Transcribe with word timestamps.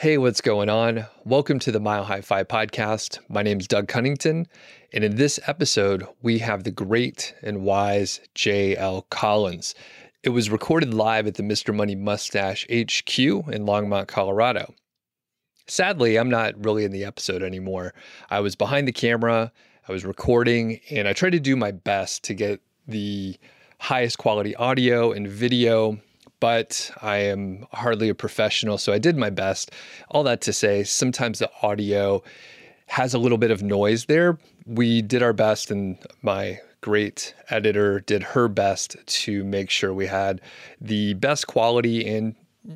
Hey, 0.00 0.16
what's 0.16 0.40
going 0.40 0.68
on? 0.68 1.06
Welcome 1.24 1.58
to 1.58 1.72
the 1.72 1.80
Mile 1.80 2.04
High 2.04 2.20
Fi 2.20 2.44
podcast. 2.44 3.18
My 3.28 3.42
name 3.42 3.58
is 3.58 3.66
Doug 3.66 3.88
Cunnington, 3.88 4.46
and 4.92 5.02
in 5.02 5.16
this 5.16 5.40
episode, 5.48 6.06
we 6.22 6.38
have 6.38 6.62
the 6.62 6.70
great 6.70 7.34
and 7.42 7.64
wise 7.64 8.20
J.L. 8.36 9.08
Collins. 9.10 9.74
It 10.22 10.28
was 10.28 10.50
recorded 10.50 10.94
live 10.94 11.26
at 11.26 11.34
the 11.34 11.42
Mr. 11.42 11.74
Money 11.74 11.96
Mustache 11.96 12.64
HQ 12.66 13.18
in 13.18 13.66
Longmont, 13.66 14.06
Colorado. 14.06 14.72
Sadly, 15.66 16.16
I'm 16.16 16.30
not 16.30 16.64
really 16.64 16.84
in 16.84 16.92
the 16.92 17.04
episode 17.04 17.42
anymore. 17.42 17.92
I 18.30 18.38
was 18.38 18.54
behind 18.54 18.86
the 18.86 18.92
camera, 18.92 19.50
I 19.88 19.90
was 19.90 20.04
recording, 20.04 20.78
and 20.92 21.08
I 21.08 21.12
tried 21.12 21.32
to 21.32 21.40
do 21.40 21.56
my 21.56 21.72
best 21.72 22.22
to 22.22 22.34
get 22.34 22.60
the 22.86 23.36
highest 23.80 24.18
quality 24.18 24.54
audio 24.54 25.10
and 25.10 25.26
video 25.26 25.98
but 26.40 26.90
I 27.02 27.18
am 27.18 27.66
hardly 27.72 28.08
a 28.08 28.14
professional, 28.14 28.78
so 28.78 28.92
I 28.92 28.98
did 28.98 29.16
my 29.16 29.30
best. 29.30 29.72
All 30.10 30.22
that 30.24 30.40
to 30.42 30.52
say, 30.52 30.84
sometimes 30.84 31.38
the 31.38 31.50
audio 31.62 32.22
has 32.86 33.14
a 33.14 33.18
little 33.18 33.38
bit 33.38 33.50
of 33.50 33.62
noise 33.62 34.06
there. 34.06 34.38
We 34.66 35.02
did 35.02 35.22
our 35.22 35.32
best, 35.32 35.70
and 35.70 35.98
my 36.22 36.60
great 36.80 37.34
editor 37.50 38.00
did 38.00 38.22
her 38.22 38.48
best 38.48 38.96
to 39.06 39.44
make 39.44 39.70
sure 39.70 39.92
we 39.92 40.06
had 40.06 40.40
the 40.80 41.14
best 41.14 41.46
quality 41.46 42.06
and 42.06 42.34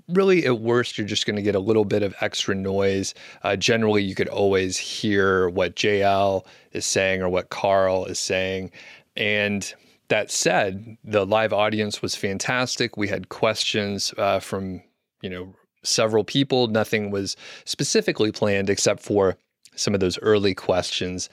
really 0.08 0.46
at 0.46 0.60
worst 0.60 0.96
you're 0.96 1.06
just 1.06 1.26
going 1.26 1.36
to 1.36 1.42
get 1.42 1.54
a 1.54 1.60
little 1.60 1.84
bit 1.84 2.02
of 2.02 2.14
extra 2.20 2.54
noise 2.54 3.14
uh, 3.42 3.54
generally 3.54 4.02
you 4.02 4.14
could 4.14 4.28
always 4.28 4.76
hear 4.76 5.48
what 5.50 5.76
jl 5.76 6.44
is 6.72 6.84
saying 6.86 7.22
or 7.22 7.28
what 7.28 7.50
carl 7.50 8.04
is 8.06 8.18
saying 8.18 8.70
and 9.16 9.74
that 10.12 10.30
said, 10.30 10.98
the 11.02 11.24
live 11.24 11.54
audience 11.54 12.02
was 12.02 12.14
fantastic. 12.14 12.98
We 12.98 13.08
had 13.08 13.30
questions 13.30 14.12
uh, 14.18 14.40
from 14.40 14.82
you 15.22 15.30
know 15.30 15.54
several 15.82 16.22
people. 16.22 16.66
Nothing 16.66 17.10
was 17.10 17.34
specifically 17.64 18.30
planned 18.30 18.68
except 18.68 19.00
for 19.00 19.38
some 19.74 19.94
of 19.94 20.00
those 20.00 20.18
early 20.18 20.54
questions, 20.54 21.30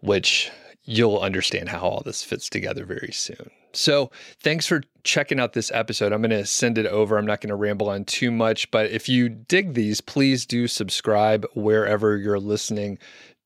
which 0.00 0.50
you'll 0.84 1.18
understand 1.18 1.70
how 1.70 1.80
all 1.80 2.02
this 2.04 2.22
fits 2.22 2.50
together 2.50 2.84
very 2.84 3.10
soon. 3.10 3.50
So, 3.72 4.10
thanks 4.42 4.66
for 4.66 4.82
checking 5.02 5.40
out 5.40 5.54
this 5.54 5.72
episode. 5.72 6.12
I'm 6.12 6.20
going 6.20 6.28
to 6.28 6.44
send 6.44 6.76
it 6.76 6.84
over. 6.84 7.16
I'm 7.16 7.24
not 7.24 7.40
going 7.40 7.48
to 7.48 7.56
ramble 7.56 7.88
on 7.88 8.04
too 8.04 8.30
much, 8.30 8.70
but 8.70 8.90
if 8.90 9.08
you 9.08 9.30
dig 9.30 9.72
these, 9.72 10.02
please 10.02 10.44
do 10.44 10.68
subscribe 10.68 11.46
wherever 11.54 12.18
you're 12.18 12.38
listening 12.38 12.98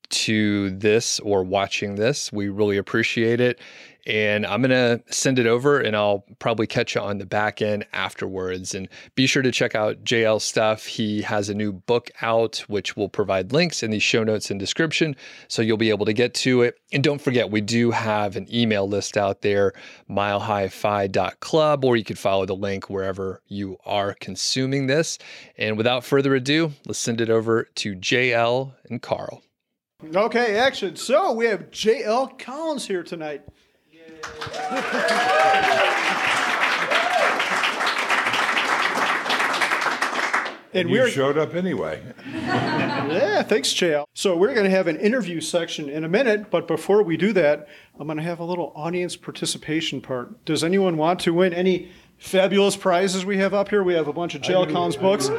to 0.09 0.71
this 0.71 1.19
or 1.21 1.43
watching 1.43 1.95
this. 1.95 2.31
We 2.33 2.49
really 2.49 2.77
appreciate 2.77 3.39
it. 3.39 3.59
And 4.05 4.45
I'm 4.45 4.61
going 4.61 4.69
to 4.69 5.01
send 5.11 5.39
it 5.39 5.47
over 5.47 5.79
and 5.79 5.95
I'll 5.95 6.25
probably 6.39 6.67
catch 6.67 6.93
you 6.93 7.01
on 7.01 7.17
the 7.17 7.25
back 7.25 7.61
end 7.61 7.85
afterwards. 7.91 8.75
And 8.75 8.87
be 9.15 9.25
sure 9.25 9.41
to 9.41 9.51
check 9.51 9.73
out 9.73 10.03
JL 10.03 10.39
stuff. 10.39 10.85
He 10.85 11.21
has 11.23 11.49
a 11.49 11.55
new 11.55 11.71
book 11.71 12.11
out, 12.21 12.57
which 12.67 12.95
will 12.95 13.09
provide 13.09 13.51
links 13.51 13.81
in 13.81 13.89
the 13.89 13.99
show 13.99 14.23
notes 14.23 14.51
and 14.51 14.59
description. 14.59 15.15
So 15.47 15.61
you'll 15.61 15.77
be 15.77 15.89
able 15.89 16.05
to 16.05 16.13
get 16.13 16.33
to 16.35 16.61
it. 16.61 16.77
And 16.93 17.03
don't 17.03 17.21
forget, 17.21 17.49
we 17.49 17.61
do 17.61 17.91
have 17.91 18.35
an 18.35 18.47
email 18.53 18.87
list 18.87 19.17
out 19.17 19.41
there, 19.41 19.73
milehighfi.club, 20.09 21.83
or 21.83 21.97
you 21.97 22.03
could 22.03 22.19
follow 22.19 22.45
the 22.45 22.55
link 22.55 22.89
wherever 22.89 23.41
you 23.47 23.77
are 23.85 24.13
consuming 24.13 24.87
this. 24.87 25.17
And 25.57 25.77
without 25.77 26.03
further 26.03 26.35
ado, 26.35 26.73
let's 26.85 26.99
send 26.99 27.21
it 27.21 27.29
over 27.29 27.63
to 27.75 27.95
JL 27.95 28.73
and 28.89 29.01
Carl. 29.01 29.41
Okay, 30.13 30.57
action. 30.57 30.95
So 30.95 31.31
we 31.31 31.45
have 31.45 31.71
JL 31.71 32.37
Collins 32.37 32.85
here 32.85 33.01
tonight. 33.01 33.43
And 40.75 40.89
we 40.89 41.09
showed 41.09 41.37
up 41.37 41.55
anyway. 41.55 42.01
yeah, 42.25 43.41
thanks, 43.43 43.69
JL. 43.69 44.05
So 44.13 44.35
we're 44.35 44.53
going 44.53 44.65
to 44.65 44.69
have 44.69 44.87
an 44.87 44.97
interview 44.97 45.39
section 45.39 45.89
in 45.89 46.03
a 46.03 46.09
minute, 46.09 46.51
but 46.51 46.67
before 46.67 47.01
we 47.01 47.15
do 47.17 47.31
that, 47.33 47.67
I'm 47.99 48.07
going 48.07 48.17
to 48.17 48.23
have 48.23 48.39
a 48.39 48.43
little 48.43 48.73
audience 48.75 49.15
participation 49.15 50.01
part. 50.01 50.43
Does 50.45 50.63
anyone 50.63 50.97
want 50.97 51.21
to 51.21 51.33
win 51.33 51.53
any 51.53 51.91
fabulous 52.17 52.75
prizes 52.75 53.25
we 53.25 53.37
have 53.37 53.53
up 53.53 53.69
here? 53.69 53.83
We 53.83 53.93
have 53.93 54.07
a 54.07 54.13
bunch 54.13 54.35
of 54.35 54.41
JL 54.41 54.69
Collins 54.71 54.97
books. 54.97 55.29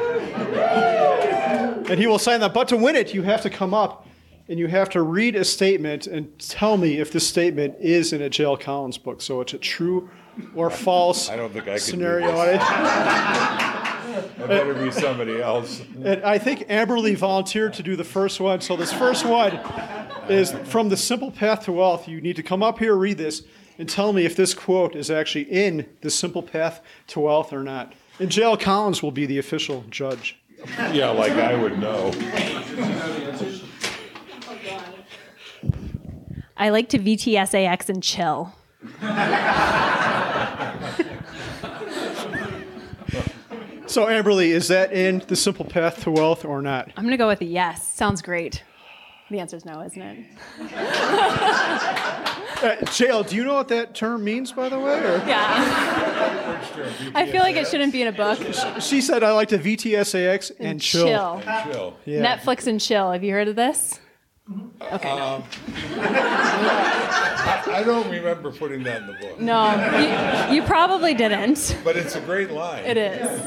and 1.89 1.99
he 1.99 2.07
will 2.07 2.19
sign 2.19 2.39
that. 2.39 2.53
But 2.53 2.67
to 2.69 2.77
win 2.77 2.95
it, 2.95 3.13
you 3.13 3.21
have 3.21 3.41
to 3.43 3.49
come 3.49 3.73
up 3.73 4.07
and 4.49 4.57
you 4.59 4.67
have 4.67 4.89
to 4.91 5.01
read 5.01 5.35
a 5.35 5.43
statement 5.43 6.07
and 6.07 6.37
tell 6.39 6.77
me 6.77 6.99
if 6.99 7.11
this 7.11 7.27
statement 7.27 7.75
is 7.79 8.13
in 8.13 8.21
a 8.21 8.29
JL 8.29 8.59
Collins 8.59 8.97
book. 8.97 9.21
So 9.21 9.41
it's 9.41 9.53
a 9.53 9.57
true 9.57 10.09
or 10.55 10.69
false 10.69 11.29
I 11.29 11.35
don't 11.35 11.51
think 11.51 11.65
I 11.65 11.71
can 11.71 11.79
scenario 11.79 12.31
do 12.31 12.37
on 12.37 12.49
it. 12.49 12.61
I 14.39 14.47
better 14.47 14.73
be 14.73 14.91
somebody 14.91 15.41
else. 15.41 15.81
And 16.03 16.23
I 16.23 16.37
think 16.37 16.67
Amberly 16.69 17.15
volunteered 17.15 17.73
to 17.75 17.83
do 17.83 17.95
the 17.95 18.03
first 18.03 18.39
one. 18.39 18.61
So 18.61 18.75
this 18.75 18.93
first 18.93 19.25
one 19.25 19.59
is 20.29 20.51
from 20.65 20.89
The 20.89 20.97
Simple 20.97 21.31
Path 21.31 21.65
to 21.65 21.71
Wealth. 21.71 22.07
You 22.07 22.21
need 22.21 22.35
to 22.37 22.43
come 22.43 22.63
up 22.63 22.79
here, 22.79 22.95
read 22.95 23.17
this, 23.17 23.43
and 23.77 23.87
tell 23.87 24.13
me 24.13 24.25
if 24.25 24.35
this 24.35 24.53
quote 24.53 24.95
is 24.95 25.11
actually 25.11 25.43
in 25.43 25.87
The 26.01 26.09
Simple 26.09 26.41
Path 26.41 26.81
to 27.07 27.19
Wealth 27.19 27.53
or 27.53 27.63
not. 27.63 27.93
And 28.19 28.29
JL 28.29 28.59
Collins 28.59 29.03
will 29.03 29.11
be 29.11 29.25
the 29.25 29.37
official 29.37 29.83
judge. 29.89 30.39
Yeah, 30.91 31.09
like 31.09 31.33
I 31.33 31.55
would 31.55 31.77
know. 31.77 32.11
I 36.57 36.69
like 36.69 36.89
to 36.89 36.99
VTSAX 36.99 37.89
and 37.89 38.01
chill. 38.03 38.53
So, 43.87 44.05
Amberly, 44.05 44.47
is 44.49 44.67
that 44.67 44.91
in 44.91 45.23
the 45.27 45.35
simple 45.35 45.63
path 45.63 46.03
to 46.03 46.11
wealth 46.11 46.43
or 46.43 46.61
not? 46.61 46.91
I'm 46.97 47.03
going 47.03 47.11
to 47.11 47.17
go 47.17 47.27
with 47.27 47.39
a 47.41 47.45
yes. 47.45 47.87
Sounds 47.87 48.21
great. 48.21 48.61
The 49.31 49.39
answer 49.39 49.55
is 49.55 49.65
no, 49.65 49.81
isn't 49.81 50.01
it? 50.01 50.25
Uh, 52.57 52.75
JL, 52.85 53.27
do 53.29 53.35
you 53.35 53.43
know 53.43 53.53
what 53.53 53.67
that 53.67 53.93
term 53.93 54.23
means, 54.23 54.51
by 54.51 54.67
the 54.67 54.79
way? 54.79 54.97
Or? 54.97 55.17
Yeah. 55.27 56.57
I 57.13 57.29
feel 57.31 57.41
like 57.41 57.55
it 57.55 57.67
shouldn't 57.67 57.93
be 57.93 58.01
in 58.01 58.07
a 58.07 58.11
book. 58.11 58.39
She 58.81 58.99
said, 58.99 59.21
I 59.21 59.31
like 59.33 59.49
to 59.49 59.59
VTSAX 59.59 60.49
and, 60.57 60.67
And 60.67 60.81
chill. 60.81 61.05
chill. 61.05 61.41
Chill. 61.71 61.97
Yeah. 62.05 62.35
Netflix 62.37 62.65
and 62.65 62.81
chill. 62.81 63.11
Have 63.11 63.23
you 63.23 63.31
heard 63.31 63.47
of 63.47 63.55
this? 63.55 63.99
Okay. 64.81 65.09
Um, 65.09 65.43
I, 65.99 67.63
I 67.67 67.83
don't 67.83 68.09
remember 68.09 68.51
putting 68.51 68.83
that 68.83 69.01
in 69.01 69.07
the 69.07 69.13
book, 69.13 69.39
no, 69.39 70.47
you, 70.49 70.55
you 70.55 70.63
probably 70.63 71.13
didn't. 71.13 71.77
but 71.83 71.97
it's 71.97 72.15
a 72.15 72.21
great 72.21 72.51
line. 72.51 72.85
It 72.85 72.97
is. 72.97 73.41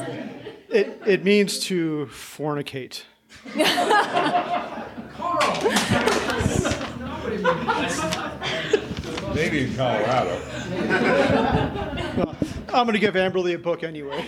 It, 0.69 1.01
it 1.05 1.23
means 1.23 1.59
to 1.65 2.07
fornicate. 2.11 3.03
Maybe 9.35 9.63
in 9.63 9.75
Colorado. 9.75 10.41
I'm 12.73 12.85
going 12.85 12.93
to 12.93 12.99
give 12.99 13.15
Amberly 13.15 13.55
a 13.55 13.57
book 13.57 13.83
anyway. 13.83 14.25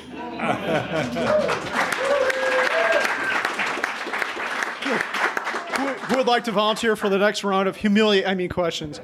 who, 5.78 5.88
who 5.88 6.17
would 6.17 6.28
like 6.28 6.44
to 6.45 6.51
volunteer 6.51 6.95
for 6.95 7.09
the 7.09 7.17
next 7.17 7.44
round 7.44 7.67
of 7.67 7.75
humiliate, 7.75 8.28
I 8.28 8.34
mean, 8.35 8.50
questions? 8.50 9.00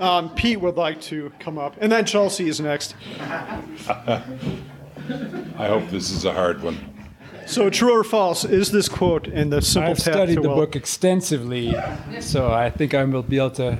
Um, 0.00 0.30
Pete 0.34 0.60
would 0.60 0.76
like 0.76 1.00
to 1.02 1.32
come 1.40 1.58
up. 1.58 1.76
And 1.80 1.90
then 1.90 2.04
Chelsea 2.04 2.48
is 2.48 2.60
next. 2.60 2.94
I 3.18 4.22
hope 5.66 5.88
this 5.90 6.10
is 6.10 6.24
a 6.24 6.32
hard 6.32 6.62
one. 6.62 6.78
So, 7.46 7.68
true 7.68 7.92
or 7.98 8.04
false, 8.04 8.44
is 8.44 8.70
this 8.70 8.88
quote 8.88 9.26
in 9.26 9.50
the 9.50 9.60
simple 9.60 9.90
I've 9.90 9.98
studied 9.98 10.36
to 10.36 10.40
the 10.42 10.48
wealth? 10.48 10.60
book 10.60 10.76
extensively, 10.76 11.74
so 12.20 12.52
I 12.52 12.70
think 12.70 12.94
I 12.94 13.02
will 13.04 13.24
be 13.24 13.38
able 13.38 13.50
to 13.52 13.76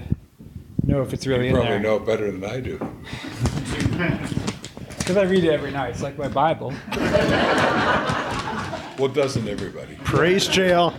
know 0.85 1.03
if 1.03 1.13
it's 1.13 1.25
really 1.27 1.45
You 1.45 1.51
in 1.51 1.55
probably 1.55 1.71
there. 1.75 1.81
know 1.81 1.99
better 2.01 2.31
than 2.33 2.45
I 2.45 2.61
do. 2.61 2.81
Because 4.99 5.17
I 5.17 5.23
read 5.29 5.43
it 5.43 5.51
every 5.51 5.73
night. 5.73 5.91
It's 5.91 6.03
like 6.03 6.17
my 6.17 6.29
Bible. 6.29 6.73
Well, 8.97 9.09
doesn't 9.09 9.49
everybody? 9.49 9.97
Praise 10.05 10.47
JL. 10.47 10.95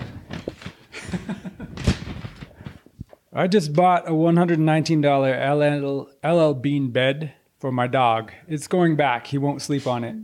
I 3.33 3.47
just 3.47 3.73
bought 3.73 4.07
a 4.07 4.11
$119 4.11 6.07
LL, 6.23 6.27
LL 6.27 6.53
Bean 6.53 6.91
bed 6.91 7.33
for 7.59 7.71
my 7.71 7.87
dog. 7.87 8.31
It's 8.47 8.67
going 8.67 8.95
back. 8.95 9.27
He 9.27 9.37
won't 9.37 9.61
sleep 9.61 9.87
on 9.87 10.03
it. 10.03 10.15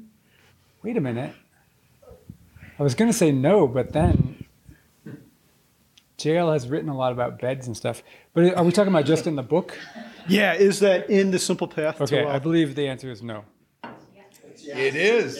Wait 0.84 0.98
a 0.98 1.02
minute. 1.02 1.34
I 2.80 2.84
was 2.84 2.96
going 2.96 3.10
to 3.10 3.18
say 3.18 3.32
no, 3.32 3.68
but 3.68 3.94
then 3.94 4.46
JL 6.18 6.54
has 6.54 6.68
written 6.68 6.90
a 6.90 6.98
lot 6.98 7.12
about 7.12 7.40
beds 7.40 7.68
and 7.68 7.78
stuff. 7.78 8.04
But 8.34 8.56
are 8.56 8.64
we 8.64 8.72
talking 8.72 8.94
about 8.94 9.06
just 9.06 9.28
in 9.28 9.36
the 9.36 9.44
book? 9.44 9.78
Yeah, 10.28 10.54
is 10.54 10.80
that 10.80 11.10
in 11.10 11.32
the 11.32 11.40
simple 11.40 11.68
path 11.68 12.02
Okay, 12.02 12.24
to 12.24 12.28
I 12.28 12.40
believe 12.40 12.76
the 12.76 12.88
answer 12.88 13.10
is 13.10 13.24
no. 13.24 13.46
It 14.64 14.96
is. 14.96 15.38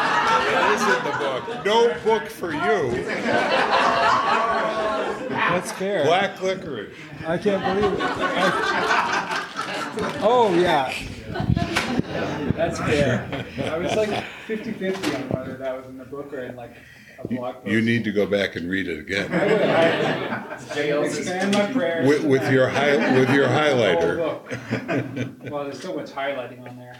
it 0.46 0.74
is 0.74 0.82
in 0.82 1.04
the 1.04 1.16
book. 1.18 1.64
No 1.64 1.94
book 2.04 2.28
for 2.28 2.52
you. 2.52 3.04
That's 5.30 5.72
fair. 5.72 6.04
Black 6.04 6.40
licorice. 6.42 6.94
I 7.26 7.38
can't 7.38 7.62
believe 7.80 7.92
it. 7.94 8.00
I- 8.00 9.40
Oh, 10.26 10.52
yeah. 10.54 10.92
That's 12.56 12.78
fair. 12.80 13.44
I 13.64 13.78
was 13.78 13.94
like 13.94 14.24
50 14.46 14.72
50 14.72 15.14
on 15.14 15.22
whether 15.28 15.54
that 15.56 15.76
was 15.76 15.86
in 15.86 15.98
the 15.98 16.04
book 16.04 16.32
or 16.32 16.40
in 16.40 16.56
like 16.56 16.74
a 17.22 17.28
blog 17.28 17.56
post. 17.56 17.66
You 17.68 17.80
need 17.80 18.02
to 18.04 18.12
go 18.12 18.26
back 18.26 18.56
and 18.56 18.68
read 18.68 18.88
it 18.88 18.98
again 18.98 19.32
I 19.32 19.46
will. 19.46 21.02
I 21.02 21.04
expand 21.06 21.52
my 21.52 21.66
prayers. 21.72 22.08
with, 22.08 22.24
with 22.24 22.50
your 22.52 22.68
hi, 22.68 22.96
with 23.18 23.30
your 23.30 23.46
highlighter. 23.46 24.18
Well, 25.50 25.64
there's 25.64 25.80
so 25.80 25.94
much 25.94 26.10
highlighting 26.10 26.68
on 26.68 26.76
there 26.76 26.96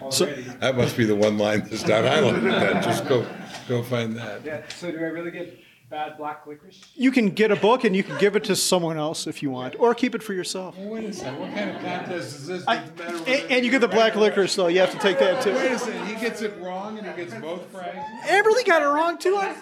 already. 0.00 0.42
That 0.60 0.76
must 0.76 0.96
be 0.96 1.04
the 1.04 1.16
one 1.16 1.38
line 1.38 1.60
that's 1.60 1.86
not 1.86 2.04
highlighted. 2.04 2.42
Then 2.42 2.82
just 2.82 3.06
go 3.08 3.26
go 3.68 3.82
find 3.82 4.16
that. 4.16 4.44
yeah. 4.44 4.62
So 4.68 4.90
do 4.90 4.98
I 4.98 5.02
really 5.02 5.30
get 5.30 5.58
bad 5.90 6.16
black 6.16 6.46
licorice? 6.46 6.80
You 6.94 7.10
can 7.10 7.30
get 7.30 7.50
a 7.50 7.56
book 7.56 7.84
and 7.84 7.94
you 7.94 8.02
can 8.02 8.18
give 8.18 8.36
it 8.36 8.44
to 8.44 8.56
someone 8.56 8.96
else 8.98 9.26
if 9.26 9.42
you 9.42 9.50
want, 9.50 9.76
or 9.78 9.94
keep 9.94 10.14
it 10.14 10.22
for 10.22 10.32
yourself. 10.34 10.76
Wait 10.78 11.04
a 11.04 11.12
second. 11.12 11.40
What 11.40 11.54
kind 11.54 11.70
of 11.70 11.82
contest 11.82 12.36
is 12.36 12.46
this? 12.46 12.64
I, 12.66 12.76
and, 12.76 13.28
and 13.50 13.64
you 13.64 13.70
get 13.70 13.80
the 13.80 13.88
black 13.88 14.16
licorice, 14.16 14.54
though. 14.54 14.66
You 14.68 14.80
have 14.80 14.92
to 14.92 14.98
take 14.98 15.18
that 15.18 15.42
too. 15.42 15.54
Wait 15.54 15.68
too. 15.68 15.74
a 15.74 15.78
second. 15.78 16.06
He 16.06 16.14
gets 16.14 16.42
it 16.42 16.58
wrong 16.60 16.98
and 16.98 17.06
he 17.06 17.24
gets 17.24 17.34
both 17.34 17.72
prizes. 17.72 18.00
Amberly 18.24 18.64
got 18.66 18.82
it 18.82 18.86
wrong 18.86 19.18
too. 19.18 19.36
I, 19.36 19.56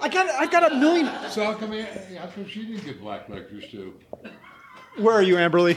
I 0.00 0.08
got 0.08 0.28
I 0.30 0.46
got 0.46 0.70
a 0.72 0.76
million. 0.76 1.06
So 1.30 1.44
how 1.44 1.54
come, 1.54 1.72
how 1.72 2.26
come 2.26 2.46
she 2.48 2.64
didn't 2.66 2.84
get 2.84 3.00
black 3.00 3.28
lectures 3.28 3.64
too? 3.70 3.94
Where 4.96 5.14
are 5.14 5.22
you, 5.22 5.36
Amberly? 5.36 5.76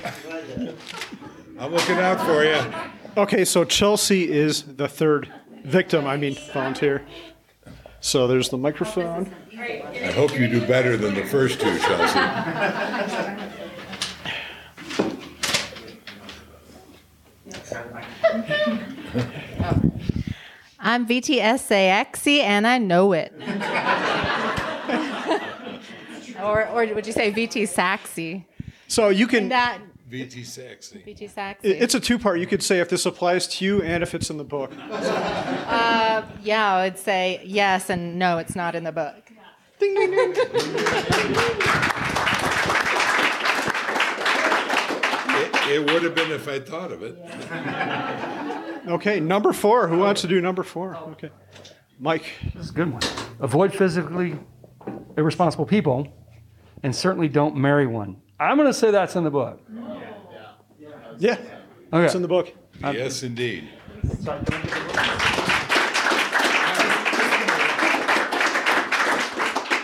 I'm 1.59 1.71
looking 1.71 1.97
out 1.97 2.19
for 2.25 2.43
you. 2.43 2.59
Okay, 3.17 3.43
so 3.43 3.65
Chelsea 3.65 4.31
is 4.31 4.63
the 4.63 4.87
third 4.87 5.29
victim. 5.65 6.07
I 6.07 6.15
mean, 6.15 6.37
volunteer. 6.53 7.05
So 7.99 8.25
there's 8.25 8.49
the 8.49 8.57
microphone. 8.57 9.35
I 9.53 10.13
hope 10.15 10.39
you 10.39 10.47
do 10.47 10.65
better 10.65 10.95
than 10.95 11.13
the 11.13 11.25
first 11.25 11.59
two, 11.59 11.77
Chelsea. 11.77 12.19
I'm 20.79 21.05
VTSAXy 21.05 22.39
and 22.39 22.65
I 22.65 22.77
know 22.77 23.11
it. 23.11 23.33
or, 26.41 26.67
or 26.69 26.85
would 26.93 27.05
you 27.05 27.13
say 27.13 27.31
VT 27.31 27.67
Saxy? 27.67 28.45
So 28.87 29.09
you 29.09 29.27
can. 29.27 29.49
That 29.49 29.79
VT 30.11 30.45
sexy. 30.45 30.99
VT 31.07 31.33
Saxy. 31.33 31.57
It's 31.63 31.95
a 31.95 31.99
two-part. 31.99 32.39
You 32.39 32.47
could 32.47 32.61
say 32.61 32.79
if 32.79 32.89
this 32.89 33.05
applies 33.05 33.47
to 33.47 33.65
you 33.65 33.81
and 33.81 34.03
if 34.03 34.13
it's 34.13 34.29
in 34.29 34.35
the 34.37 34.43
book. 34.43 34.71
Uh, 34.91 36.23
yeah, 36.43 36.73
I 36.75 36.83
would 36.83 36.97
say 36.97 37.41
yes 37.45 37.89
and 37.89 38.19
no, 38.19 38.37
it's 38.37 38.53
not 38.55 38.75
in 38.75 38.83
the 38.83 38.91
book. 38.91 39.31
Ding 39.79 39.95
ding 39.95 40.11
ding. 40.11 40.33
It, 45.33 45.67
it 45.69 45.91
would 45.91 46.03
have 46.03 46.13
been 46.13 46.31
if 46.31 46.47
I 46.47 46.59
thought 46.59 46.91
of 46.91 47.03
it. 47.03 47.17
Okay, 48.87 49.19
number 49.19 49.53
four. 49.53 49.87
Who 49.87 49.99
wants 49.99 50.21
to 50.21 50.27
do 50.27 50.41
number 50.41 50.63
four? 50.63 50.95
Okay, 51.11 51.29
Mike. 51.99 52.25
This 52.55 52.65
is 52.65 52.69
a 52.71 52.73
good 52.73 52.91
one. 52.91 53.01
Avoid 53.39 53.75
physically 53.75 54.39
irresponsible 55.15 55.67
people, 55.67 56.07
and 56.81 56.95
certainly 56.95 57.27
don't 57.27 57.55
marry 57.55 57.85
one. 57.85 58.19
I'm 58.39 58.57
going 58.57 58.67
to 58.67 58.73
say 58.73 58.89
that's 58.89 59.15
in 59.15 59.23
the 59.23 59.29
book. 59.29 59.61
Yeah, 61.21 61.37
Okay. 61.93 62.05
it's 62.05 62.15
in 62.15 62.23
the 62.23 62.27
book. 62.27 62.51
Uh, 62.83 62.89
yes, 62.97 63.21
indeed. 63.21 63.69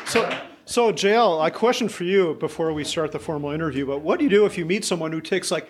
So, 0.07 0.39
so 0.66 0.92
JL, 0.94 1.45
a 1.45 1.51
question 1.51 1.89
for 1.89 2.06
you 2.06 2.36
before 2.39 2.72
we 2.72 2.84
start 2.86 3.12
the 3.12 3.19
formal 3.19 3.51
interview. 3.51 3.86
But 3.86 4.00
what 4.01 4.18
do 4.18 4.24
you 4.24 4.30
do 4.30 4.45
if 4.45 4.57
you 4.57 4.66
meet 4.66 4.86
someone 4.86 5.12
who 5.12 5.19
ticks 5.22 5.51
like 5.51 5.69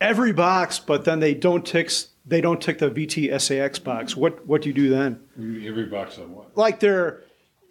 every 0.00 0.32
box, 0.32 0.78
but 0.78 1.04
then 1.04 1.20
they 1.20 1.34
don't 1.34 1.64
tick 1.64 1.90
they 2.24 2.40
don't 2.40 2.60
tick 2.60 2.78
the 2.78 2.90
VTSAX 2.90 3.84
box? 3.84 4.16
What 4.16 4.44
what 4.46 4.62
do 4.62 4.70
you 4.70 4.74
do 4.74 4.88
then? 4.88 5.20
Every 5.64 5.84
box 5.86 6.18
on 6.18 6.32
what? 6.34 6.56
Like 6.56 6.80
they're 6.80 7.22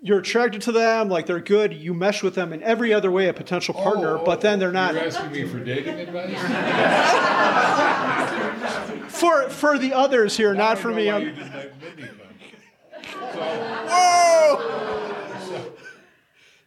you're 0.06 0.19
attracted 0.19 0.62
to 0.62 0.72
them, 0.72 1.10
like 1.10 1.25
they're 1.25 1.40
good. 1.40 1.74
You 1.74 1.94
mesh 1.94 2.22
with 2.22 2.36
them 2.36 2.54
in 2.54 2.62
every 2.62 2.94
other 2.94 3.10
way, 3.10 3.28
a 3.28 3.34
potential 3.34 3.74
partner, 3.74 4.19
oh, 4.19 4.24
but 4.24 4.40
then 4.40 4.60
they're 4.60 4.72
not. 4.72 4.94
You're 4.94 5.04
asking 5.07 5.31
me 5.31 5.46
for 5.48 5.60
dating 5.60 6.00
advice? 6.00 6.31
For 9.16 9.50
for 9.50 9.78
the 9.80 9.94
others 9.94 10.36
here, 10.36 10.54
not 10.54 10.78
for 10.78 10.92
me. 10.92 11.10
I 11.10 11.19
don't 11.22 11.36
know 11.38 11.42
I'm- 11.44 11.52
why 11.54 11.62
you 11.63 11.72
didn't 11.72 11.80
like 11.80 11.81
Mindy 11.81 12.04
then. 12.04 12.16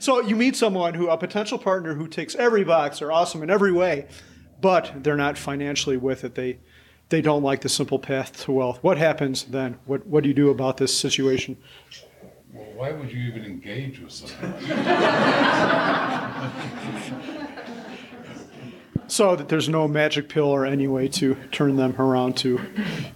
So 0.00 0.20
you 0.22 0.34
meet 0.36 0.56
someone 0.56 0.94
who, 0.94 1.08
a 1.08 1.18
potential 1.18 1.58
partner 1.58 1.94
who 1.94 2.06
ticks 2.08 2.34
every 2.36 2.64
box, 2.64 3.00
they're 3.00 3.12
awesome 3.12 3.42
in 3.42 3.50
every 3.50 3.72
way, 3.72 4.06
but 4.60 4.92
they're 5.02 5.16
not 5.16 5.36
financially 5.36 5.96
with 5.96 6.24
it. 6.24 6.34
They 6.34 6.58
they 7.10 7.20
don't 7.20 7.42
like 7.42 7.60
the 7.62 7.68
simple 7.68 7.98
path 7.98 8.44
to 8.44 8.52
wealth. 8.52 8.78
What 8.82 8.98
happens 8.98 9.44
then? 9.44 9.78
What 9.86 10.06
what 10.06 10.22
do 10.22 10.28
you 10.28 10.34
do 10.34 10.50
about 10.50 10.76
this 10.78 10.96
situation? 10.96 11.56
Well, 12.52 12.66
why 12.74 12.92
would 12.92 13.12
you 13.12 13.20
even 13.28 13.44
engage 13.44 14.00
with 14.00 14.12
someone? 14.12 14.54
So 19.10 19.36
that 19.36 19.48
there's 19.48 19.70
no 19.70 19.88
magic 19.88 20.28
pill 20.28 20.48
or 20.48 20.66
any 20.66 20.86
way 20.86 21.08
to 21.08 21.34
turn 21.50 21.76
them 21.76 21.96
around 21.98 22.36
to. 22.38 22.60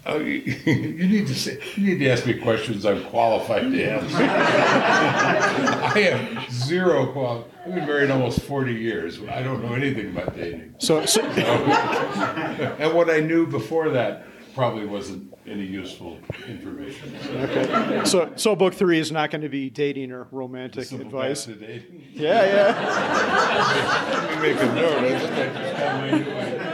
Oh, 0.06 0.18
you, 0.18 0.36
you 0.64 1.06
need 1.06 1.26
to 1.26 1.34
say, 1.34 1.58
you 1.76 1.88
need 1.88 1.98
to 1.98 2.08
ask 2.10 2.24
me 2.26 2.32
questions 2.34 2.86
I'm 2.86 3.04
qualified 3.04 3.70
to 3.70 3.84
answer. 3.84 4.16
I 4.20 5.98
have 5.98 6.50
zero 6.50 7.12
qual. 7.12 7.46
I've 7.66 7.74
been 7.74 7.86
married 7.86 8.10
almost 8.10 8.40
40 8.40 8.72
years. 8.72 9.20
I 9.30 9.42
don't 9.42 9.62
know 9.62 9.74
anything 9.74 10.16
about 10.16 10.34
dating. 10.34 10.74
So, 10.78 11.04
so 11.04 11.20
And 11.20 12.94
what 12.94 13.10
I 13.10 13.20
knew 13.20 13.46
before 13.46 13.90
that 13.90 14.26
probably 14.54 14.86
wasn't 14.86 15.32
any 15.46 15.64
useful 15.64 16.18
information. 16.46 17.16
So, 17.22 17.30
okay. 17.32 18.04
So 18.04 18.32
so 18.36 18.56
book 18.56 18.74
three 18.74 18.98
is 18.98 19.10
not 19.10 19.30
going 19.30 19.42
to 19.42 19.48
be 19.48 19.70
dating 19.70 20.12
or 20.12 20.28
romantic 20.30 20.84
simple 20.84 21.06
advice. 21.06 21.46
path 21.46 21.58
to 21.58 21.66
dating. 21.66 22.04
Yeah, 22.12 22.44
yeah. 22.44 24.26
Let 24.28 24.42
me 24.42 24.52
make 24.52 24.62
a 24.62 24.74
note. 24.74 24.98
I 24.98 25.18
think 25.18 25.38
I 25.38 25.62
just 25.62 25.78
got 25.78 26.00
my 26.00 26.10
new 26.10 26.30
idea. 26.32 26.72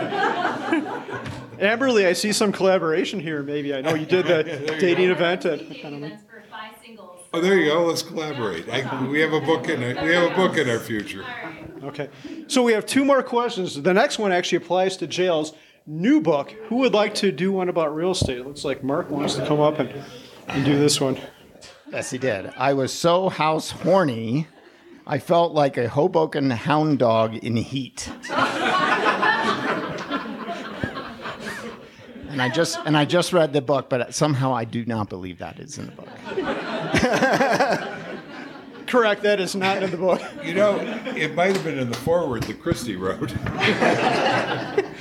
Amberly, 1.59 2.07
I 2.07 2.13
see 2.13 2.33
some 2.33 2.53
collaboration 2.53 3.19
here. 3.19 3.43
Maybe 3.43 3.75
I 3.75 3.81
know 3.81 3.95
you 3.95 4.07
did 4.07 4.27
the 4.27 4.77
dating 4.81 5.11
event 5.11 5.45
at. 5.45 5.61
I 5.61 5.91
don't. 5.91 6.01
That's 6.01 6.23
for 6.23 6.45
five 6.51 6.75
singles. 6.85 7.23
Oh, 7.33 7.41
there 7.41 7.57
you 7.57 7.71
go. 7.71 7.85
Let's 7.85 8.03
collaborate. 8.03 8.69
I, 8.69 9.07
we 9.07 9.21
have 9.21 9.33
a 9.33 9.41
book 9.41 9.69
in 9.69 9.83
it. 9.83 10.03
We 10.03 10.13
have 10.15 10.31
a 10.31 10.35
book 10.35 10.57
in 10.57 10.71
our 10.71 10.79
future. 10.79 11.25
Okay. 11.83 12.11
So 12.47 12.63
we 12.63 12.73
have 12.73 12.87
two 12.87 13.05
more 13.05 13.23
questions. 13.23 13.81
The 13.81 13.95
next 13.95 14.19
one 14.19 14.33
actually 14.33 14.57
applies 14.57 14.97
to 14.99 15.07
JL's 15.09 15.53
new 15.89 16.21
book. 16.21 16.53
Who 16.69 16.77
would 16.77 16.93
like 16.93 17.15
to 17.17 17.33
do 17.33 17.51
one 17.51 17.69
about 17.69 17.95
real 17.95 18.13
estate? 18.13 18.39
It 18.39 18.47
looks 18.47 18.65
like 18.65 18.85
Mark 18.85 19.11
wants 19.11 19.35
to 19.37 19.47
come 19.47 19.61
up 19.61 19.79
and, 19.79 19.91
and 20.47 20.65
do 20.65 20.79
this 20.79 21.01
one. 21.01 21.19
Yes, 21.91 22.11
he 22.11 22.19
did. 22.19 22.53
I 22.57 22.75
was 22.75 22.93
so 22.93 23.31
house 23.31 23.71
horny, 23.71 24.47
I 25.07 25.19
felt 25.19 25.55
like 25.55 25.79
a 25.79 25.89
Hoboken 25.89 26.51
hound 26.51 26.99
dog 26.99 27.37
in 27.37 27.57
heat. 27.57 28.11
and 32.29 32.43
I 32.43 32.51
just 32.53 32.79
and 32.85 32.95
I 32.95 33.07
just 33.07 33.33
read 33.33 33.55
the 33.55 33.63
book, 33.63 33.89
but 33.89 34.15
somehow 34.15 34.55
I 34.55 34.65
do 34.65 34.85
not 34.85 35.09
believe 35.09 35.39
that 35.39 35.59
is 35.59 35.79
in 35.79 35.87
the 35.87 35.93
book. 35.93 36.09
Correct. 38.87 39.23
That 39.23 39.41
is 39.41 39.55
not 39.55 39.83
in 39.83 39.91
the 39.91 39.97
book. 39.97 40.21
You 40.45 40.55
know, 40.55 40.79
it 41.07 41.35
might 41.35 41.55
have 41.55 41.65
been 41.65 41.79
in 41.79 41.91
the 41.91 41.97
foreword 41.97 42.43
that 42.45 42.61
Christie 42.61 42.97
wrote. 42.97 43.33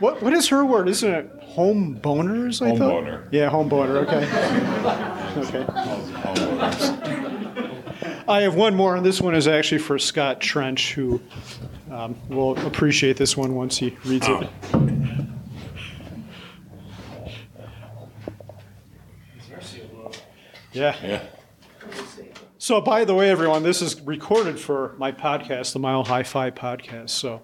What 0.00 0.22
What 0.22 0.32
is 0.32 0.48
her 0.48 0.64
word? 0.64 0.88
Isn't 0.88 1.12
it 1.12 1.30
home 1.42 1.98
boners? 2.00 2.60
I 2.64 2.70
Home 2.70 2.78
thought. 2.78 2.88
boner. 3.04 3.28
Yeah, 3.30 3.48
home 3.48 3.68
boner. 3.68 3.98
Okay. 3.98 4.24
Okay. 5.36 5.64
I 8.26 8.40
have 8.42 8.54
one 8.54 8.74
more, 8.74 8.96
and 8.96 9.04
this 9.04 9.20
one 9.20 9.34
is 9.34 9.46
actually 9.46 9.78
for 9.78 9.98
Scott 9.98 10.40
Trench, 10.40 10.94
who 10.94 11.20
um, 11.90 12.16
will 12.28 12.58
appreciate 12.66 13.16
this 13.18 13.36
one 13.36 13.54
once 13.54 13.76
he 13.76 13.96
reads 14.04 14.26
it. 14.28 14.48
Yeah. 20.72 20.96
Yeah. 21.02 21.22
So, 22.58 22.80
by 22.80 23.04
the 23.04 23.14
way, 23.14 23.30
everyone, 23.30 23.62
this 23.62 23.82
is 23.82 24.00
recorded 24.00 24.58
for 24.58 24.94
my 24.96 25.12
podcast, 25.12 25.72
the 25.74 25.78
Mile 25.78 26.02
High 26.04 26.22
Fi 26.22 26.50
podcast. 26.50 27.10
So, 27.10 27.42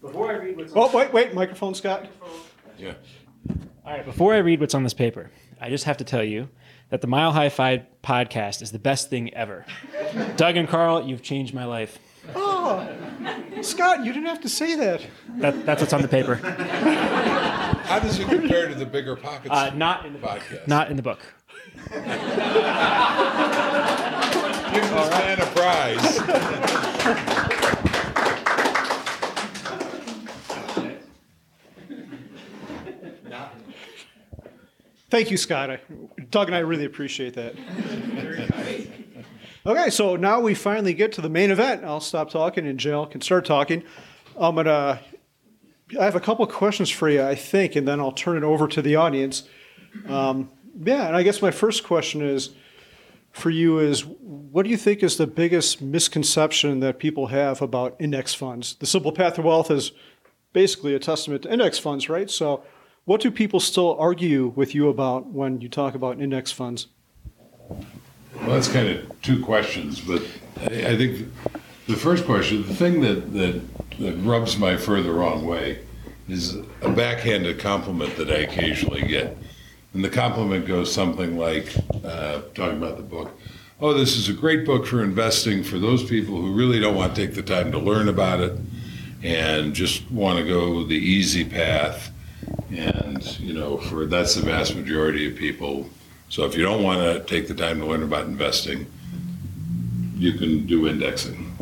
Before 0.00 0.30
I 0.30 0.36
read 0.36 0.56
what's 0.56 0.72
oh, 0.74 0.90
wait, 0.96 1.12
wait, 1.12 1.34
microphone, 1.34 1.74
Scott. 1.74 2.06
Yeah. 2.78 2.94
All 3.84 3.92
right, 3.92 4.04
before 4.04 4.34
I 4.34 4.38
read 4.38 4.60
what's 4.60 4.74
on 4.74 4.82
this 4.82 4.94
paper, 4.94 5.30
I 5.60 5.68
just 5.70 5.84
have 5.84 5.96
to 5.98 6.04
tell 6.04 6.24
you 6.24 6.48
that 6.90 7.00
the 7.00 7.06
Mile 7.06 7.32
High 7.32 7.48
Fi 7.48 7.86
podcast 8.02 8.62
is 8.62 8.72
the 8.72 8.78
best 8.78 9.10
thing 9.10 9.32
ever. 9.34 9.64
Doug 10.36 10.56
and 10.56 10.68
Carl, 10.68 11.06
you've 11.06 11.22
changed 11.22 11.54
my 11.54 11.64
life. 11.64 11.98
Oh, 12.34 12.88
Scott, 13.62 14.04
you 14.04 14.12
didn't 14.12 14.28
have 14.28 14.40
to 14.42 14.48
say 14.48 14.74
that. 14.74 15.00
That, 15.36 15.64
that's 15.64 15.80
what's 15.80 15.92
on 15.92 16.02
the 16.02 16.08
paper. 16.08 16.34
How 17.86 18.00
does 18.00 18.18
it 18.18 18.28
compare 18.28 18.68
to 18.68 18.74
the 18.74 18.84
BiggerPockets 18.86 19.46
Uh, 19.50 19.70
not 19.74 20.04
in 20.04 20.12
the 20.12 20.18
podcast? 20.18 20.66
Not 20.66 20.90
in 20.90 20.96
the 20.96 21.02
book. 21.02 21.20
Give 21.86 22.02
this 24.90 25.10
man 25.10 25.40
a 25.40 25.46
prize. 25.46 27.42
Thank 35.16 35.30
you, 35.30 35.38
Scott. 35.38 35.70
I, 35.70 35.80
Doug 36.28 36.48
and 36.48 36.54
I 36.54 36.58
really 36.58 36.84
appreciate 36.84 37.32
that. 37.36 37.54
okay, 39.64 39.88
so 39.88 40.14
now 40.16 40.40
we 40.40 40.52
finally 40.52 40.92
get 40.92 41.12
to 41.12 41.22
the 41.22 41.30
main 41.30 41.50
event. 41.50 41.84
I'll 41.84 42.02
stop 42.02 42.28
talking 42.28 42.66
and 42.66 42.78
JL 42.78 43.10
can 43.10 43.22
start 43.22 43.46
talking. 43.46 43.82
I'm 44.38 44.56
gonna. 44.56 45.00
I 45.98 46.04
have 46.04 46.16
a 46.16 46.20
couple 46.20 46.46
questions 46.46 46.90
for 46.90 47.08
you, 47.08 47.22
I 47.22 47.34
think, 47.34 47.76
and 47.76 47.88
then 47.88 47.98
I'll 47.98 48.12
turn 48.12 48.36
it 48.36 48.42
over 48.42 48.68
to 48.68 48.82
the 48.82 48.96
audience. 48.96 49.44
Um, 50.06 50.50
yeah, 50.84 51.06
and 51.06 51.16
I 51.16 51.22
guess 51.22 51.40
my 51.40 51.50
first 51.50 51.84
question 51.84 52.20
is 52.20 52.50
for 53.32 53.48
you 53.48 53.78
is 53.78 54.04
what 54.04 54.64
do 54.64 54.68
you 54.68 54.76
think 54.76 55.02
is 55.02 55.16
the 55.16 55.26
biggest 55.26 55.80
misconception 55.80 56.80
that 56.80 56.98
people 56.98 57.28
have 57.28 57.62
about 57.62 57.96
index 57.98 58.34
funds? 58.34 58.76
The 58.80 58.86
simple 58.86 59.12
path 59.12 59.36
to 59.36 59.40
wealth 59.40 59.70
is 59.70 59.92
basically 60.52 60.94
a 60.94 60.98
testament 60.98 61.44
to 61.44 61.52
index 61.54 61.78
funds, 61.78 62.10
right? 62.10 62.28
So, 62.28 62.64
what 63.06 63.20
do 63.20 63.30
people 63.30 63.60
still 63.60 63.96
argue 63.98 64.52
with 64.56 64.74
you 64.74 64.88
about 64.88 65.26
when 65.28 65.60
you 65.60 65.68
talk 65.68 65.94
about 65.94 66.20
index 66.20 66.52
funds? 66.52 66.88
Well, 67.70 68.50
that's 68.50 68.68
kind 68.68 68.88
of 68.88 69.22
two 69.22 69.42
questions, 69.42 70.00
but 70.00 70.22
I, 70.60 70.88
I 70.88 70.96
think 70.96 71.28
the 71.86 71.96
first 71.96 72.26
question, 72.26 72.66
the 72.66 72.74
thing 72.74 73.00
that, 73.00 73.32
that, 73.32 73.62
that 74.00 74.12
rubs 74.18 74.58
my 74.58 74.76
fur 74.76 75.00
the 75.00 75.12
wrong 75.12 75.46
way, 75.46 75.78
is 76.28 76.56
a 76.82 76.90
backhanded 76.90 77.60
compliment 77.60 78.16
that 78.16 78.28
I 78.28 78.38
occasionally 78.38 79.02
get. 79.02 79.36
And 79.94 80.04
the 80.04 80.10
compliment 80.10 80.66
goes 80.66 80.92
something 80.92 81.38
like, 81.38 81.72
uh, 82.04 82.42
talking 82.54 82.78
about 82.78 82.96
the 82.96 83.04
book, 83.04 83.30
oh, 83.80 83.94
this 83.94 84.16
is 84.16 84.28
a 84.28 84.32
great 84.32 84.66
book 84.66 84.84
for 84.84 85.04
investing 85.04 85.62
for 85.62 85.78
those 85.78 86.02
people 86.02 86.34
who 86.34 86.52
really 86.52 86.80
don't 86.80 86.96
want 86.96 87.14
to 87.14 87.26
take 87.26 87.36
the 87.36 87.42
time 87.42 87.70
to 87.70 87.78
learn 87.78 88.08
about 88.08 88.40
it 88.40 88.58
and 89.22 89.74
just 89.74 90.10
want 90.10 90.38
to 90.38 90.44
go 90.44 90.82
the 90.82 90.96
easy 90.96 91.44
path. 91.44 92.10
And, 92.76 93.38
you 93.40 93.54
know, 93.54 93.78
for 93.78 94.06
that's 94.06 94.34
the 94.34 94.42
vast 94.42 94.76
majority 94.76 95.30
of 95.30 95.36
people. 95.36 95.88
So 96.28 96.44
if 96.44 96.54
you 96.56 96.62
don't 96.62 96.82
want 96.82 97.00
to 97.00 97.20
take 97.20 97.48
the 97.48 97.54
time 97.54 97.80
to 97.80 97.86
learn 97.86 98.02
about 98.02 98.26
investing, 98.26 98.86
you 100.16 100.32
can 100.32 100.66
do 100.66 100.86
indexing. 100.86 101.56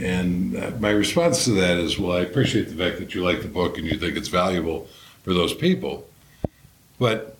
And 0.00 0.56
uh, 0.56 0.72
my 0.80 0.90
response 0.90 1.44
to 1.44 1.50
that 1.52 1.78
is, 1.78 1.98
well, 1.98 2.16
I 2.16 2.20
appreciate 2.20 2.68
the 2.68 2.76
fact 2.76 2.98
that 2.98 3.14
you 3.14 3.22
like 3.22 3.42
the 3.42 3.48
book 3.48 3.78
and 3.78 3.86
you 3.86 3.98
think 3.98 4.16
it's 4.16 4.28
valuable 4.28 4.88
for 5.22 5.34
those 5.34 5.52
people. 5.54 6.08
But 6.98 7.36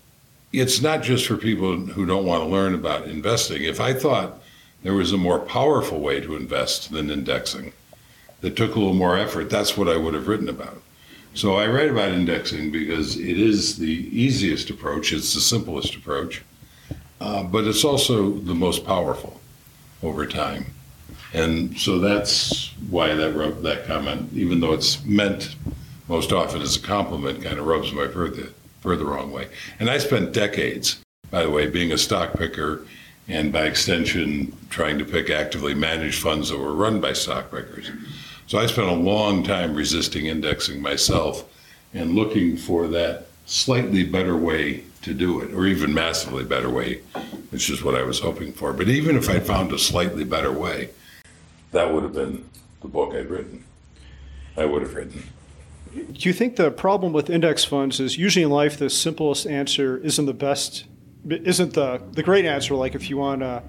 it's 0.53 0.83
not 0.83 1.03
just 1.03 1.27
for 1.27 1.37
people 1.37 1.77
who 1.77 2.07
don't 2.07 2.27
want 2.27 2.43
to 2.43 2.49
learn 2.49 2.75
about 2.75 3.07
investing. 3.07 3.63
If 3.65 3.81
I 3.81 3.93
thought 3.93 4.41
there 4.83 4.95
was 4.95 5.13
a 5.13 5.17
more 5.17 5.39
powerful 5.39 6.01
way 6.01 6.21
to 6.21 6.37
invest 6.37 6.93
than 6.93 7.11
indexing 7.11 7.73
that 8.41 8.57
took 8.57 8.75
a 8.75 8.79
little 8.79 8.95
more 8.95 9.17
effort, 9.17 9.51
that's 9.51 9.77
what 9.77 9.89
I 9.89 9.97
would 9.97 10.15
have 10.15 10.29
written 10.29 10.49
about. 10.49 10.81
So 11.35 11.57
I 11.57 11.67
write 11.67 11.91
about 11.91 12.13
indexing 12.13 12.71
because 12.71 13.17
it 13.17 13.39
is 13.41 13.77
the 13.77 14.09
easiest 14.17 14.71
approach, 14.71 15.13
it's 15.13 15.35
the 15.35 15.41
simplest 15.41 15.97
approach, 15.97 16.43
uh, 17.21 17.43
but 17.43 17.65
it's 17.65 17.85
also 17.85 18.31
the 18.31 18.55
most 18.55 18.87
powerful 18.87 19.41
over 20.03 20.27
time. 20.27 20.67
And 21.33 21.77
so 21.77 21.99
that's 21.99 22.73
why 22.89 23.15
that 23.15 23.63
that 23.65 23.87
comment, 23.87 24.33
even 24.33 24.61
though 24.61 24.73
it's 24.73 25.05
meant 25.05 25.57
most 26.07 26.33
often 26.33 26.63
as 26.63 26.77
a 26.77 26.81
compliment, 26.81 27.43
kind 27.43 27.59
of 27.59 27.67
rubs 27.67 27.93
my 27.93 28.07
fur 28.07 28.29
the, 28.29 28.53
fur 28.81 28.95
the 28.95 29.05
wrong 29.05 29.33
way. 29.33 29.49
And 29.81 29.91
I 29.91 29.99
spent 29.99 30.33
decades, 30.33 31.01
by 31.33 31.43
the 31.43 31.51
way, 31.51 31.67
being 31.67 31.91
a 31.91 31.99
stock 31.99 32.35
picker 32.35 32.87
and 33.27 33.53
by 33.53 33.65
extension 33.65 34.57
trying 34.71 34.99
to 34.99 35.05
pick 35.05 35.31
actively 35.31 35.75
managed 35.75 36.23
funds 36.23 36.51
that 36.51 36.59
were 36.59 36.75
run 36.75 37.01
by 37.01 37.13
stock 37.13 37.51
pickers. 37.51 37.91
So 38.47 38.59
I 38.59 38.67
spent 38.67 38.89
a 38.89 38.95
long 38.95 39.43
time 39.43 39.75
resisting 39.75 40.27
indexing 40.27 40.83
myself 40.83 41.45
and 41.93 42.15
looking 42.15 42.57
for 42.57 42.89
that 42.89 43.27
slightly 43.47 44.05
better 44.05 44.37
way 44.37 44.85
to 45.03 45.15
do 45.15 45.41
it, 45.41 45.53
or 45.53 45.67
even 45.67 45.93
massively 45.93 46.45
better 46.45 46.71
way, 46.71 47.01
which 47.51 47.69
is 47.69 47.83
what 47.83 47.95
I 47.95 48.03
was 48.03 48.21
hoping 48.21 48.53
for. 48.53 48.73
But 48.73 48.89
even 48.89 49.17
if 49.17 49.29
I 49.29 49.39
found 49.39 49.73
a 49.73 49.79
slightly 49.79 50.25
better 50.25 50.51
way, 50.51 50.91
that 51.73 51.93
would 51.93 52.03
have 52.03 52.15
been 52.15 52.45
the 52.81 52.89
book 52.89 53.15
I'd 53.15 53.29
written. 53.29 53.65
I 54.57 54.65
would 54.65 54.83
have 54.83 54.95
written. 54.95 55.25
Do 55.95 56.29
you 56.29 56.33
think 56.33 56.57
the 56.57 56.71
problem 56.71 57.13
with 57.13 57.31
index 57.31 57.65
funds 57.65 58.01
is 58.01 58.17
usually 58.17 58.43
in 58.43 58.51
life 58.51 58.79
the 58.79 58.91
simplest 58.91 59.47
answer 59.47 59.99
isn't 59.99 60.27
the 60.27 60.35
best, 60.35 60.87
isn't 61.29 61.75
the 61.75 62.01
the 62.13 62.23
great 62.23 62.45
answer? 62.45 62.75
Like 62.75 62.95
if 62.95 63.11
you 63.11 63.17
want 63.17 63.41
to, 63.41 63.63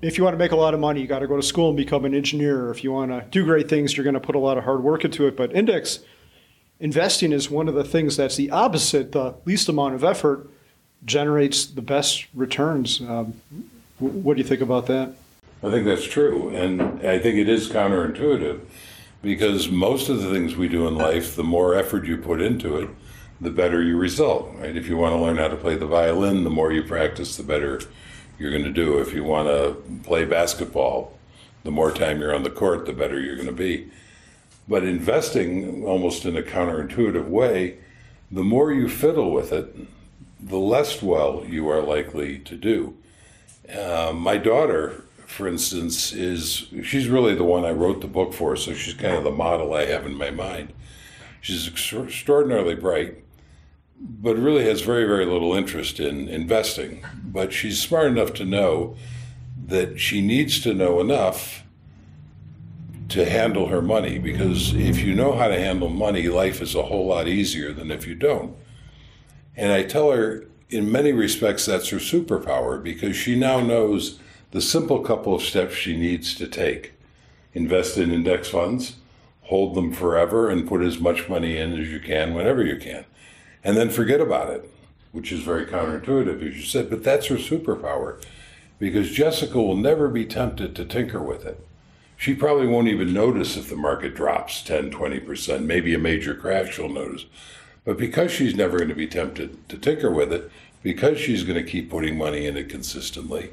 if 0.00 0.16
you 0.16 0.24
want 0.24 0.34
to 0.34 0.38
make 0.38 0.52
a 0.52 0.56
lot 0.56 0.74
of 0.74 0.80
money, 0.80 1.00
you 1.00 1.06
got 1.06 1.18
to 1.18 1.26
go 1.26 1.36
to 1.36 1.42
school 1.42 1.68
and 1.68 1.76
become 1.76 2.04
an 2.04 2.14
engineer. 2.14 2.70
If 2.70 2.82
you 2.82 2.92
want 2.92 3.10
to 3.10 3.26
do 3.30 3.44
great 3.44 3.68
things, 3.68 3.96
you're 3.96 4.04
going 4.04 4.14
to 4.14 4.20
put 4.20 4.34
a 4.34 4.38
lot 4.38 4.58
of 4.58 4.64
hard 4.64 4.82
work 4.82 5.04
into 5.04 5.26
it. 5.26 5.36
But 5.36 5.54
index 5.54 6.00
investing 6.78 7.32
is 7.32 7.50
one 7.50 7.68
of 7.68 7.74
the 7.74 7.84
things 7.84 8.16
that's 8.16 8.36
the 8.36 8.50
opposite. 8.50 9.12
The 9.12 9.34
least 9.44 9.68
amount 9.68 9.94
of 9.94 10.04
effort 10.04 10.48
generates 11.04 11.66
the 11.66 11.82
best 11.82 12.26
returns. 12.34 13.00
Um, 13.00 13.34
what 13.98 14.36
do 14.36 14.42
you 14.42 14.48
think 14.48 14.62
about 14.62 14.86
that? 14.86 15.14
I 15.62 15.70
think 15.70 15.84
that's 15.84 16.04
true. 16.04 16.48
And 16.54 16.80
I 17.06 17.18
think 17.18 17.36
it 17.36 17.48
is 17.48 17.68
counterintuitive 17.68 18.60
because 19.22 19.68
most 19.68 20.08
of 20.08 20.22
the 20.22 20.30
things 20.30 20.56
we 20.56 20.68
do 20.68 20.88
in 20.88 20.94
life, 20.94 21.36
the 21.36 21.44
more 21.44 21.74
effort 21.74 22.06
you 22.06 22.16
put 22.16 22.40
into 22.40 22.78
it, 22.78 22.88
the 23.42 23.50
better 23.50 23.82
your 23.82 23.98
result, 23.98 24.50
right? 24.56 24.74
If 24.74 24.88
you 24.88 24.96
want 24.96 25.14
to 25.14 25.18
learn 25.18 25.36
how 25.36 25.48
to 25.48 25.56
play 25.56 25.76
the 25.76 25.86
violin, 25.86 26.44
the 26.44 26.50
more 26.50 26.72
you 26.72 26.82
practice, 26.82 27.36
the 27.36 27.42
better 27.42 27.80
you're 28.40 28.50
going 28.50 28.64
to 28.64 28.72
do. 28.72 28.98
If 28.98 29.12
you 29.12 29.22
want 29.22 29.48
to 29.48 29.76
play 30.02 30.24
basketball, 30.24 31.16
the 31.62 31.70
more 31.70 31.92
time 31.92 32.20
you're 32.20 32.34
on 32.34 32.42
the 32.42 32.50
court, 32.50 32.86
the 32.86 32.92
better 32.92 33.20
you're 33.20 33.36
going 33.36 33.46
to 33.46 33.52
be. 33.52 33.90
But 34.66 34.84
investing, 34.84 35.84
almost 35.84 36.24
in 36.24 36.36
a 36.36 36.42
counterintuitive 36.42 37.28
way, 37.28 37.78
the 38.30 38.44
more 38.44 38.72
you 38.72 38.88
fiddle 38.88 39.30
with 39.30 39.52
it, 39.52 39.76
the 40.40 40.58
less 40.58 41.02
well 41.02 41.44
you 41.46 41.68
are 41.68 41.82
likely 41.82 42.38
to 42.38 42.56
do. 42.56 42.96
Uh, 43.72 44.12
my 44.14 44.36
daughter 44.36 45.04
for 45.30 45.46
instance, 45.46 46.12
is 46.12 46.66
she's 46.82 47.08
really 47.08 47.36
the 47.36 47.44
one 47.44 47.64
I 47.64 47.70
wrote 47.70 48.00
the 48.00 48.08
book 48.08 48.34
for, 48.34 48.56
so 48.56 48.74
she's 48.74 48.94
kind 48.94 49.14
of 49.14 49.22
the 49.22 49.30
model 49.30 49.72
I 49.72 49.86
have 49.86 50.04
in 50.04 50.14
my 50.14 50.30
mind. 50.30 50.72
She's 51.40 51.68
extraordinarily 51.68 52.74
bright, 52.74 53.22
but 54.00 54.36
really 54.36 54.64
has 54.64 54.80
very, 54.80 55.04
very 55.04 55.26
little 55.26 55.54
interest 55.54 56.00
in 56.00 56.28
investing. 56.28 57.04
But 57.22 57.52
she's 57.52 57.80
smart 57.80 58.06
enough 58.06 58.32
to 58.34 58.44
know 58.44 58.96
that 59.66 60.00
she 60.00 60.20
needs 60.20 60.60
to 60.62 60.74
know 60.74 61.00
enough 61.00 61.62
to 63.10 63.28
handle 63.28 63.68
her 63.68 63.82
money 63.82 64.18
because 64.18 64.72
if 64.74 65.00
you 65.00 65.14
know 65.14 65.32
how 65.32 65.48
to 65.48 65.58
handle 65.58 65.88
money, 65.88 66.28
life 66.28 66.62
is 66.62 66.74
a 66.74 66.84
whole 66.84 67.06
lot 67.06 67.28
easier 67.28 67.72
than 67.72 67.90
if 67.90 68.06
you 68.06 68.14
don't. 68.14 68.56
And 69.56 69.72
I 69.72 69.82
tell 69.82 70.12
her, 70.12 70.46
in 70.70 70.90
many 70.90 71.12
respects, 71.12 71.66
that's 71.66 71.88
her 71.88 71.98
superpower 71.98 72.82
because 72.82 73.16
she 73.16 73.38
now 73.38 73.60
knows 73.60 74.20
the 74.52 74.60
simple 74.60 75.00
couple 75.00 75.34
of 75.34 75.42
steps 75.42 75.74
she 75.74 75.96
needs 75.96 76.34
to 76.36 76.46
take 76.46 76.94
invest 77.52 77.98
in 77.98 78.12
index 78.12 78.48
funds, 78.48 78.96
hold 79.42 79.74
them 79.74 79.92
forever, 79.92 80.48
and 80.48 80.68
put 80.68 80.80
as 80.82 81.00
much 81.00 81.28
money 81.28 81.56
in 81.56 81.72
as 81.72 81.88
you 81.88 81.98
can 81.98 82.32
whenever 82.32 82.64
you 82.64 82.76
can. 82.76 83.04
And 83.62 83.76
then 83.76 83.90
forget 83.90 84.20
about 84.20 84.50
it, 84.50 84.72
which 85.12 85.32
is 85.32 85.40
very 85.40 85.66
counterintuitive, 85.66 86.46
as 86.46 86.56
you 86.56 86.62
said, 86.62 86.90
but 86.90 87.04
that's 87.04 87.26
her 87.26 87.36
superpower 87.36 88.22
because 88.80 89.10
Jessica 89.10 89.60
will 89.60 89.76
never 89.76 90.08
be 90.08 90.24
tempted 90.24 90.74
to 90.74 90.84
tinker 90.84 91.22
with 91.22 91.44
it. 91.44 91.64
She 92.16 92.34
probably 92.34 92.66
won't 92.66 92.88
even 92.88 93.12
notice 93.12 93.56
if 93.56 93.68
the 93.68 93.76
market 93.76 94.14
drops 94.14 94.62
10, 94.62 94.90
20%, 94.90 95.64
maybe 95.64 95.94
a 95.94 95.98
major 95.98 96.34
crash 96.34 96.74
she'll 96.74 96.88
notice. 96.88 97.26
But 97.84 97.98
because 97.98 98.30
she's 98.30 98.54
never 98.54 98.78
going 98.78 98.88
to 98.88 98.94
be 98.94 99.06
tempted 99.06 99.68
to 99.68 99.78
tinker 99.78 100.10
with 100.10 100.32
it, 100.32 100.50
because 100.82 101.18
she's 101.18 101.44
going 101.44 101.62
to 101.62 101.70
keep 101.70 101.90
putting 101.90 102.16
money 102.16 102.46
in 102.46 102.56
it 102.56 102.68
consistently, 102.68 103.50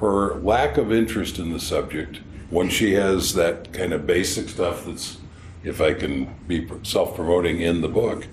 her 0.00 0.34
lack 0.34 0.76
of 0.78 0.92
interest 0.92 1.38
in 1.38 1.52
the 1.52 1.60
subject 1.60 2.20
when 2.50 2.68
she 2.68 2.92
has 2.92 3.34
that 3.34 3.72
kind 3.72 3.92
of 3.92 4.06
basic 4.06 4.48
stuff 4.48 4.84
that's, 4.84 5.18
if 5.62 5.80
I 5.80 5.94
can 5.94 6.34
be 6.46 6.68
self 6.82 7.14
promoting 7.14 7.60
in 7.60 7.80
the 7.80 7.88
book, 7.88 8.26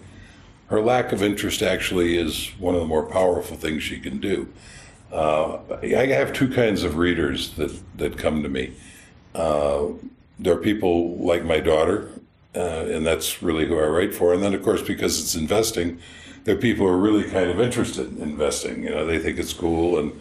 her 0.70 0.82
lack 0.82 1.12
of 1.12 1.24
interest 1.24 1.62
actually 1.62 2.16
is 2.16 2.52
one 2.60 2.76
of 2.76 2.82
the 2.82 2.88
more 2.88 3.04
powerful 3.04 3.58
things 3.58 3.84
she 3.84 4.00
can 4.00 4.20
do. 4.20 4.48
Uh, 5.12 5.58
I 5.82 6.06
have 6.08 6.32
two 6.32 6.48
kinds 6.48 6.84
of 6.84 6.98
readers 6.98 7.56
that, 7.56 7.76
that 7.98 8.18
come 8.18 8.44
to 8.44 8.50
me. 8.50 8.74
Uh, 9.34 9.88
there 10.38 10.54
are 10.54 10.62
people 10.62 11.18
like 11.18 11.44
my 11.44 11.60
daughter, 11.60 12.10
uh, 12.56 12.60
and 12.60 13.06
that's 13.06 13.42
really 13.42 13.66
who 13.66 13.80
I 13.80 13.88
write 13.88 14.14
for. 14.14 14.34
And 14.34 14.44
then, 14.44 14.54
of 14.54 14.64
course, 14.64 14.84
because 14.84 15.20
it's 15.20 15.34
investing, 15.34 16.00
there 16.44 16.56
are 16.56 16.60
people 16.60 16.86
who 16.86 16.94
are 16.94 16.98
really 16.98 17.24
kind 17.24 17.50
of 17.50 17.60
interested 17.60 18.16
in 18.16 18.22
investing. 18.22 18.84
You 18.84 18.92
know, 18.92 19.06
they 19.06 19.20
think 19.20 19.40
it's 19.40 19.54
cool 19.54 20.00
and 20.00 20.20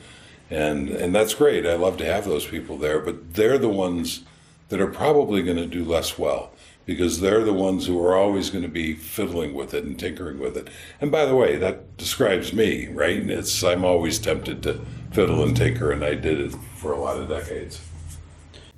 and 0.50 0.88
and 0.88 1.14
that's 1.14 1.34
great. 1.34 1.66
I 1.66 1.74
love 1.74 1.98
to 1.98 2.06
have 2.06 2.24
those 2.24 2.46
people 2.46 2.78
there, 2.78 3.00
but 3.00 3.34
they're 3.34 3.58
the 3.58 3.68
ones 3.68 4.22
that 4.70 4.80
are 4.80 4.86
probably 4.86 5.42
going 5.42 5.58
to 5.58 5.66
do 5.66 5.84
less 5.84 6.18
well 6.18 6.52
because 6.88 7.20
they're 7.20 7.44
the 7.44 7.52
ones 7.52 7.86
who 7.86 8.02
are 8.02 8.16
always 8.16 8.48
going 8.48 8.62
to 8.62 8.68
be 8.68 8.94
fiddling 8.94 9.52
with 9.52 9.74
it 9.74 9.84
and 9.84 9.98
tinkering 9.98 10.38
with 10.38 10.56
it. 10.56 10.68
And 11.02 11.12
by 11.12 11.26
the 11.26 11.36
way, 11.36 11.56
that 11.56 11.98
describes 11.98 12.54
me, 12.54 12.88
right? 12.88 13.28
It's 13.28 13.62
I'm 13.62 13.84
always 13.84 14.18
tempted 14.18 14.62
to 14.62 14.80
fiddle 15.12 15.44
and 15.44 15.54
tinker, 15.54 15.92
and 15.92 16.02
I 16.02 16.14
did 16.14 16.40
it 16.40 16.54
for 16.76 16.92
a 16.92 16.98
lot 16.98 17.18
of 17.18 17.28
decades. 17.28 17.82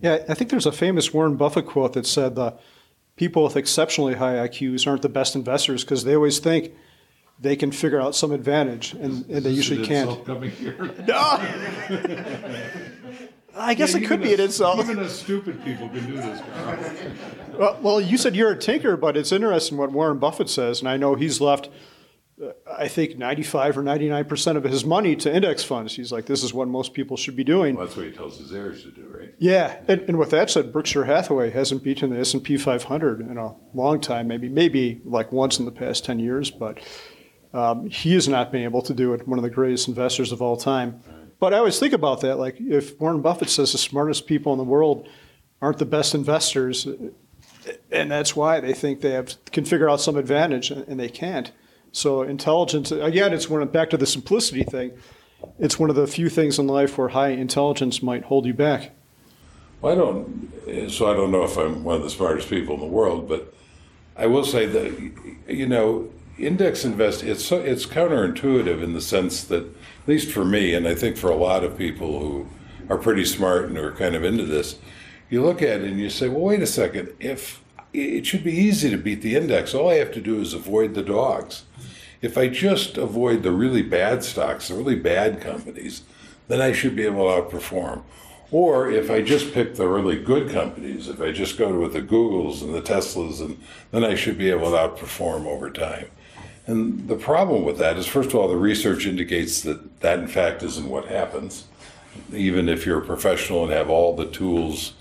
Yeah, 0.01 0.25
I 0.29 0.35
think 0.35 0.51
there's 0.51 0.67
a 0.67 0.73
famous 0.73 1.15
Warren 1.15 1.37
Buffett 1.37 1.67
quote 1.67 1.93
that 1.93 2.05
said 2.05 2.35
the 2.35 2.59
people 3.15 3.45
with 3.45 3.57
exceptionally 3.57 4.15
high 4.15 4.45
IQs 4.49 4.89
aren't 4.89 5.03
the 5.03 5.09
best 5.09 5.37
investors 5.37 5.85
because 5.85 6.03
they 6.03 6.17
always 6.17 6.41
think 6.41 6.73
they 7.39 7.55
can 7.55 7.71
figure 7.71 8.01
out 8.01 8.17
some 8.17 8.33
advantage, 8.33 8.93
and, 8.95 9.25
and 9.31 9.45
they 9.45 9.51
usually 9.51 9.83
Is 9.83 9.87
it 9.87 9.89
can't. 9.89 10.11
insult 10.11 10.27
coming 10.27 10.51
here? 10.51 10.91
I 13.57 13.75
guess 13.75 13.93
Yeah, 13.93 13.99
it 14.01 14.07
could 14.07 14.21
even 14.21 14.29
be 14.29 14.35
an 14.35 14.41
insult. 14.41 14.79
Even 14.81 14.99
us 14.99 15.21
stupid 15.21 15.65
people 15.65 15.89
can 15.89 16.07
do 16.07 16.17
this, 16.17 16.41
Well, 17.59 17.79
well, 17.83 18.01
you 18.01 18.17
said 18.17 18.35
you're 18.35 18.53
a 18.53 18.59
tinker, 18.59 18.97
but 18.97 19.17
it's 19.17 19.33
interesting 19.33 19.77
what 19.77 19.93
Warren 19.93 20.19
Buffett 20.19 20.49
says, 20.49 20.81
and 20.81 20.89
I 20.89 20.97
know 20.97 21.15
he's 21.15 21.43
left, 21.43 21.69
uh, 22.43 22.53
I 22.79 22.89
think, 22.89 23.19
95 23.19 23.77
or 23.77 23.83
99 23.83 24.25
percent 24.25 24.57
of 24.57 24.65
his 24.65 24.85
money 24.85 25.15
to 25.17 25.35
index 25.35 25.63
funds. 25.63 25.95
He's 25.95 26.11
like, 26.11 26.25
this 26.25 26.43
is 26.43 26.55
what 26.55 26.69
most 26.69 26.95
people 26.95 27.19
should 27.19 27.37
be 27.37 27.45
doing. 27.45 27.77
Well, 27.77 27.85
that's 27.85 27.97
what 27.97 28.07
he 28.07 28.13
tells 28.13 28.39
his 28.39 28.53
heirs 28.55 28.83
to 28.85 28.91
do, 28.91 29.07
right? 29.15 29.35
Yeah, 29.39 29.77
and, 29.89 30.01
and 30.03 30.19
with 30.19 30.31
that 30.31 30.49
said, 30.49 30.73
Berkshire 30.73 31.05
Hathaway 31.05 31.51
hasn't 31.51 31.83
beaten 31.83 32.11
the 32.11 32.19
S 32.19 32.33
and 32.33 32.43
P 32.43 32.57
500 32.57 33.21
in 33.21 33.37
a 33.37 33.55
long 33.75 34.01
time. 34.01 34.27
Maybe 34.27 34.49
maybe 34.49 35.03
like 35.05 35.33
once 35.33 35.59
in 35.59 35.67
the 35.67 35.73
past 35.73 36.05
10 36.07 36.19
years, 36.19 36.51
but 36.51 36.79
um, 37.53 37.91
he 37.91 38.15
has 38.15 38.29
not 38.29 38.53
been 38.53 38.63
able 38.63 38.81
to 38.83 38.95
do 38.95 39.13
it. 39.13 39.29
One 39.29 39.39
of 39.39 39.43
the 39.43 39.51
greatest 39.51 39.89
investors 39.89 40.33
of 40.33 40.41
all 40.41 40.57
time. 40.57 41.03
But 41.41 41.55
I 41.55 41.59
always 41.59 41.79
think 41.81 41.95
about 41.95 42.21
that. 42.21 42.39
Like 42.39 42.61
if 42.61 43.01
Warren 43.01 43.23
Buffett 43.23 43.51
says 43.51 43.73
the 43.73 43.79
smartest 43.79 44.27
people 44.27 44.53
in 44.53 44.59
the 44.59 44.65
world 44.65 45.09
aren't 45.61 45.79
the 45.79 45.87
best 45.87 46.15
investors, 46.15 46.87
and 47.91 48.11
that's 48.11 48.37
why 48.37 48.61
they 48.61 48.75
think 48.75 49.01
they 49.01 49.13
have 49.13 49.35
can 49.47 49.65
figure 49.65 49.89
out 49.89 50.01
some 50.01 50.17
advantage, 50.17 50.71
and 50.71 51.01
they 51.01 51.09
can't. 51.09 51.51
So 51.93 52.23
intelligence 52.23 52.93
again, 52.93 53.33
it's 53.33 53.49
one 53.49 53.67
back 53.69 53.91
to 53.91 53.97
the 53.97 54.07
simplicity 54.07 54.63
thing. 54.63 54.93
It's 55.59 55.79
one 55.79 55.89
of 55.91 55.97
the 55.97 56.07
few 56.07 56.29
things 56.29 56.59
in 56.59 56.67
life 56.67 56.99
where 56.99 57.09
high 57.09 57.31
intelligence 57.31 58.03
might 58.03 58.25
hold 58.25 58.45
you 58.45 58.55
back. 58.55 58.93
Well, 59.81 59.93
I 59.93 59.97
don't, 59.97 60.91
so 60.91 61.11
I 61.11 61.15
don't 61.15 61.31
know 61.31 61.45
if 61.45 61.57
I'm 61.57 61.83
one 61.83 61.97
of 61.97 62.03
the 62.03 62.11
smartest 62.11 62.51
people 62.51 62.75
in 62.75 62.81
the 62.81 62.87
world, 62.87 63.27
but 63.27 63.55
I 64.15 64.27
will 64.27 64.45
say 64.45 64.67
that, 64.67 65.13
you 65.49 65.67
know, 65.67 66.11
index 66.39 66.85
invest, 66.85 67.23
it's, 67.23 67.43
so, 67.43 67.59
it's 67.59 67.87
counterintuitive 67.87 68.83
in 68.83 68.93
the 68.93 69.01
sense 69.01 69.43
that, 69.45 69.75
at 70.03 70.09
least 70.09 70.31
for 70.33 70.45
me, 70.45 70.75
and 70.75 70.87
I 70.87 70.95
think 70.95 71.17
for 71.17 71.31
a 71.31 71.37
lot 71.37 71.65
of 71.65 71.79
people 71.79 72.21
who 72.21 72.47
are 72.89 72.99
pretty 72.99 73.25
smart 73.25 73.67
and 73.67 73.79
are 73.79 73.93
kind 73.93 74.15
of 74.15 74.25
into 74.25 74.45
this, 74.45 74.79
you 75.29 75.43
look 75.43 75.63
at 75.63 75.81
it 75.81 75.91
and 75.91 76.01
you 76.01 76.11
say, 76.11 76.29
well, 76.29 76.41
wait 76.41 76.63
a 76.63 76.67
second, 76.67 77.15
if 77.21 77.63
it 77.93 78.27
should 78.27 78.45
be 78.45 78.53
easy 78.53 78.91
to 78.91 78.97
beat 78.97 79.23
the 79.23 79.37
index, 79.37 79.75
all 79.75 79.91
I 79.91 79.95
have 79.95 80.13
to 80.13 80.21
do 80.21 80.41
is 80.41 80.55
avoid 80.55 80.95
the 80.95 81.03
dogs. 81.03 81.65
If 82.23 82.37
I 82.37 82.49
just 82.49 82.99
avoid 82.99 83.43
the 83.43 83.53
really 83.53 83.83
bad 83.83 84.23
stocks, 84.25 84.69
the 84.69 84.75
really 84.75 84.97
bad 84.97 85.41
companies, 85.41 86.03
then 86.49 86.61
I 86.61 86.73
should 86.73 86.97
be 86.97 87.05
able 87.05 87.25
to 87.25 87.43
outperform. 87.43 88.03
Or 88.53 88.91
if 88.91 89.11
I 89.11 89.23
just 89.23 89.55
pick 89.55 89.77
the 89.77 89.87
really 89.87 90.21
good 90.21 90.51
companies, 90.51 91.09
if 91.09 91.21
I 91.21 91.31
just 91.31 91.57
go 91.57 91.79
with 91.79 91.93
the 91.93 92.03
Googles 92.03 92.63
and 92.63 92.75
the 92.75 92.83
Teslas, 92.83 93.41
and 93.41 93.63
then 93.93 94.05
I 94.05 94.17
should 94.17 94.37
be 94.37 94.51
able 94.51 94.73
to 94.73 94.77
outperform 94.77 95.47
over 95.47 95.71
time. 95.71 96.07
And 96.67 97.09
the 97.09 97.17
problem 97.17 97.65
with 97.65 97.79
that 97.79 97.97
is, 97.97 98.07
first 98.07 98.31
of 98.31 98.37
all, 98.37 98.49
the 98.49 98.57
research 98.57 99.07
indicates 99.07 99.63
that 99.63 100.01
that 100.01 100.19
in 100.19 100.29
fact 100.29 100.63
isn't 100.63 100.89
what 100.89 101.07
happens. 101.07 101.65
Even 102.33 102.69
if 102.69 102.87
you're 102.87 102.99
a 102.99 103.07
professional 103.07 103.65
and 103.65 103.73
have 103.73 103.89
all 103.89 104.15
the 104.15 104.27
tools 104.27 104.93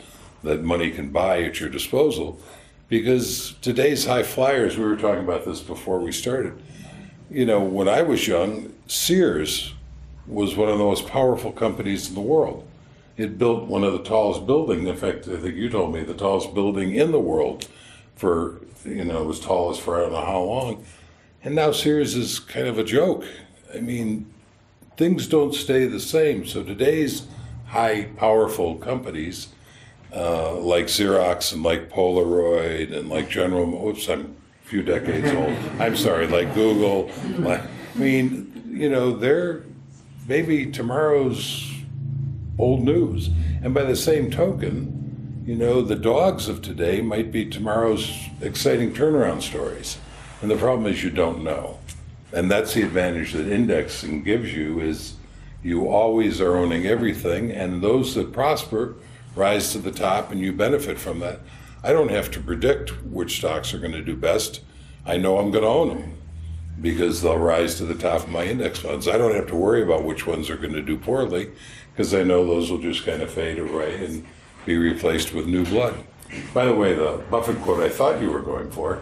that 0.43 0.63
money 0.63 0.89
can 0.91 1.09
buy 1.09 1.43
at 1.43 1.59
your 1.59 1.69
disposal, 1.69 2.39
because 2.87 3.55
today's 3.61 4.05
high 4.05 4.23
flyers, 4.23 4.77
we 4.77 4.85
were 4.85 4.95
talking 4.95 5.23
about 5.23 5.45
this 5.45 5.61
before 5.61 5.99
we 5.99 6.11
started. 6.11 6.59
You 7.29 7.45
know, 7.45 7.59
when 7.61 7.87
I 7.87 8.01
was 8.01 8.27
young, 8.27 8.73
Sears 8.87 9.73
was 10.25 10.55
one 10.55 10.69
of 10.69 10.77
the 10.77 10.83
most 10.83 11.07
powerful 11.07 11.51
companies 11.51 12.09
in 12.09 12.15
the 12.15 12.21
world. 12.21 12.65
It 13.17 13.37
built 13.37 13.67
one 13.67 13.83
of 13.83 13.93
the 13.93 14.03
tallest 14.03 14.47
buildings. 14.47 14.87
In 14.87 14.95
fact, 14.95 15.27
I 15.27 15.37
think 15.37 15.55
you 15.55 15.69
told 15.69 15.93
me 15.93 16.03
the 16.03 16.13
tallest 16.13 16.53
building 16.53 16.95
in 16.95 17.11
the 17.11 17.19
world 17.19 17.67
for, 18.15 18.61
you 18.85 19.03
know, 19.03 19.23
it 19.23 19.25
was 19.25 19.39
tallest 19.39 19.81
for 19.81 19.97
I 19.97 20.01
don't 20.01 20.13
know 20.13 20.25
how 20.25 20.41
long. 20.41 20.85
And 21.43 21.55
now 21.55 21.71
Sears 21.71 22.15
is 22.15 22.39
kind 22.39 22.67
of 22.67 22.77
a 22.77 22.83
joke. 22.83 23.23
I 23.73 23.79
mean, 23.79 24.31
things 24.97 25.27
don't 25.27 25.53
stay 25.55 25.85
the 25.85 25.99
same. 25.99 26.45
So 26.45 26.63
today's 26.63 27.27
high, 27.67 28.09
powerful 28.17 28.75
companies 28.75 29.49
uh, 30.13 30.55
like 30.55 30.85
Xerox 30.85 31.53
and 31.53 31.63
like 31.63 31.89
Polaroid 31.89 32.95
and 32.95 33.09
like 33.09 33.29
General, 33.29 33.87
oops, 33.87 34.09
I'm 34.09 34.35
a 34.65 34.67
few 34.67 34.81
decades 34.81 35.31
old. 35.31 35.55
I'm 35.79 35.95
sorry, 35.95 36.27
like 36.27 36.53
Google. 36.53 37.11
Like, 37.37 37.61
I 37.61 37.97
mean, 37.97 38.51
you 38.67 38.89
know, 38.89 39.11
they're 39.11 39.63
maybe 40.27 40.65
tomorrow's 40.65 41.71
old 42.57 42.83
news. 42.83 43.29
And 43.63 43.73
by 43.73 43.83
the 43.83 43.95
same 43.95 44.29
token, 44.29 45.43
you 45.45 45.55
know, 45.55 45.81
the 45.81 45.95
dogs 45.95 46.49
of 46.49 46.61
today 46.61 47.01
might 47.01 47.31
be 47.31 47.45
tomorrow's 47.45 48.11
exciting 48.41 48.93
turnaround 48.93 49.41
stories. 49.41 49.97
And 50.41 50.49
the 50.49 50.55
problem 50.55 50.91
is 50.91 51.03
you 51.03 51.09
don't 51.09 51.43
know. 51.43 51.79
And 52.31 52.49
that's 52.49 52.73
the 52.73 52.83
advantage 52.83 53.33
that 53.33 53.51
indexing 53.51 54.23
gives 54.23 54.53
you 54.53 54.79
is 54.79 55.15
you 55.61 55.87
always 55.87 56.39
are 56.39 56.55
owning 56.55 56.85
everything 56.85 57.51
and 57.51 57.81
those 57.81 58.15
that 58.15 58.31
prosper 58.31 58.95
rise 59.35 59.71
to 59.73 59.79
the 59.79 59.91
top 59.91 60.31
and 60.31 60.39
you 60.39 60.53
benefit 60.53 60.97
from 60.97 61.19
that. 61.19 61.39
I 61.83 61.91
don't 61.91 62.11
have 62.11 62.31
to 62.31 62.39
predict 62.39 63.03
which 63.03 63.37
stocks 63.37 63.73
are 63.73 63.79
going 63.79 63.93
to 63.93 64.01
do 64.01 64.15
best. 64.15 64.61
I 65.05 65.17
know 65.17 65.37
I'm 65.37 65.51
going 65.51 65.63
to 65.63 65.69
own 65.69 65.87
them 65.89 66.13
because 66.81 67.21
they'll 67.21 67.37
rise 67.37 67.75
to 67.75 67.85
the 67.85 67.95
top 67.95 68.23
of 68.23 68.29
my 68.29 68.45
index 68.45 68.79
funds. 68.79 69.07
I 69.07 69.17
don't 69.17 69.35
have 69.35 69.47
to 69.47 69.55
worry 69.55 69.81
about 69.81 70.03
which 70.03 70.25
ones 70.25 70.49
are 70.49 70.57
going 70.57 70.73
to 70.73 70.81
do 70.81 70.97
poorly 70.97 71.51
because 71.91 72.13
I 72.13 72.23
know 72.23 72.45
those 72.45 72.71
will 72.71 72.77
just 72.77 73.05
kind 73.05 73.21
of 73.21 73.31
fade 73.31 73.59
away 73.59 74.05
and 74.05 74.25
be 74.65 74.77
replaced 74.77 75.33
with 75.33 75.47
new 75.47 75.65
blood. 75.65 75.95
By 76.53 76.65
the 76.65 76.75
way, 76.75 76.93
the 76.93 77.23
Buffett 77.29 77.59
quote 77.61 77.81
I 77.81 77.89
thought 77.89 78.21
you 78.21 78.31
were 78.31 78.41
going 78.41 78.71
for 78.71 79.01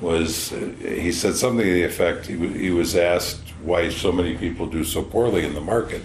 was 0.00 0.50
he 0.80 1.10
said 1.10 1.34
something 1.34 1.64
to 1.64 1.72
the 1.72 1.82
effect 1.82 2.26
he, 2.26 2.36
he 2.48 2.70
was 2.70 2.94
asked 2.94 3.46
why 3.62 3.88
so 3.88 4.12
many 4.12 4.36
people 4.36 4.66
do 4.66 4.84
so 4.84 5.02
poorly 5.02 5.44
in 5.44 5.54
the 5.54 5.60
market. 5.60 6.02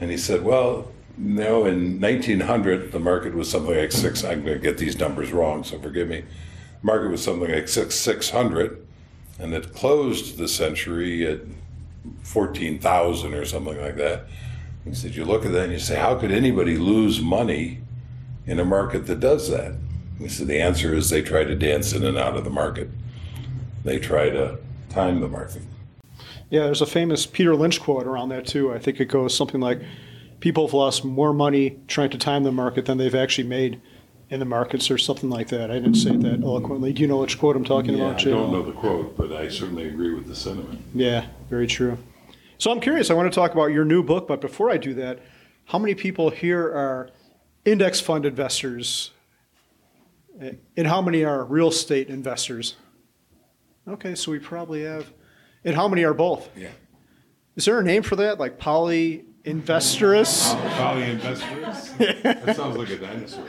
And 0.00 0.10
he 0.10 0.18
said, 0.18 0.44
well, 0.44 0.92
no, 1.16 1.64
in 1.64 2.00
1900, 2.00 2.92
the 2.92 2.98
market 2.98 3.34
was 3.34 3.50
something 3.50 3.74
like 3.74 3.92
six, 3.92 4.22
I'm 4.22 4.44
going 4.44 4.58
to 4.58 4.62
get 4.62 4.76
these 4.76 4.98
numbers 4.98 5.32
wrong, 5.32 5.64
so 5.64 5.78
forgive 5.78 6.08
me. 6.08 6.24
Market 6.82 7.10
was 7.10 7.24
something 7.24 7.50
like 7.50 7.68
six, 7.68 7.94
600, 7.94 8.86
and 9.38 9.54
it 9.54 9.72
closed 9.72 10.36
the 10.36 10.48
century 10.48 11.26
at 11.26 11.40
14,000 12.22 13.32
or 13.32 13.44
something 13.46 13.80
like 13.80 13.96
that. 13.96 14.26
He 14.84 14.94
said, 14.94 15.14
you 15.14 15.24
look 15.24 15.46
at 15.46 15.52
that 15.52 15.64
and 15.64 15.72
you 15.72 15.78
say, 15.78 15.96
how 15.96 16.16
could 16.16 16.30
anybody 16.30 16.76
lose 16.76 17.20
money 17.20 17.80
in 18.46 18.60
a 18.60 18.64
market 18.64 19.06
that 19.06 19.20
does 19.20 19.50
that? 19.50 19.72
He 20.18 20.28
said, 20.28 20.46
the 20.46 20.60
answer 20.60 20.94
is 20.94 21.10
they 21.10 21.22
try 21.22 21.44
to 21.44 21.54
dance 21.54 21.92
in 21.92 22.04
and 22.04 22.16
out 22.16 22.36
of 22.36 22.44
the 22.44 22.50
market. 22.50 22.88
They 23.84 23.98
try 23.98 24.30
to 24.30 24.58
time 24.88 25.20
the 25.20 25.28
market. 25.28 25.62
Yeah, 26.48 26.64
there's 26.64 26.80
a 26.80 26.86
famous 26.86 27.26
Peter 27.26 27.54
Lynch 27.54 27.80
quote 27.80 28.06
around 28.06 28.28
that 28.30 28.46
too. 28.46 28.72
I 28.72 28.78
think 28.78 29.00
it 29.00 29.06
goes 29.06 29.36
something 29.36 29.60
like, 29.60 29.80
"People 30.40 30.66
have 30.66 30.74
lost 30.74 31.04
more 31.04 31.32
money 31.32 31.78
trying 31.88 32.10
to 32.10 32.18
time 32.18 32.44
the 32.44 32.52
market 32.52 32.86
than 32.86 32.98
they've 32.98 33.14
actually 33.14 33.48
made 33.48 33.80
in 34.30 34.38
the 34.38 34.46
markets," 34.46 34.90
or 34.90 34.96
something 34.96 35.28
like 35.28 35.48
that. 35.48 35.70
I 35.70 35.74
didn't 35.74 35.96
say 35.96 36.10
it 36.10 36.20
that 36.22 36.42
eloquently. 36.42 36.92
Do 36.92 37.02
you 37.02 37.08
know 37.08 37.18
which 37.18 37.38
quote 37.38 37.56
I'm 37.56 37.64
talking 37.64 37.96
Yeah, 37.96 38.10
about? 38.10 38.26
I 38.26 38.30
don't 38.30 38.52
know 38.52 38.62
the 38.62 38.72
quote, 38.72 39.16
but 39.16 39.32
I 39.32 39.48
certainly 39.48 39.86
agree 39.88 40.14
with 40.14 40.28
the 40.28 40.36
sentiment. 40.36 40.80
Yeah, 40.94 41.26
very 41.50 41.66
true. 41.66 41.98
So 42.58 42.70
I'm 42.70 42.80
curious. 42.80 43.10
I 43.10 43.14
want 43.14 43.30
to 43.30 43.34
talk 43.34 43.52
about 43.52 43.66
your 43.66 43.84
new 43.84 44.02
book, 44.02 44.28
but 44.28 44.40
before 44.40 44.70
I 44.70 44.76
do 44.76 44.94
that, 44.94 45.18
how 45.66 45.78
many 45.78 45.94
people 45.94 46.30
here 46.30 46.62
are 46.62 47.10
index 47.64 48.00
fund 48.00 48.24
investors, 48.24 49.10
and 50.76 50.86
how 50.86 51.00
many 51.00 51.24
are 51.24 51.44
real 51.44 51.68
estate 51.68 52.08
investors? 52.08 52.76
Okay, 53.88 54.14
so 54.14 54.30
we 54.32 54.38
probably 54.38 54.82
have. 54.82 55.12
And 55.64 55.74
how 55.74 55.88
many 55.88 56.04
are 56.04 56.14
both? 56.14 56.48
Yeah. 56.56 56.70
Is 57.56 57.64
there 57.64 57.78
a 57.78 57.82
name 57.82 58.02
for 58.02 58.16
that, 58.16 58.38
like 58.38 58.58
poly 58.58 59.24
investorous? 59.44 60.54
Poly 60.54 61.10
investors? 61.10 61.92
That 62.22 62.56
sounds 62.56 62.76
like 62.76 62.90
a 62.90 62.98
dinosaur. 62.98 63.46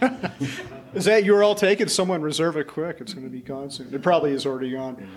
Is 0.94 1.04
that 1.04 1.24
URL 1.24 1.56
taken? 1.56 1.88
Someone 1.88 2.22
reserve 2.22 2.56
it 2.56 2.66
quick. 2.66 2.98
It's 3.00 3.12
going 3.12 3.26
to 3.26 3.30
be 3.30 3.40
gone 3.40 3.70
soon. 3.70 3.92
It 3.92 4.02
probably 4.02 4.32
is 4.32 4.46
already 4.46 4.70
gone. 4.70 5.10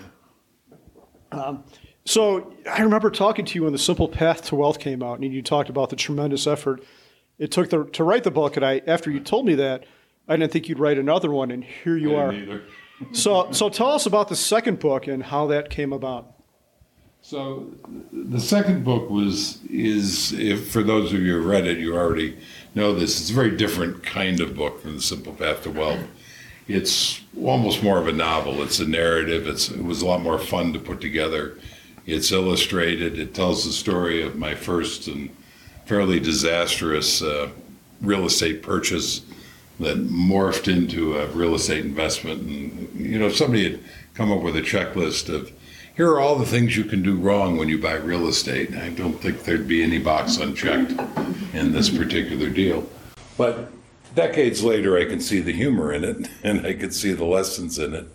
Um, 1.32 1.64
so 2.04 2.52
I 2.70 2.82
remember 2.82 3.10
talking 3.10 3.44
to 3.46 3.54
you 3.54 3.64
when 3.64 3.72
The 3.72 3.78
Simple 3.78 4.08
Path 4.08 4.42
to 4.46 4.56
Wealth 4.56 4.78
came 4.78 5.02
out, 5.02 5.20
and 5.20 5.32
you 5.32 5.42
talked 5.42 5.70
about 5.70 5.88
the 5.90 5.96
tremendous 5.96 6.46
effort 6.46 6.82
it 7.38 7.52
took 7.52 7.70
the, 7.70 7.84
to 7.84 8.04
write 8.04 8.24
the 8.24 8.30
book. 8.30 8.56
And 8.56 8.66
I, 8.66 8.82
after 8.86 9.10
you 9.10 9.20
told 9.20 9.46
me 9.46 9.54
that, 9.56 9.84
I 10.28 10.36
didn't 10.36 10.52
think 10.52 10.68
you'd 10.68 10.78
write 10.78 10.98
another 10.98 11.30
one, 11.30 11.50
and 11.50 11.64
here 11.64 11.96
you 11.96 12.14
are. 12.16 12.34
So, 13.12 13.52
so 13.52 13.68
tell 13.68 13.92
us 13.92 14.06
about 14.06 14.28
the 14.28 14.34
second 14.34 14.80
book 14.80 15.06
and 15.06 15.22
how 15.22 15.46
that 15.46 15.70
came 15.70 15.92
about. 15.92 16.34
So 17.22 17.70
the 18.12 18.40
second 18.40 18.82
book 18.82 19.08
was 19.08 19.62
is 19.70 20.32
if 20.32 20.72
for 20.72 20.82
those 20.82 21.12
of 21.12 21.20
you 21.20 21.40
who 21.40 21.48
read 21.48 21.64
it, 21.64 21.78
you 21.78 21.94
already 21.96 22.36
know 22.74 22.94
this. 22.94 23.20
It's 23.20 23.30
a 23.30 23.34
very 23.34 23.56
different 23.56 24.02
kind 24.02 24.40
of 24.40 24.56
book 24.56 24.82
than 24.82 24.96
The 24.96 25.02
Simple 25.02 25.32
Path 25.32 25.62
to 25.62 25.70
Wealth. 25.70 26.00
It's 26.66 27.20
almost 27.40 27.84
more 27.84 27.98
of 27.98 28.08
a 28.08 28.12
novel. 28.12 28.62
It's 28.62 28.80
a 28.80 28.88
narrative. 28.88 29.46
It's 29.46 29.70
it 29.70 29.84
was 29.84 30.02
a 30.02 30.06
lot 30.06 30.20
more 30.20 30.38
fun 30.38 30.72
to 30.72 30.80
put 30.80 31.00
together. 31.00 31.56
It's 32.04 32.32
illustrated. 32.32 33.16
It 33.16 33.32
tells 33.32 33.64
the 33.64 33.72
story 33.72 34.22
of 34.22 34.34
my 34.34 34.56
first 34.56 35.06
and 35.06 35.30
fairly 35.86 36.18
disastrous 36.18 37.22
uh, 37.22 37.50
real 38.00 38.26
estate 38.26 38.62
purchase 38.62 39.22
that 39.80 39.98
morphed 40.08 40.72
into 40.72 41.18
a 41.18 41.26
real 41.28 41.54
estate 41.54 41.84
investment. 41.84 42.42
And 42.42 43.00
you 43.00 43.18
know, 43.18 43.30
somebody 43.30 43.70
had 43.70 43.80
come 44.14 44.32
up 44.32 44.42
with 44.42 44.56
a 44.56 44.62
checklist 44.62 45.32
of 45.32 45.52
here 45.98 46.10
are 46.10 46.20
all 46.20 46.36
the 46.36 46.46
things 46.46 46.76
you 46.76 46.84
can 46.84 47.02
do 47.02 47.16
wrong 47.16 47.56
when 47.56 47.68
you 47.68 47.76
buy 47.76 47.94
real 47.94 48.28
estate. 48.28 48.72
I 48.72 48.90
don't 48.90 49.20
think 49.20 49.42
there'd 49.42 49.66
be 49.66 49.82
any 49.82 49.98
box 49.98 50.36
unchecked 50.36 50.92
in 51.52 51.72
this 51.72 51.90
particular 51.90 52.50
deal. 52.50 52.88
But 53.36 53.72
decades 54.14 54.62
later, 54.62 54.96
I 54.96 55.06
can 55.06 55.20
see 55.20 55.40
the 55.40 55.52
humor 55.52 55.92
in 55.92 56.04
it, 56.04 56.28
and 56.44 56.64
I 56.64 56.74
could 56.74 56.94
see 56.94 57.12
the 57.12 57.24
lessons 57.24 57.80
in 57.80 57.94
it. 57.94 58.06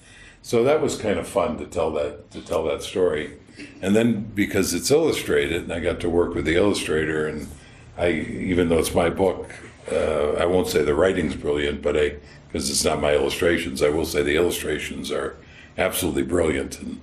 So 0.42 0.64
that 0.64 0.82
was 0.82 0.96
kind 0.98 1.20
of 1.20 1.28
fun 1.28 1.58
to 1.58 1.66
tell 1.66 1.92
that 1.92 2.32
to 2.32 2.42
tell 2.42 2.64
that 2.66 2.84
story. 2.84 3.38
And 3.82 3.96
then 3.96 4.32
because 4.34 4.74
it's 4.74 4.90
illustrated, 4.90 5.64
and 5.64 5.74
I 5.74 5.80
got 5.80 6.00
to 6.02 6.10
work 6.10 6.36
with 6.36 6.46
the 6.46 6.56
illustrator, 6.56 7.28
and 7.28 7.50
I 7.98 8.12
even 8.12 8.70
though 8.70 8.80
it's 8.80 8.94
my 8.94 9.10
book, 9.10 9.52
uh, 9.92 10.34
I 10.40 10.46
won't 10.46 10.68
say 10.68 10.84
the 10.84 10.96
writing's 10.96 11.36
brilliant, 11.36 11.82
but 11.82 11.98
I 11.98 12.16
because 12.48 12.70
it's 12.70 12.86
not 12.86 13.02
my 13.02 13.14
illustrations, 13.14 13.82
I 13.82 13.90
will 13.90 14.06
say 14.06 14.22
the 14.22 14.36
illustrations 14.36 15.12
are 15.12 15.36
absolutely 15.78 16.24
brilliant 16.24 16.80
and 16.80 17.02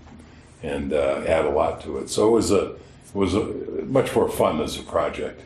and 0.63 0.93
uh, 0.93 1.25
add 1.27 1.45
a 1.45 1.51
lot 1.51 1.81
to 1.83 1.99
it. 1.99 2.09
So 2.09 2.29
it 2.29 2.33
was 2.33 2.51
a 2.51 2.71
it 2.73 3.15
was 3.15 3.35
a, 3.35 3.45
much 3.87 4.15
more 4.15 4.29
fun 4.29 4.61
as 4.61 4.79
a 4.79 4.83
project, 4.83 5.43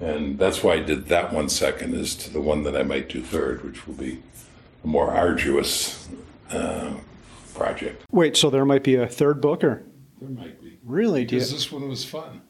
and 0.00 0.38
that's 0.38 0.62
why 0.62 0.74
I 0.74 0.80
did 0.80 1.06
that 1.06 1.32
one 1.32 1.48
second 1.48 1.94
is 1.94 2.14
to 2.16 2.32
the 2.32 2.40
one 2.40 2.64
that 2.64 2.76
I 2.76 2.82
might 2.82 3.08
do 3.08 3.22
third, 3.22 3.62
which 3.64 3.86
will 3.86 3.94
be 3.94 4.20
a 4.82 4.86
more 4.86 5.10
arduous 5.10 6.08
uh, 6.50 6.94
project. 7.54 8.04
Wait, 8.10 8.36
so 8.36 8.50
there 8.50 8.64
might 8.64 8.82
be 8.82 8.96
a 8.96 9.06
third 9.06 9.40
book, 9.40 9.62
or 9.62 9.84
There 10.20 10.30
might 10.30 10.60
be 10.60 10.78
really? 10.84 11.24
Do 11.24 11.36
you, 11.36 11.40
because 11.40 11.52
this 11.52 11.70
one 11.70 11.88
was 11.88 12.04
fun. 12.04 12.42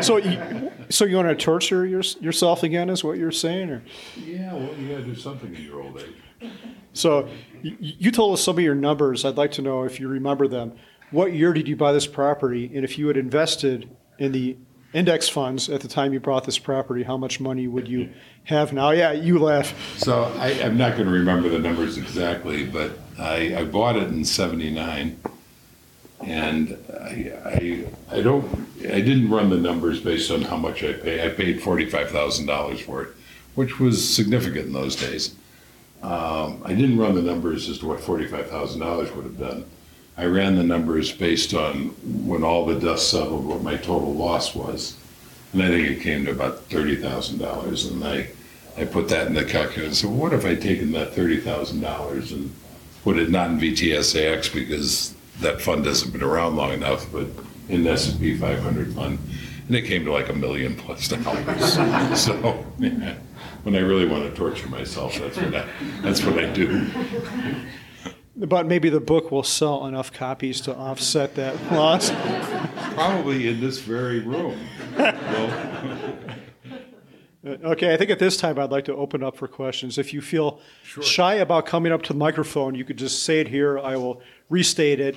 So, 0.00 0.16
you, 0.16 0.70
so 0.90 1.04
you 1.04 1.16
want 1.16 1.28
to 1.28 1.34
torture 1.34 1.86
your, 1.86 2.02
yourself 2.20 2.62
again? 2.62 2.90
Is 2.90 3.02
what 3.02 3.18
you're 3.18 3.32
saying, 3.32 3.70
or 3.70 3.82
Yeah, 4.16 4.54
well, 4.54 4.74
you 4.76 4.88
got 4.88 4.98
to 4.98 5.04
do 5.04 5.14
something 5.14 5.54
in 5.54 5.62
your 5.62 5.82
old 5.82 5.98
age. 6.00 6.50
so? 6.92 7.28
You, 7.62 7.76
you 7.80 8.10
told 8.12 8.34
us 8.34 8.42
some 8.42 8.56
of 8.56 8.62
your 8.62 8.74
numbers. 8.74 9.24
I'd 9.24 9.36
like 9.36 9.52
to 9.52 9.62
know 9.62 9.82
if 9.82 9.98
you 9.98 10.08
remember 10.08 10.46
them. 10.46 10.72
What 11.10 11.32
year 11.32 11.52
did 11.52 11.66
you 11.66 11.74
buy 11.76 11.92
this 11.92 12.06
property, 12.06 12.70
and 12.74 12.84
if 12.84 12.98
you 12.98 13.08
had 13.08 13.16
invested 13.16 13.88
in 14.18 14.32
the 14.32 14.56
index 14.92 15.28
funds 15.28 15.68
at 15.68 15.80
the 15.80 15.88
time 15.88 16.12
you 16.12 16.20
bought 16.20 16.44
this 16.44 16.58
property, 16.58 17.02
how 17.02 17.16
much 17.16 17.40
money 17.40 17.66
would 17.66 17.88
you 17.88 18.10
have 18.44 18.72
now? 18.72 18.90
Yeah, 18.90 19.12
you 19.12 19.38
laugh. 19.38 19.74
So 19.98 20.24
I, 20.38 20.48
I'm 20.62 20.76
not 20.76 20.92
going 20.92 21.06
to 21.06 21.12
remember 21.12 21.48
the 21.48 21.58
numbers 21.58 21.96
exactly, 21.98 22.66
but 22.66 22.98
I, 23.18 23.56
I 23.56 23.64
bought 23.64 23.96
it 23.96 24.08
in 24.08 24.24
'79, 24.24 25.18
and 26.20 26.78
I, 26.92 27.32
I 27.44 27.84
I 28.10 28.22
don't 28.22 28.67
I 28.80 29.00
didn't 29.00 29.30
run 29.30 29.50
the 29.50 29.56
numbers 29.56 30.00
based 30.00 30.30
on 30.30 30.42
how 30.42 30.56
much 30.56 30.84
I 30.84 30.92
paid. 30.92 31.20
I 31.20 31.28
paid 31.30 31.62
forty-five 31.62 32.10
thousand 32.10 32.46
dollars 32.46 32.80
for 32.80 33.02
it, 33.02 33.08
which 33.54 33.78
was 33.80 34.08
significant 34.08 34.66
in 34.66 34.72
those 34.72 34.96
days. 34.96 35.34
Um, 36.02 36.62
I 36.64 36.74
didn't 36.74 36.98
run 36.98 37.14
the 37.14 37.22
numbers 37.22 37.68
as 37.68 37.78
to 37.78 37.86
what 37.86 38.00
forty-five 38.00 38.48
thousand 38.48 38.80
dollars 38.80 39.10
would 39.12 39.24
have 39.24 39.38
done. 39.38 39.64
I 40.16 40.26
ran 40.26 40.56
the 40.56 40.64
numbers 40.64 41.12
based 41.12 41.54
on 41.54 41.88
when 42.26 42.42
all 42.42 42.66
the 42.66 42.78
dust 42.78 43.10
settled, 43.10 43.46
what 43.46 43.62
my 43.62 43.76
total 43.76 44.14
loss 44.14 44.54
was, 44.54 44.96
and 45.52 45.62
I 45.62 45.68
think 45.68 45.88
it 45.88 46.02
came 46.02 46.24
to 46.24 46.30
about 46.32 46.64
thirty 46.64 46.96
thousand 46.96 47.38
dollars. 47.38 47.86
And 47.86 48.04
I 48.04 48.28
I 48.76 48.84
put 48.84 49.08
that 49.08 49.26
in 49.26 49.34
the 49.34 49.44
calculator 49.44 49.86
and 49.86 49.96
said, 49.96 50.10
what 50.10 50.32
if 50.32 50.44
I 50.44 50.54
taken 50.54 50.92
that 50.92 51.14
thirty 51.14 51.38
thousand 51.38 51.80
dollars 51.80 52.30
and 52.32 52.54
put 53.02 53.18
it 53.18 53.30
not 53.30 53.50
in 53.50 53.58
VTSAX 53.58 54.52
because 54.52 55.14
that 55.40 55.60
fund 55.60 55.84
hasn't 55.86 56.12
been 56.12 56.22
around 56.22 56.56
long 56.56 56.72
enough, 56.72 57.06
but 57.12 57.26
in 57.68 57.84
the 57.84 57.90
S&P 57.90 58.36
500 58.36 58.94
fund, 58.94 59.18
and 59.66 59.76
it 59.76 59.82
came 59.82 60.04
to 60.04 60.12
like 60.12 60.28
a 60.28 60.32
million 60.32 60.76
plus 60.76 61.08
dollars. 61.08 61.72
so 62.20 62.64
yeah, 62.78 63.14
when 63.62 63.76
I 63.76 63.80
really 63.80 64.06
want 64.06 64.24
to 64.24 64.34
torture 64.34 64.68
myself, 64.68 65.18
that's 65.18 65.36
what 65.36 65.54
I, 65.54 65.66
that's 66.02 66.24
what 66.24 66.38
I 66.38 66.50
do. 66.52 66.86
But 68.36 68.66
maybe 68.66 68.88
the 68.88 69.00
book 69.00 69.32
will 69.32 69.42
sell 69.42 69.86
enough 69.86 70.12
copies 70.12 70.60
to 70.62 70.76
offset 70.76 71.34
that 71.34 71.72
loss. 71.72 72.10
Probably 72.94 73.48
in 73.48 73.60
this 73.60 73.80
very 73.80 74.20
room. 74.20 74.58
Well, 74.96 76.18
Okay, 77.46 77.94
I 77.94 77.96
think 77.96 78.10
at 78.10 78.18
this 78.18 78.36
time 78.36 78.58
I'd 78.58 78.70
like 78.70 78.84
to 78.86 78.94
open 78.94 79.22
up 79.22 79.36
for 79.36 79.46
questions. 79.46 79.96
If 79.96 80.12
you 80.12 80.20
feel 80.20 80.60
shy 80.82 81.34
about 81.34 81.66
coming 81.66 81.92
up 81.92 82.02
to 82.04 82.12
the 82.12 82.18
microphone, 82.18 82.74
you 82.74 82.84
could 82.84 82.98
just 82.98 83.22
say 83.22 83.40
it 83.40 83.48
here. 83.48 83.78
I 83.78 83.96
will 83.96 84.20
restate 84.50 84.98
it, 85.00 85.16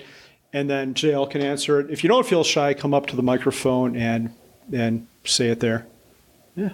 and 0.54 0.70
then 0.70 0.94
JL 0.94 1.30
can 1.30 1.42
answer 1.42 1.80
it. 1.80 1.90
If 1.90 2.04
you 2.04 2.08
don't 2.10 2.26
feel 2.26 2.44
shy, 2.44 2.74
come 2.74 2.94
up 2.94 3.08
to 3.08 3.16
the 3.16 3.24
microphone 3.24 3.96
and 3.96 4.34
and 4.72 5.08
say 5.24 5.50
it 5.50 5.60
there. 5.60 5.88
Yeah. 6.56 6.70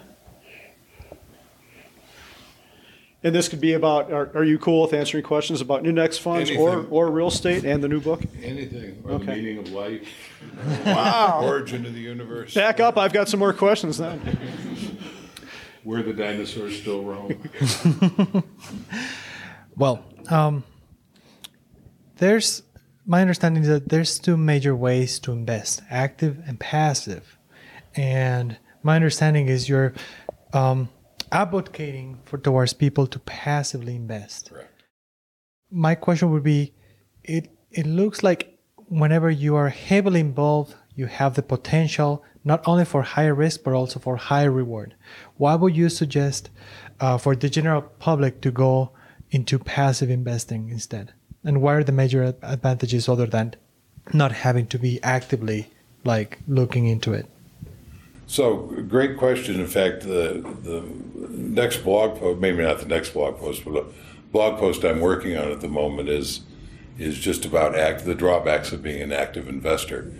And 3.23 3.33
this 3.33 3.49
could 3.49 3.59
be 3.59 3.73
about, 3.73 4.11
are, 4.13 4.29
are 4.35 4.43
you 4.43 4.59
cool 4.59 4.83
with 4.83 4.93
answering 4.93 5.23
questions 5.23 5.59
about 5.59 5.85
index 5.85 6.17
funds 6.19 6.51
or, 6.51 6.71
Anything. 6.73 6.91
or 6.91 7.09
real 7.11 7.27
estate 7.27 7.65
and 7.65 7.83
the 7.83 7.87
new 7.89 7.99
book? 7.99 8.21
anything, 8.43 9.01
or 9.03 9.13
Okay. 9.13 9.25
the 9.25 9.31
meaning 9.33 9.57
of 9.57 9.69
life, 9.71 10.07
wow. 10.85 11.41
origin 11.43 11.85
of 11.85 11.93
the 11.93 11.99
universe, 11.99 12.53
Back 12.53 12.79
up, 12.79 12.95
I've 12.97 13.11
got 13.13 13.27
some 13.27 13.39
more 13.39 13.53
questions 13.53 13.97
then. 13.97 14.19
where 15.83 16.03
the 16.03 16.13
dinosaurs 16.13 16.79
still 16.79 17.03
roam. 17.03 17.49
Well, 19.75 20.03
um, 20.29 20.63
there's 22.17 22.63
my 23.07 23.21
understanding 23.21 23.63
is 23.63 23.69
that 23.69 23.87
there's 23.87 24.19
two 24.19 24.35
major 24.35 24.75
ways 24.75 25.17
to 25.19 25.31
invest: 25.31 25.81
active 25.89 26.37
and 26.45 26.59
passive. 26.59 27.37
And 27.95 28.57
my 28.83 28.95
understanding 28.95 29.47
is 29.47 29.69
you're 29.69 29.93
um, 30.53 30.89
advocating 31.31 32.19
for 32.25 32.37
towards 32.37 32.73
people 32.73 33.07
to 33.07 33.19
passively 33.19 33.95
invest. 33.95 34.51
Correct. 34.51 34.83
My 35.71 35.95
question 35.95 36.31
would 36.31 36.43
be: 36.43 36.73
it 37.23 37.49
it 37.71 37.87
looks 37.87 38.21
like 38.23 38.59
whenever 38.89 39.31
you 39.31 39.55
are 39.55 39.69
heavily 39.69 40.19
involved, 40.19 40.75
you 40.93 41.05
have 41.07 41.35
the 41.35 41.41
potential 41.41 42.23
not 42.43 42.61
only 42.65 42.85
for 42.85 43.01
higher 43.01 43.35
risk 43.35 43.63
but 43.63 43.73
also 43.73 43.99
for 43.99 44.17
higher 44.17 44.51
reward. 44.51 44.95
Why 45.37 45.55
would 45.55 45.75
you 45.75 45.89
suggest 45.89 46.49
uh, 46.99 47.17
for 47.17 47.35
the 47.35 47.49
general 47.49 47.81
public 47.81 48.41
to 48.41 48.51
go 48.51 48.91
into 49.31 49.59
passive 49.59 50.09
investing 50.09 50.69
instead? 50.69 51.13
And 51.47 51.61
what 51.61 51.75
are 51.75 51.83
the 51.83 51.93
major 51.93 52.35
advantages 52.41 53.07
other 53.07 53.25
than 53.25 53.55
not 54.11 54.33
having 54.33 54.67
to 54.67 54.77
be 54.77 55.01
actively 55.01 55.71
like 56.03 56.39
looking 56.45 56.87
into 56.87 57.13
it? 57.13 57.25
So, 58.27 58.57
great 58.89 59.17
question. 59.17 59.57
In 59.57 59.67
fact, 59.67 60.01
the 60.01 60.43
the 60.63 60.83
next 61.31 61.77
blog 61.85 62.19
post, 62.19 62.41
maybe 62.41 62.63
not 62.63 62.79
the 62.79 62.85
next 62.85 63.11
blog 63.11 63.37
post, 63.37 63.63
but 63.63 63.77
a 63.77 63.85
blog 64.33 64.59
post 64.59 64.83
I'm 64.83 64.99
working 64.99 65.37
on 65.37 65.49
at 65.49 65.61
the 65.61 65.69
moment 65.69 66.09
is 66.09 66.41
is 66.99 67.17
just 67.17 67.45
about 67.45 67.75
act 67.75 68.03
the 68.03 68.13
drawbacks 68.13 68.73
of 68.73 68.83
being 68.83 69.01
an 69.01 69.13
active 69.13 69.47
investor. 69.47 70.11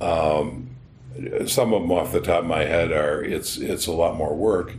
Um, 0.00 0.76
some 1.46 1.74
of 1.74 1.82
them 1.82 1.90
off 1.90 2.12
the 2.12 2.20
top 2.20 2.42
of 2.42 2.46
my 2.46 2.64
head 2.64 2.92
are 2.92 3.24
it's 3.24 3.56
it's 3.56 3.88
a 3.88 3.92
lot 3.92 4.14
more 4.16 4.36
work. 4.36 4.76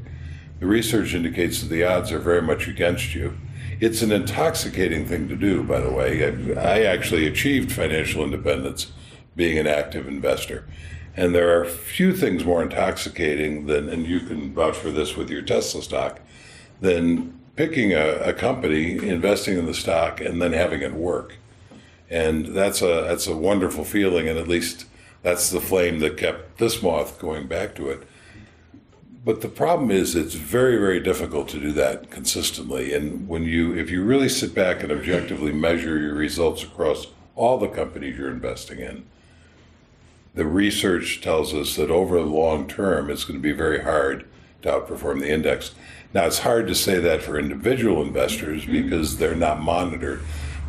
The 0.61 0.67
research 0.67 1.13
indicates 1.13 1.59
that 1.59 1.67
the 1.67 1.83
odds 1.83 2.13
are 2.13 2.19
very 2.19 2.41
much 2.41 2.69
against 2.69 3.13
you. 3.13 3.37
It's 3.81 4.03
an 4.03 4.11
intoxicating 4.11 5.07
thing 5.07 5.27
to 5.27 5.35
do, 5.35 5.63
by 5.63 5.79
the 5.79 5.89
way. 5.89 6.23
I, 6.23 6.75
I 6.75 6.83
actually 6.83 7.25
achieved 7.25 7.71
financial 7.71 8.23
independence 8.23 8.91
being 9.35 9.57
an 9.57 9.65
active 9.65 10.07
investor. 10.07 10.67
And 11.17 11.33
there 11.33 11.59
are 11.59 11.65
few 11.65 12.15
things 12.15 12.45
more 12.45 12.61
intoxicating 12.61 13.65
than, 13.65 13.89
and 13.89 14.05
you 14.05 14.19
can 14.19 14.53
vouch 14.53 14.75
for 14.75 14.91
this 14.91 15.17
with 15.17 15.31
your 15.31 15.41
Tesla 15.41 15.81
stock, 15.81 16.19
than 16.79 17.39
picking 17.55 17.91
a, 17.91 18.19
a 18.19 18.33
company, 18.33 18.97
investing 18.99 19.57
in 19.57 19.65
the 19.65 19.73
stock, 19.73 20.21
and 20.21 20.39
then 20.39 20.53
having 20.53 20.83
it 20.83 20.93
work. 20.93 21.37
And 22.07 22.45
that's 22.47 22.83
a 22.83 23.05
that's 23.07 23.25
a 23.25 23.35
wonderful 23.35 23.83
feeling, 23.83 24.27
and 24.27 24.37
at 24.37 24.47
least 24.47 24.85
that's 25.23 25.49
the 25.49 25.59
flame 25.59 25.99
that 26.01 26.17
kept 26.17 26.59
this 26.59 26.83
moth 26.83 27.19
going 27.19 27.47
back 27.47 27.73
to 27.75 27.89
it. 27.89 28.07
But 29.23 29.41
the 29.41 29.49
problem 29.49 29.91
is, 29.91 30.15
it's 30.15 30.33
very, 30.33 30.77
very 30.77 30.99
difficult 30.99 31.47
to 31.49 31.59
do 31.59 31.71
that 31.73 32.09
consistently. 32.09 32.93
And 32.93 33.27
when 33.27 33.43
you, 33.43 33.75
if 33.75 33.91
you 33.91 34.03
really 34.03 34.29
sit 34.29 34.55
back 34.55 34.81
and 34.81 34.91
objectively 34.91 35.51
measure 35.51 35.99
your 35.99 36.15
results 36.15 36.63
across 36.63 37.07
all 37.35 37.59
the 37.59 37.67
companies 37.67 38.17
you're 38.17 38.31
investing 38.31 38.79
in, 38.79 39.05
the 40.33 40.45
research 40.45 41.21
tells 41.21 41.53
us 41.53 41.75
that 41.75 41.91
over 41.91 42.17
the 42.17 42.25
long 42.25 42.67
term, 42.67 43.11
it's 43.11 43.23
going 43.23 43.39
to 43.39 43.43
be 43.43 43.51
very 43.51 43.83
hard 43.83 44.25
to 44.63 44.69
outperform 44.69 45.19
the 45.19 45.31
index. 45.31 45.75
Now, 46.13 46.25
it's 46.25 46.39
hard 46.39 46.67
to 46.67 46.75
say 46.75 46.99
that 46.99 47.21
for 47.21 47.37
individual 47.37 48.01
investors 48.01 48.63
mm-hmm. 48.63 48.83
because 48.83 49.17
they're 49.17 49.35
not 49.35 49.61
monitored, 49.61 50.21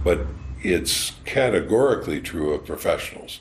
but 0.05 0.27
it's 0.63 1.13
categorically 1.25 2.21
true 2.21 2.53
of 2.53 2.67
professionals. 2.67 3.41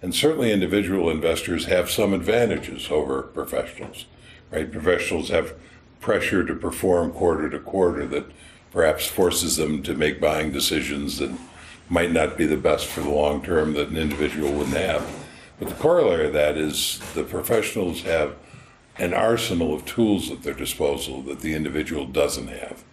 And 0.00 0.14
certainly, 0.14 0.52
individual 0.52 1.10
investors 1.10 1.66
have 1.66 1.90
some 1.90 2.12
advantages 2.12 2.90
over 2.90 3.22
professionals, 3.22 4.06
right? 4.52 4.70
Professionals 4.70 5.28
have 5.30 5.54
pressure 6.00 6.44
to 6.44 6.54
perform 6.54 7.12
quarter 7.12 7.48
to 7.50 7.58
quarter 7.58 8.06
that 8.06 8.26
perhaps 8.70 9.06
forces 9.06 9.56
them 9.56 9.82
to 9.82 9.94
make 9.94 10.20
buying 10.20 10.52
decisions 10.52 11.18
that 11.18 11.36
might 11.88 12.12
not 12.12 12.36
be 12.38 12.46
the 12.46 12.56
best 12.56 12.86
for 12.86 13.00
the 13.00 13.10
long 13.10 13.42
term 13.42 13.74
that 13.74 13.88
an 13.88 13.96
individual 13.96 14.52
wouldn't 14.52 14.76
have. 14.76 15.26
But 15.58 15.68
the 15.68 15.74
corollary 15.74 16.26
of 16.26 16.32
that 16.32 16.56
is 16.56 17.00
the 17.14 17.24
professionals 17.24 18.02
have 18.02 18.36
an 18.98 19.14
arsenal 19.14 19.74
of 19.74 19.84
tools 19.84 20.30
at 20.30 20.42
their 20.42 20.54
disposal 20.54 21.22
that 21.22 21.40
the 21.40 21.54
individual 21.54 22.06
doesn't 22.06 22.48
have. 22.48 22.84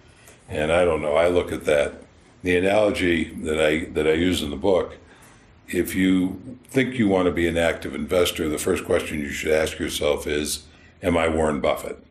And 0.48 0.72
I 0.72 0.86
don't 0.86 1.02
know, 1.02 1.16
I 1.16 1.28
look 1.28 1.52
at 1.52 1.66
that. 1.66 2.02
The 2.42 2.58
analogy 2.58 3.26
that 3.44 3.60
I 3.60 3.86
that 3.92 4.08
I 4.08 4.14
use 4.14 4.42
in 4.42 4.50
the 4.50 4.56
book 4.56 4.96
if 5.72 5.94
you 5.96 6.58
think 6.66 6.98
you 6.98 7.08
want 7.08 7.28
to 7.28 7.32
be 7.32 7.48
an 7.48 7.58
active 7.58 7.94
investor, 7.94 8.50
the 8.50 8.58
first 8.58 8.86
question 8.86 9.20
you 9.20 9.30
should 9.30 9.52
ask 9.52 9.78
yourself 9.78 10.26
is, 10.26 10.64
Am 11.02 11.18
I 11.18 11.28
Warren 11.28 11.62
Buffett? 11.62 12.04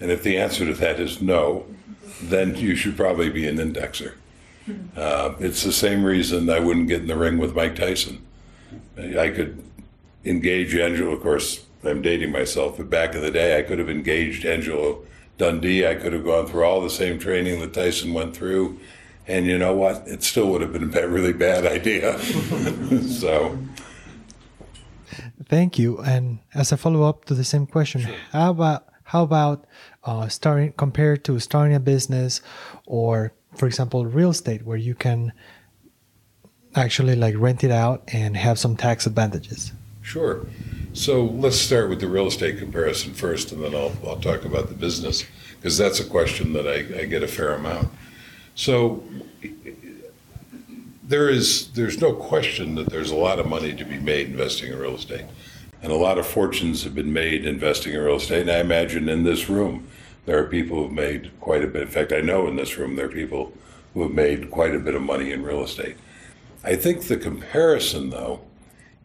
And 0.00 0.10
if 0.10 0.22
the 0.22 0.38
answer 0.38 0.66
to 0.66 0.74
that 0.74 1.00
is 1.00 1.20
no, 1.20 1.66
then 2.22 2.56
you 2.56 2.76
should 2.76 2.96
probably 2.96 3.30
be 3.30 3.46
an 3.46 3.56
indexer. 3.56 4.14
Uh, 4.96 5.34
it's 5.38 5.62
the 5.62 5.72
same 5.72 6.04
reason 6.04 6.50
I 6.50 6.60
wouldn't 6.60 6.88
get 6.88 7.02
in 7.02 7.06
the 7.06 7.16
ring 7.16 7.38
with 7.38 7.54
Mike 7.54 7.76
Tyson. 7.76 8.24
I 8.96 9.30
could 9.30 9.62
engage 10.24 10.74
Angelo, 10.74 11.12
of 11.12 11.22
course, 11.22 11.64
I'm 11.84 12.02
dating 12.02 12.32
myself, 12.32 12.76
but 12.76 12.90
back 12.90 13.14
in 13.14 13.22
the 13.22 13.30
day, 13.30 13.58
I 13.58 13.62
could 13.62 13.78
have 13.78 13.88
engaged 13.88 14.44
Angelo 14.44 15.02
Dundee. 15.38 15.86
I 15.86 15.94
could 15.94 16.12
have 16.12 16.24
gone 16.24 16.46
through 16.46 16.64
all 16.64 16.80
the 16.80 16.90
same 16.90 17.18
training 17.18 17.60
that 17.60 17.72
Tyson 17.72 18.12
went 18.12 18.36
through. 18.36 18.78
And 19.28 19.46
you 19.46 19.58
know 19.58 19.74
what? 19.74 20.08
It 20.08 20.22
still 20.22 20.48
would 20.50 20.60
have 20.60 20.72
been 20.72 20.94
a 20.94 21.08
really 21.08 21.32
bad 21.32 21.64
idea. 21.66 22.18
so. 23.02 23.58
Thank 25.48 25.78
you. 25.78 25.98
And 25.98 26.40
as 26.54 26.72
a 26.72 26.76
follow 26.76 27.08
up 27.08 27.24
to 27.26 27.34
the 27.34 27.44
same 27.44 27.66
question, 27.66 28.02
sure. 28.02 28.14
how 28.32 28.50
about 28.50 28.84
how 29.04 29.22
about 29.22 29.64
uh, 30.04 30.28
starting 30.28 30.72
compared 30.72 31.24
to 31.24 31.40
starting 31.40 31.74
a 31.74 31.80
business 31.80 32.42
or, 32.84 33.32
for 33.56 33.66
example, 33.66 34.04
real 34.04 34.30
estate, 34.30 34.66
where 34.66 34.76
you 34.76 34.94
can 34.94 35.32
actually 36.74 37.16
like 37.16 37.34
rent 37.38 37.64
it 37.64 37.70
out 37.70 38.02
and 38.12 38.36
have 38.36 38.58
some 38.58 38.76
tax 38.76 39.06
advantages? 39.06 39.72
Sure. 40.02 40.46
So 40.92 41.24
let's 41.24 41.56
start 41.56 41.88
with 41.88 42.00
the 42.00 42.08
real 42.08 42.26
estate 42.26 42.58
comparison 42.58 43.14
first, 43.14 43.52
and 43.52 43.62
then 43.62 43.74
I'll, 43.74 43.92
I'll 44.06 44.20
talk 44.20 44.44
about 44.44 44.68
the 44.68 44.74
business, 44.74 45.24
because 45.56 45.78
that's 45.78 46.00
a 46.00 46.04
question 46.04 46.52
that 46.52 46.66
I, 46.66 47.00
I 47.00 47.04
get 47.06 47.22
a 47.22 47.28
fair 47.28 47.54
amount. 47.54 47.88
So 48.54 49.02
there 51.08 51.30
is 51.30 51.68
there's 51.72 52.00
no 52.00 52.12
question 52.12 52.74
that 52.74 52.90
there's 52.90 53.10
a 53.10 53.16
lot 53.16 53.38
of 53.38 53.46
money 53.46 53.74
to 53.74 53.84
be 53.84 53.98
made 53.98 54.28
investing 54.28 54.70
in 54.70 54.78
real 54.78 54.94
estate. 54.94 55.24
And 55.82 55.90
a 55.90 55.96
lot 55.96 56.18
of 56.18 56.26
fortunes 56.26 56.84
have 56.84 56.94
been 56.94 57.12
made 57.12 57.46
investing 57.46 57.94
in 57.94 58.00
real 58.00 58.16
estate. 58.16 58.42
And 58.42 58.50
I 58.50 58.58
imagine 58.58 59.08
in 59.08 59.24
this 59.24 59.48
room 59.48 59.88
there 60.26 60.38
are 60.38 60.44
people 60.44 60.76
who've 60.76 60.92
made 60.92 61.30
quite 61.40 61.64
a 61.64 61.66
bit. 61.66 61.82
In 61.82 61.88
fact, 61.88 62.12
I 62.12 62.20
know 62.20 62.46
in 62.46 62.56
this 62.56 62.76
room 62.76 62.96
there 62.96 63.06
are 63.06 63.10
people 63.10 63.52
who 63.94 64.02
have 64.02 64.12
made 64.12 64.50
quite 64.50 64.74
a 64.74 64.78
bit 64.78 64.94
of 64.94 65.00
money 65.00 65.32
in 65.32 65.42
real 65.42 65.64
estate. 65.64 65.96
I 66.62 66.76
think 66.76 67.04
the 67.04 67.16
comparison 67.16 68.10
though 68.10 68.40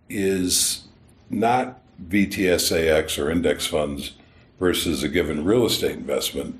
is 0.10 0.84
not 1.30 1.80
VTSAX 2.10 3.18
or 3.18 3.32
index 3.32 3.66
funds 3.66 4.12
versus 4.60 5.04
a 5.04 5.10
given 5.10 5.46
real 5.46 5.66
estate 5.66 5.96
investment, 5.96 6.60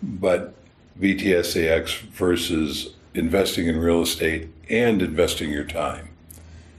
but 0.00 0.54
VTSAX 1.00 2.02
versus 2.02 2.94
investing 3.14 3.66
in 3.66 3.78
real 3.78 4.02
estate 4.02 4.48
and 4.68 5.02
investing 5.02 5.50
your 5.50 5.64
time. 5.64 6.08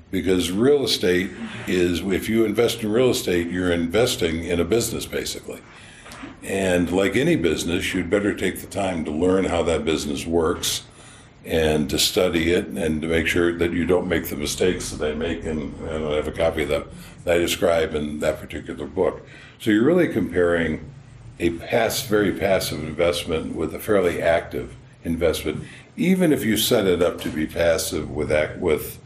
Because 0.10 0.52
real 0.52 0.84
estate 0.84 1.32
is, 1.67 2.00
if 2.02 2.30
you 2.30 2.45
invest 2.45 2.82
in 2.82 2.91
real 2.91 3.10
estate, 3.10 3.47
you're 3.47 3.71
investing 3.71 4.43
in 4.43 4.60
a 4.60 4.65
business 4.65 5.06
basically. 5.06 5.62
And 6.43 6.91
like 6.91 7.15
any 7.15 7.36
business, 7.36 7.93
you'd 7.93 8.10
better 8.10 8.34
take 8.34 8.62
the 8.62 8.67
time 8.67 9.04
to 9.06 9.12
learn 9.12 9.45
how 9.45 9.63
that 9.63 9.84
business 9.84 10.26
works 10.26 10.84
and 11.45 11.89
to 11.89 11.97
study 11.97 12.52
it 12.52 12.67
and 12.67 13.02
to 13.02 13.08
make 13.08 13.28
sure 13.28 13.58
that 13.58 13.71
you 13.71 13.86
don't 13.86 14.08
make 14.08 14.28
the 14.28 14.36
mistakes 14.36 14.91
that 14.91 15.12
I 15.12 15.15
make. 15.15 15.45
And 15.45 15.73
I 15.89 16.15
have 16.15 16.28
a 16.28 16.32
copy 16.32 16.63
of 16.63 16.69
that, 16.69 16.88
that 17.23 17.36
I 17.36 17.39
describe 17.39 17.95
in 17.95 18.19
that 18.19 18.39
particular 18.39 18.86
book. 18.86 19.26
So 19.60 19.71
you're 19.71 19.86
really 19.86 20.08
comparing 20.08 20.91
a 21.39 21.52
past, 21.52 22.08
very 22.08 22.32
passive 22.32 22.80
investment 22.80 23.56
with 23.56 23.73
a 23.73 23.80
fairly 23.80 24.21
active 24.21 24.76
investment, 25.04 25.63
even 25.97 26.31
if 26.31 26.45
you 26.45 26.55
set 26.55 26.86
it 26.86 27.01
up 27.01 27.19
to 27.21 27.29
be 27.29 27.47
passive 27.47 28.10
with 28.10 28.31
with 28.60 28.99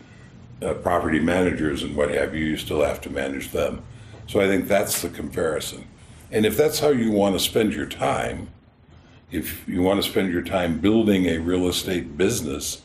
uh, 0.61 0.73
property 0.75 1.19
managers 1.19 1.81
and 1.81 1.95
what 1.95 2.11
have 2.11 2.35
you, 2.35 2.45
you 2.45 2.57
still 2.57 2.83
have 2.83 3.01
to 3.01 3.09
manage 3.09 3.51
them. 3.51 3.81
So 4.27 4.39
I 4.39 4.47
think 4.47 4.67
that's 4.67 5.01
the 5.01 5.09
comparison. 5.09 5.87
And 6.31 6.45
if 6.45 6.55
that's 6.55 6.79
how 6.79 6.89
you 6.89 7.11
want 7.11 7.35
to 7.35 7.39
spend 7.39 7.73
your 7.73 7.87
time, 7.87 8.49
if 9.31 9.67
you 9.67 9.81
want 9.81 10.03
to 10.03 10.09
spend 10.09 10.31
your 10.31 10.41
time 10.41 10.79
building 10.79 11.25
a 11.25 11.39
real 11.39 11.67
estate 11.67 12.17
business, 12.17 12.81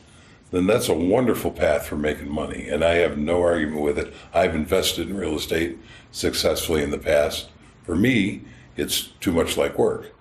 then 0.51 0.65
that's 0.65 0.87
a 0.87 0.93
wonderful 0.93 1.51
path 1.51 1.85
for 1.85 1.97
making 1.97 2.29
money. 2.29 2.69
And 2.69 2.83
I 2.83 2.95
have 2.95 3.17
no 3.17 3.41
argument 3.41 3.81
with 3.81 3.99
it. 3.99 4.13
I've 4.33 4.55
invested 4.55 5.09
in 5.09 5.17
real 5.17 5.35
estate 5.35 5.77
successfully 6.11 6.81
in 6.83 6.91
the 6.91 6.97
past. 6.97 7.49
For 7.83 7.95
me, 7.95 8.41
it's 8.77 9.09
too 9.19 9.33
much 9.33 9.57
like 9.57 9.77
work. 9.77 10.13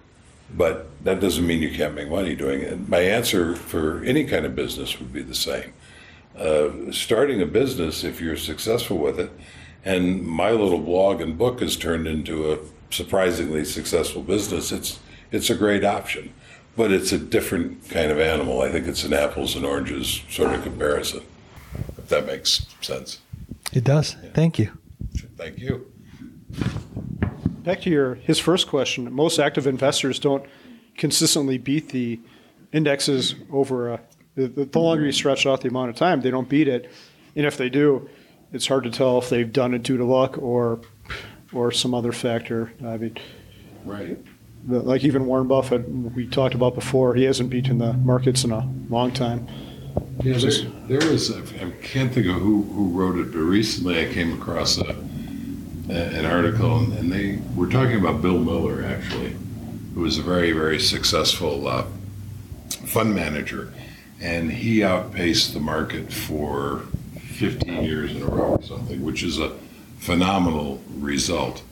But 0.54 0.88
that 1.04 1.20
doesn't 1.20 1.46
mean 1.46 1.60
you 1.60 1.74
can't 1.74 1.94
make 1.94 2.08
money 2.08 2.34
doing 2.34 2.60
it. 2.60 2.88
My 2.88 3.00
answer 3.00 3.56
for 3.56 4.02
any 4.04 4.24
kind 4.24 4.46
of 4.46 4.54
business 4.54 4.98
would 4.98 5.12
be 5.12 5.22
the 5.22 5.34
same. 5.34 5.72
Uh, 6.38 6.92
starting 6.92 7.40
a 7.42 7.46
business, 7.46 8.04
if 8.04 8.20
you're 8.20 8.36
successful 8.36 8.98
with 8.98 9.18
it, 9.18 9.30
and 9.84 10.22
my 10.22 10.50
little 10.50 10.78
blog 10.78 11.20
and 11.20 11.38
book 11.38 11.60
has 11.60 11.76
turned 11.76 12.06
into 12.06 12.52
a 12.52 12.58
surprisingly 12.90 13.64
successful 13.64 14.22
business, 14.22 14.72
it's 14.72 15.00
it's 15.32 15.50
a 15.50 15.54
great 15.54 15.84
option. 15.84 16.32
But 16.76 16.92
it's 16.92 17.10
a 17.10 17.18
different 17.18 17.88
kind 17.88 18.10
of 18.10 18.20
animal. 18.20 18.60
I 18.60 18.70
think 18.70 18.86
it's 18.86 19.04
an 19.04 19.14
apples 19.14 19.56
and 19.56 19.64
oranges 19.64 20.22
sort 20.28 20.54
of 20.54 20.62
comparison, 20.62 21.22
if 21.96 22.08
that 22.08 22.26
makes 22.26 22.66
sense. 22.82 23.18
It 23.72 23.84
does. 23.84 24.14
Yeah. 24.22 24.30
Thank 24.34 24.58
you. 24.58 24.76
Thank 25.36 25.58
you 25.58 25.90
back 27.66 27.80
to 27.82 27.90
your 27.90 28.14
his 28.14 28.38
first 28.38 28.68
question, 28.68 29.12
most 29.12 29.38
active 29.38 29.66
investors 29.66 30.18
don't 30.18 30.46
consistently 30.96 31.58
beat 31.58 31.90
the 31.90 32.18
indexes 32.72 33.34
over 33.52 33.92
uh, 33.92 33.98
a, 34.38 34.46
the, 34.46 34.64
the 34.64 34.78
longer 34.78 35.04
you 35.04 35.12
stretch 35.12 35.44
out 35.46 35.60
the 35.60 35.68
amount 35.68 35.90
of 35.90 35.96
time, 35.96 36.20
they 36.20 36.30
don't 36.30 36.48
beat 36.48 36.68
it. 36.68 36.90
And 37.34 37.44
if 37.44 37.58
they 37.58 37.68
do, 37.68 38.08
it's 38.52 38.66
hard 38.66 38.84
to 38.84 38.90
tell 38.90 39.18
if 39.18 39.28
they've 39.28 39.52
done 39.52 39.74
it 39.74 39.82
due 39.82 39.96
to 39.98 40.04
luck 40.04 40.38
or 40.38 40.80
or 41.52 41.72
some 41.72 41.92
other 41.92 42.12
factor. 42.12 42.72
I 42.84 42.96
mean, 42.96 43.18
right. 43.84 44.16
Like 44.68 45.04
even 45.04 45.26
Warren 45.26 45.46
Buffett, 45.46 45.88
we 45.88 46.26
talked 46.26 46.54
about 46.54 46.74
before, 46.74 47.14
he 47.14 47.24
hasn't 47.24 47.50
beaten 47.50 47.78
the 47.78 47.92
markets 47.92 48.42
in 48.42 48.50
a 48.50 48.68
long 48.88 49.12
time. 49.12 49.46
Yeah, 50.22 50.38
there, 50.38 50.98
there 50.98 51.10
was, 51.10 51.30
I 51.30 51.70
can't 51.82 52.12
think 52.12 52.26
of 52.26 52.34
who, 52.34 52.62
who 52.62 52.88
wrote 52.88 53.16
it, 53.16 53.32
but 53.32 53.38
recently 53.38 54.04
I 54.04 54.12
came 54.12 54.32
across 54.32 54.76
a, 54.78 54.96
an 55.88 56.26
article, 56.26 56.78
and 56.78 57.12
they 57.12 57.38
were 57.54 57.68
talking 57.68 57.96
about 57.96 58.22
Bill 58.22 58.38
Miller, 58.38 58.84
actually, 58.84 59.36
who 59.94 60.00
was 60.00 60.18
a 60.18 60.22
very, 60.22 60.52
very 60.52 60.80
successful 60.80 61.68
uh, 61.68 61.84
fund 62.68 63.14
manager. 63.14 63.72
And 64.20 64.50
he 64.50 64.82
outpaced 64.82 65.52
the 65.52 65.60
market 65.60 66.12
for 66.12 66.80
15 67.18 67.84
years 67.84 68.12
in 68.12 68.22
a 68.22 68.26
row 68.26 68.56
or 68.56 68.62
something, 68.62 69.04
which 69.04 69.22
is 69.22 69.38
a 69.38 69.50
phenomenal 69.98 70.82
result. 70.96 71.62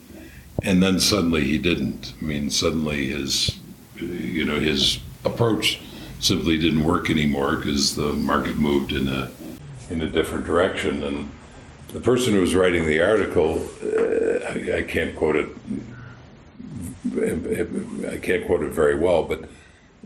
And 0.63 0.81
then 0.81 0.99
suddenly 0.99 1.43
he 1.43 1.57
didn't. 1.57 2.13
I 2.21 2.23
mean, 2.23 2.49
suddenly 2.49 3.07
his, 3.07 3.59
you 3.95 4.45
know, 4.45 4.59
his 4.59 4.99
approach 5.23 5.81
simply 6.19 6.57
didn't 6.57 6.83
work 6.83 7.09
anymore 7.09 7.57
because 7.57 7.95
the 7.95 8.13
market 8.13 8.57
moved 8.57 8.91
in 8.91 9.07
a 9.07 9.31
in 9.89 10.01
a 10.01 10.09
different 10.09 10.45
direction. 10.45 11.03
And 11.03 11.29
the 11.95 12.01
person 12.01 12.33
who 12.33 12.41
was 12.41 12.53
writing 12.53 12.85
the 12.85 12.99
article, 12.99 13.65
uh, 13.81 14.43
I, 14.49 14.79
I, 14.79 14.83
can't 14.83 15.15
quote 15.15 15.37
it. 15.37 15.47
I 18.11 18.17
can't 18.17 18.45
quote 18.45 18.63
it 18.63 18.73
very 18.73 18.99
well, 18.99 19.23
but 19.23 19.45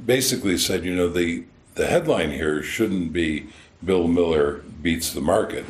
basically 0.06 0.56
said, 0.60 0.86
you 0.86 0.96
know, 0.96 1.10
the 1.10 1.46
the 1.74 1.88
headline 1.88 2.30
here 2.30 2.62
shouldn't 2.62 3.12
be 3.12 3.48
Bill 3.84 4.08
Miller 4.08 4.62
beats 4.84 5.12
the 5.12 5.22
market. 5.22 5.66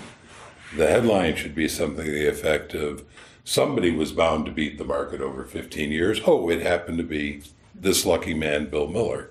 The 0.76 0.88
headline 0.88 1.38
should 1.38 1.56
be 1.56 1.70
something 1.70 2.04
to 2.04 2.12
the 2.12 2.28
effect 2.28 2.74
of 2.74 3.06
somebody 3.46 3.90
was 3.90 4.12
bound 4.12 4.46
to 4.48 4.52
beat 4.52 4.78
the 4.78 4.84
market 4.84 5.22
over 5.22 5.46
15 5.46 5.90
years. 5.90 6.20
Oh, 6.28 6.50
it 6.50 6.62
happened 6.62 6.98
to 6.98 7.04
be 7.06 7.44
this 7.74 8.06
lucky 8.06 8.34
man, 8.34 8.66
Bill 8.70 8.88
Miller. 8.88 9.30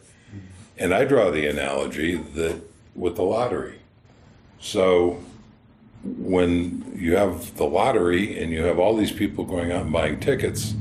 And 0.78 0.94
I 0.94 1.04
draw 1.04 1.30
the 1.30 1.46
analogy 1.46 2.14
that 2.14 2.62
with 2.94 3.16
the 3.16 3.24
lottery. 3.24 3.80
So 4.58 5.22
when 6.04 6.92
you 6.96 7.16
have 7.16 7.56
the 7.56 7.64
lottery 7.64 8.40
and 8.40 8.52
you 8.52 8.62
have 8.64 8.78
all 8.78 8.96
these 8.96 9.12
people 9.12 9.44
going 9.44 9.72
out 9.72 9.82
and 9.82 9.92
buying 9.92 10.20
tickets, 10.20 10.74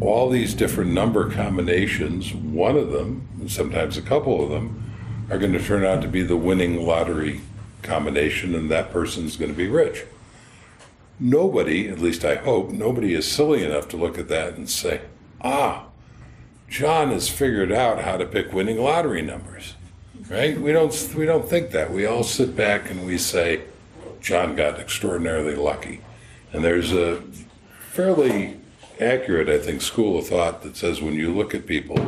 all 0.00 0.28
these 0.28 0.54
different 0.54 0.90
number 0.90 1.30
combinations, 1.30 2.34
one 2.34 2.76
of 2.76 2.90
them, 2.90 3.26
sometimes 3.48 3.96
a 3.96 4.02
couple 4.02 4.42
of 4.42 4.50
them, 4.50 4.80
are 5.30 5.38
going 5.38 5.52
to 5.52 5.62
turn 5.62 5.84
out 5.84 6.02
to 6.02 6.08
be 6.08 6.22
the 6.22 6.36
winning 6.36 6.84
lottery 6.84 7.40
combination, 7.82 8.54
and 8.54 8.70
that 8.70 8.90
person's 8.90 9.36
going 9.36 9.50
to 9.50 9.56
be 9.56 9.68
rich. 9.68 10.04
Nobody, 11.18 11.88
at 11.88 12.00
least 12.00 12.24
I 12.24 12.34
hope, 12.34 12.70
nobody 12.70 13.14
is 13.14 13.30
silly 13.30 13.64
enough 13.64 13.88
to 13.90 13.96
look 13.96 14.18
at 14.18 14.28
that 14.28 14.54
and 14.54 14.68
say, 14.68 15.02
ah, 15.40 15.86
John 16.68 17.10
has 17.10 17.28
figured 17.28 17.70
out 17.70 18.02
how 18.02 18.16
to 18.16 18.26
pick 18.26 18.52
winning 18.52 18.78
lottery 18.78 19.22
numbers. 19.22 19.74
Right? 20.28 20.58
We 20.58 20.72
don't 20.72 21.14
we 21.14 21.26
don't 21.26 21.46
think 21.46 21.70
that. 21.72 21.92
We 21.92 22.06
all 22.06 22.22
sit 22.22 22.56
back 22.56 22.90
and 22.90 23.04
we 23.06 23.18
say, 23.18 23.60
John 24.24 24.56
got 24.56 24.80
extraordinarily 24.80 25.54
lucky. 25.54 26.00
And 26.50 26.64
there's 26.64 26.92
a 26.92 27.22
fairly 27.90 28.56
accurate, 28.98 29.50
I 29.50 29.58
think, 29.58 29.82
school 29.82 30.18
of 30.18 30.26
thought 30.26 30.62
that 30.62 30.78
says 30.78 31.02
when 31.02 31.12
you 31.12 31.32
look 31.32 31.54
at 31.54 31.66
people 31.66 31.98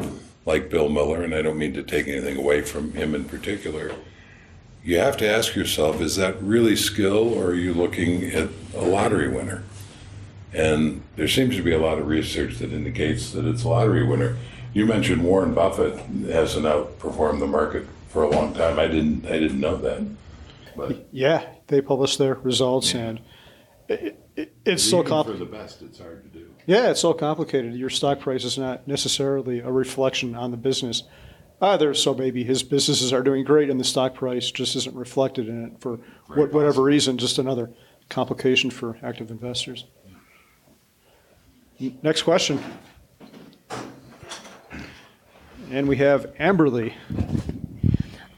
like 0.46 0.70
Bill 0.70 0.88
Miller, 0.88 1.22
and 1.22 1.34
I 1.34 1.42
don't 1.42 1.58
mean 1.58 1.74
to 1.74 1.82
take 1.82 2.08
anything 2.08 2.38
away 2.38 2.62
from 2.62 2.94
him 2.94 3.14
in 3.14 3.24
particular, 3.24 3.92
you 4.82 4.98
have 4.98 5.18
to 5.18 5.28
ask 5.28 5.54
yourself 5.54 6.00
is 6.00 6.16
that 6.16 6.40
really 6.42 6.74
skill 6.74 7.34
or 7.34 7.48
are 7.48 7.54
you 7.54 7.74
looking 7.74 8.30
at 8.30 8.48
a 8.74 8.80
lottery 8.80 9.28
winner? 9.28 9.64
And 10.54 11.02
there 11.16 11.28
seems 11.28 11.54
to 11.56 11.62
be 11.62 11.72
a 11.72 11.78
lot 11.78 11.98
of 11.98 12.06
research 12.06 12.58
that 12.58 12.72
indicates 12.72 13.32
that 13.32 13.44
it's 13.44 13.64
a 13.64 13.68
lottery 13.68 14.06
winner. 14.06 14.38
You 14.72 14.86
mentioned 14.86 15.22
Warren 15.22 15.52
Buffett 15.52 15.98
hasn't 16.30 16.64
outperformed 16.64 17.40
the 17.40 17.46
market 17.46 17.86
for 18.08 18.22
a 18.22 18.30
long 18.30 18.54
time. 18.54 18.78
I 18.78 18.86
didn't 18.86 19.26
I 19.26 19.38
didn't 19.38 19.60
know 19.60 19.76
that. 19.76 20.02
But 20.76 21.08
Yeah, 21.10 21.44
they 21.68 21.80
publish 21.80 22.16
their 22.16 22.34
results, 22.34 22.94
and 22.94 23.20
it, 23.88 24.18
it, 24.36 24.54
it's 24.64 24.82
so 24.82 24.98
even 24.98 25.04
for 25.04 25.08
complicated. 25.08 25.48
the 25.48 25.56
best, 25.56 25.82
it's 25.82 25.98
hard 25.98 26.22
to 26.24 26.38
do. 26.38 26.54
Yeah, 26.66 26.90
it's 26.90 27.00
so 27.00 27.12
complicated. 27.12 27.74
Your 27.74 27.90
stock 27.90 28.20
price 28.20 28.44
is 28.44 28.58
not 28.58 28.86
necessarily 28.88 29.60
a 29.60 29.70
reflection 29.70 30.34
on 30.34 30.50
the 30.50 30.56
business 30.56 31.04
either. 31.62 31.94
So 31.94 32.12
maybe 32.14 32.44
his 32.44 32.62
businesses 32.62 33.12
are 33.12 33.22
doing 33.22 33.44
great, 33.44 33.70
and 33.70 33.78
the 33.78 33.84
stock 33.84 34.14
price 34.14 34.50
just 34.50 34.74
isn't 34.76 34.94
reflected 34.96 35.48
in 35.48 35.64
it 35.66 35.80
for 35.80 35.98
what, 36.34 36.52
whatever 36.52 36.82
reason. 36.82 37.18
Just 37.18 37.38
another 37.38 37.70
complication 38.08 38.70
for 38.70 38.98
active 39.02 39.30
investors. 39.30 39.84
Next 42.02 42.22
question. 42.22 42.62
And 45.70 45.88
we 45.88 45.96
have 45.96 46.32
Amberly. 46.36 46.94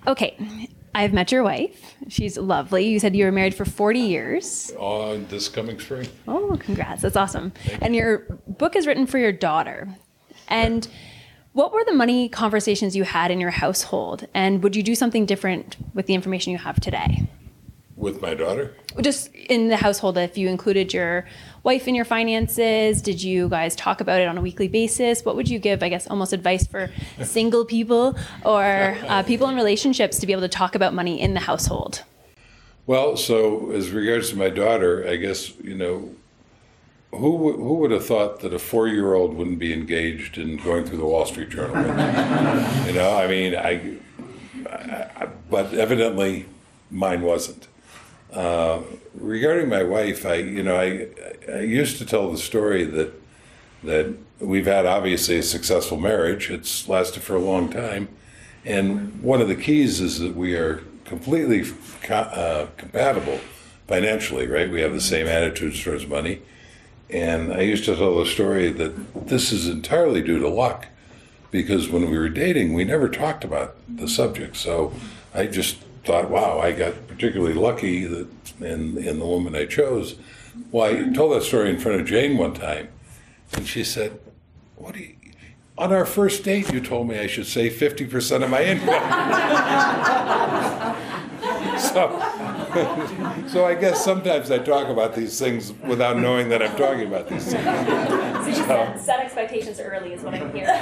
Okay. 0.06 0.68
I've 0.98 1.12
met 1.12 1.30
your 1.30 1.44
wife. 1.44 1.94
She's 2.08 2.36
lovely. 2.36 2.88
You 2.88 2.98
said 2.98 3.14
you 3.14 3.24
were 3.24 3.30
married 3.30 3.54
for 3.54 3.64
40 3.64 4.00
years. 4.00 4.72
Oh, 4.76 5.16
this 5.16 5.48
coming 5.48 5.78
spring. 5.78 6.08
Oh, 6.26 6.56
congrats. 6.58 7.02
That's 7.02 7.14
awesome. 7.14 7.52
And 7.80 7.94
your 7.94 8.26
book 8.48 8.74
is 8.74 8.84
written 8.84 9.06
for 9.06 9.18
your 9.18 9.30
daughter. 9.30 9.88
And 10.48 10.88
what 11.52 11.72
were 11.72 11.84
the 11.84 11.92
money 11.94 12.28
conversations 12.28 12.96
you 12.96 13.04
had 13.04 13.30
in 13.30 13.38
your 13.38 13.52
household? 13.52 14.26
And 14.34 14.60
would 14.64 14.74
you 14.74 14.82
do 14.82 14.96
something 14.96 15.24
different 15.24 15.76
with 15.94 16.06
the 16.06 16.14
information 16.14 16.50
you 16.50 16.58
have 16.58 16.80
today? 16.80 17.28
With 17.98 18.22
my 18.22 18.34
daughter? 18.34 18.76
Just 19.00 19.34
in 19.34 19.68
the 19.68 19.76
household, 19.76 20.16
if 20.18 20.38
you 20.38 20.48
included 20.48 20.94
your 20.94 21.26
wife 21.64 21.88
in 21.88 21.96
your 21.96 22.04
finances, 22.04 23.02
did 23.02 23.20
you 23.20 23.48
guys 23.48 23.74
talk 23.74 24.00
about 24.00 24.20
it 24.20 24.28
on 24.28 24.38
a 24.38 24.40
weekly 24.40 24.68
basis? 24.68 25.24
What 25.24 25.34
would 25.34 25.48
you 25.48 25.58
give, 25.58 25.82
I 25.82 25.88
guess, 25.88 26.06
almost 26.06 26.32
advice 26.32 26.64
for 26.64 26.90
single 27.24 27.64
people 27.64 28.16
or 28.44 28.96
uh, 29.08 29.24
people 29.24 29.48
in 29.48 29.56
relationships 29.56 30.20
to 30.20 30.26
be 30.28 30.32
able 30.32 30.42
to 30.42 30.48
talk 30.48 30.76
about 30.76 30.94
money 30.94 31.20
in 31.20 31.34
the 31.34 31.40
household? 31.40 32.04
Well, 32.86 33.16
so 33.16 33.72
as 33.72 33.90
regards 33.90 34.30
to 34.30 34.36
my 34.36 34.48
daughter, 34.48 35.04
I 35.06 35.16
guess 35.16 35.58
you 35.58 35.74
know, 35.74 36.14
who 37.10 37.52
who 37.52 37.74
would 37.74 37.90
have 37.90 38.06
thought 38.06 38.40
that 38.40 38.54
a 38.54 38.60
four 38.60 38.86
year 38.86 39.14
old 39.14 39.34
wouldn't 39.34 39.58
be 39.58 39.72
engaged 39.72 40.38
in 40.38 40.56
going 40.58 40.84
through 40.84 40.98
the 40.98 41.04
Wall 41.04 41.26
Street 41.26 41.50
Journal? 41.50 41.76
you 42.86 42.92
know, 42.92 43.16
I 43.16 43.26
mean, 43.26 43.56
I, 43.56 43.98
I, 44.70 45.10
I 45.16 45.28
but 45.50 45.74
evidently 45.74 46.46
mine 46.90 47.22
wasn't. 47.22 47.66
Uh, 48.38 48.82
regarding 49.14 49.68
my 49.68 49.82
wife, 49.82 50.24
I 50.24 50.34
you 50.34 50.62
know 50.62 50.76
I 50.76 51.08
I 51.52 51.62
used 51.62 51.98
to 51.98 52.06
tell 52.06 52.30
the 52.30 52.38
story 52.38 52.84
that 52.84 53.12
that 53.82 54.14
we've 54.38 54.66
had 54.66 54.86
obviously 54.86 55.38
a 55.38 55.42
successful 55.42 55.98
marriage. 55.98 56.48
It's 56.48 56.88
lasted 56.88 57.24
for 57.24 57.34
a 57.34 57.40
long 57.40 57.68
time, 57.68 58.06
and 58.64 59.20
one 59.24 59.40
of 59.40 59.48
the 59.48 59.56
keys 59.56 60.00
is 60.00 60.20
that 60.20 60.36
we 60.36 60.54
are 60.54 60.84
completely 61.04 61.64
co- 62.04 62.14
uh, 62.14 62.68
compatible 62.76 63.40
financially. 63.88 64.46
Right, 64.46 64.70
we 64.70 64.82
have 64.82 64.92
the 64.92 65.00
same 65.00 65.26
attitudes 65.26 65.82
towards 65.82 66.06
money, 66.06 66.40
and 67.10 67.52
I 67.52 67.62
used 67.62 67.86
to 67.86 67.96
tell 67.96 68.20
the 68.20 68.26
story 68.26 68.70
that 68.70 69.26
this 69.26 69.50
is 69.50 69.66
entirely 69.66 70.22
due 70.22 70.38
to 70.38 70.48
luck, 70.48 70.86
because 71.50 71.88
when 71.88 72.08
we 72.08 72.16
were 72.16 72.28
dating, 72.28 72.72
we 72.72 72.84
never 72.84 73.08
talked 73.08 73.42
about 73.42 73.74
the 73.88 74.06
subject. 74.06 74.56
So 74.56 74.92
I 75.34 75.46
just 75.46 75.78
thought, 76.08 76.30
wow, 76.30 76.58
I 76.58 76.72
got 76.72 77.06
particularly 77.06 77.52
lucky 77.52 78.06
that 78.06 78.26
in 78.60 78.96
in 78.96 79.18
the 79.18 79.26
woman 79.26 79.54
I 79.54 79.66
chose. 79.66 80.16
Well, 80.72 80.86
I 80.86 81.12
told 81.12 81.34
that 81.34 81.42
story 81.42 81.68
in 81.68 81.78
front 81.78 82.00
of 82.00 82.06
Jane 82.06 82.38
one 82.38 82.54
time, 82.54 82.88
and 83.52 83.68
she 83.68 83.84
said, 83.84 84.18
"What 84.76 84.94
do 84.94 85.00
you?" 85.00 85.16
On 85.76 85.92
our 85.92 86.06
first 86.06 86.44
date, 86.44 86.72
you 86.72 86.80
told 86.80 87.08
me 87.08 87.18
I 87.18 87.26
should 87.26 87.46
save 87.46 87.74
fifty 87.74 88.06
percent 88.06 88.42
of 88.42 88.48
my 88.48 88.64
income. 88.64 88.88
so, 91.78 92.08
so 93.52 93.66
I 93.66 93.74
guess 93.78 94.02
sometimes 94.02 94.50
I 94.50 94.56
talk 94.58 94.88
about 94.88 95.14
these 95.14 95.38
things 95.38 95.74
without 95.74 96.16
knowing 96.16 96.48
that 96.48 96.62
I'm 96.62 96.74
talking 96.76 97.06
about 97.06 97.28
these 97.28 97.52
things. 97.52 97.64
So 98.54 98.60
you 98.60 98.66
set, 98.66 99.00
set 99.00 99.20
expectations 99.20 99.80
early, 99.80 100.12
is 100.12 100.22
what 100.22 100.34
I'm 100.34 100.52
hearing. 100.54 100.68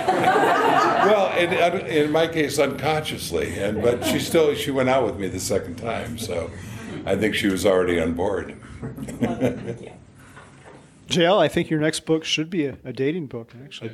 Well, 1.07 1.37
in, 1.39 1.87
in 1.87 2.11
my 2.11 2.27
case, 2.27 2.59
unconsciously, 2.59 3.59
and 3.59 3.81
but 3.81 4.05
she 4.05 4.19
still 4.19 4.55
she 4.55 4.71
went 4.71 4.89
out 4.89 5.05
with 5.05 5.19
me 5.19 5.29
the 5.29 5.39
second 5.39 5.77
time, 5.77 6.19
so 6.19 6.51
I 7.05 7.15
think 7.15 7.35
she 7.35 7.47
was 7.47 7.65
already 7.65 8.01
on 8.01 8.15
board. 8.15 8.57
JL, 11.09 11.39
I 11.39 11.47
think 11.47 11.71
your 11.71 11.79
next 11.79 12.01
book 12.01 12.25
should 12.25 12.51
be 12.51 12.67
a, 12.67 12.77
a 12.85 12.93
dating 12.93 13.27
book, 13.27 13.53
actually. 13.65 13.93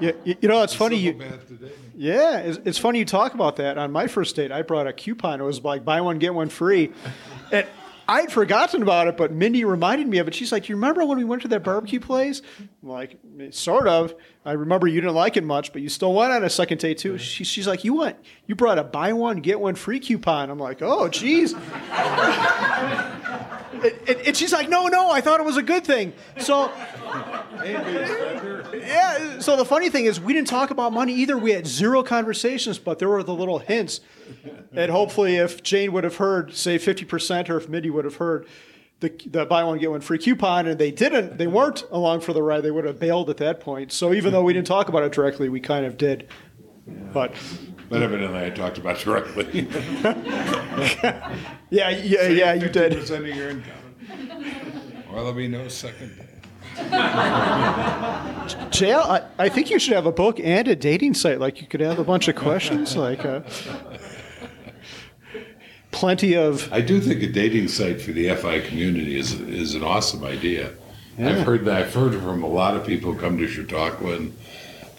Yeah, 0.00 0.12
you, 0.24 0.36
you 0.40 0.48
know, 0.48 0.62
it's 0.62 0.72
funny. 0.72 0.96
You, 0.96 1.20
yeah, 1.94 2.38
it's, 2.38 2.58
it's 2.64 2.78
funny 2.78 3.00
you 3.00 3.04
talk 3.04 3.34
about 3.34 3.56
that. 3.56 3.76
On 3.76 3.92
my 3.92 4.06
first 4.06 4.36
date, 4.36 4.50
I 4.50 4.62
brought 4.62 4.86
a 4.86 4.92
coupon. 4.94 5.40
It 5.40 5.44
was 5.44 5.62
like 5.62 5.84
buy 5.84 6.00
one 6.00 6.18
get 6.18 6.32
one 6.32 6.48
free, 6.48 6.92
and 7.52 7.66
I'd 8.10 8.32
forgotten 8.32 8.82
about 8.82 9.06
it. 9.06 9.16
But 9.16 9.30
Mindy 9.32 9.64
reminded 9.64 10.08
me 10.08 10.18
of 10.18 10.26
it. 10.26 10.34
She's 10.34 10.50
like, 10.50 10.68
"You 10.68 10.74
remember 10.74 11.04
when 11.04 11.16
we 11.16 11.24
went 11.24 11.42
to 11.42 11.48
that 11.48 11.62
barbecue 11.62 12.00
place?" 12.00 12.42
I'm 12.82 12.88
like, 12.88 13.18
sort 13.50 13.86
of. 13.86 14.14
I 14.44 14.52
remember 14.52 14.88
you 14.88 15.00
didn't 15.00 15.14
like 15.14 15.36
it 15.36 15.44
much, 15.44 15.72
but 15.72 15.80
you 15.80 15.88
still 15.88 16.12
went 16.12 16.32
on 16.32 16.42
a 16.42 16.50
second 16.50 16.78
date 16.78 16.98
too. 16.98 17.18
She, 17.18 17.44
she's 17.44 17.68
like, 17.68 17.84
"You 17.84 17.94
went, 17.94 18.16
you 18.46 18.56
brought 18.56 18.78
a 18.78 18.84
buy 18.84 19.12
one 19.12 19.38
get 19.38 19.60
one 19.60 19.76
free 19.76 20.00
coupon." 20.00 20.50
I'm 20.50 20.58
like, 20.58 20.82
"Oh, 20.82 21.08
geez." 21.08 21.54
And, 23.72 24.36
she's 24.36 24.52
like, 24.52 24.68
no, 24.68 24.88
no, 24.88 25.10
I 25.10 25.20
thought 25.20 25.40
it 25.40 25.46
was 25.46 25.56
a 25.56 25.62
good 25.62 25.84
thing. 25.84 26.12
So, 26.38 26.72
yeah. 28.74 29.38
So 29.38 29.56
the 29.56 29.64
funny 29.64 29.90
thing 29.90 30.06
is, 30.06 30.20
we 30.20 30.32
didn't 30.32 30.48
talk 30.48 30.70
about 30.70 30.92
money 30.92 31.14
either. 31.14 31.38
We 31.38 31.52
had 31.52 31.66
zero 31.66 32.02
conversations, 32.02 32.78
but 32.78 32.98
there 32.98 33.08
were 33.08 33.22
the 33.22 33.34
little 33.34 33.58
hints. 33.58 34.00
And 34.72 34.90
hopefully, 34.90 35.36
if 35.36 35.62
Jane 35.62 35.92
would 35.92 36.04
have 36.04 36.16
heard, 36.16 36.54
say, 36.54 36.78
50%, 36.78 37.48
or 37.48 37.58
if 37.58 37.68
Mindy 37.68 37.90
would 37.90 38.04
have 38.04 38.16
heard 38.16 38.46
the, 39.00 39.10
the 39.26 39.46
buy 39.46 39.64
one, 39.64 39.78
get 39.78 39.90
one 39.90 40.00
free 40.00 40.18
coupon, 40.18 40.66
and 40.66 40.78
they 40.78 40.90
didn't, 40.90 41.38
they 41.38 41.46
weren't 41.46 41.84
along 41.90 42.20
for 42.20 42.32
the 42.32 42.42
ride, 42.42 42.62
they 42.62 42.70
would 42.70 42.84
have 42.84 42.98
bailed 42.98 43.30
at 43.30 43.38
that 43.38 43.60
point. 43.60 43.92
So 43.92 44.12
even 44.12 44.32
though 44.32 44.42
we 44.42 44.52
didn't 44.52 44.66
talk 44.66 44.88
about 44.88 45.02
it 45.02 45.12
directly, 45.12 45.48
we 45.48 45.60
kind 45.60 45.86
of 45.86 45.96
did. 45.96 46.28
But 47.12 47.32
But 47.88 48.02
evidently, 48.02 48.44
I 48.44 48.50
talked 48.50 48.78
about 48.78 48.98
directly. 48.98 49.68
yeah, 51.70 51.90
yeah, 51.90 52.28
yeah, 52.28 52.52
you 52.54 52.68
did. 52.68 52.92
Percent 52.94 53.26
of 53.26 53.34
your 53.34 53.50
income. 53.50 53.72
Or 55.10 55.16
there'll 55.16 55.32
be 55.32 55.48
no 55.48 55.68
second. 55.68 56.26
JL, 58.70 59.02
I, 59.02 59.22
I 59.38 59.48
think 59.48 59.70
you 59.70 59.78
should 59.78 59.92
have 59.92 60.06
a 60.06 60.12
book 60.12 60.38
and 60.40 60.68
a 60.68 60.76
dating 60.76 61.14
site. 61.14 61.40
Like 61.40 61.60
you 61.60 61.66
could 61.66 61.80
have 61.80 61.98
a 61.98 62.04
bunch 62.04 62.28
of 62.28 62.36
questions, 62.36 62.96
like 62.96 63.24
uh, 63.24 63.42
plenty 65.90 66.36
of. 66.36 66.72
I 66.72 66.80
do 66.80 67.00
think 67.00 67.22
a 67.22 67.26
dating 67.26 67.68
site 67.68 68.00
for 68.00 68.12
the 68.12 68.34
FI 68.34 68.60
community 68.60 69.18
is 69.18 69.38
is 69.40 69.74
an 69.74 69.82
awesome 69.82 70.24
idea. 70.24 70.70
I've 71.18 71.44
heard 71.44 71.64
that. 71.66 71.82
I've 71.82 71.94
heard 71.94 72.14
from 72.14 72.42
a 72.42 72.48
lot 72.48 72.76
of 72.76 72.86
people 72.86 73.12
who 73.12 73.20
come 73.20 73.36
to 73.38 73.46
Chautauqua 73.46 74.14
and, 74.14 74.34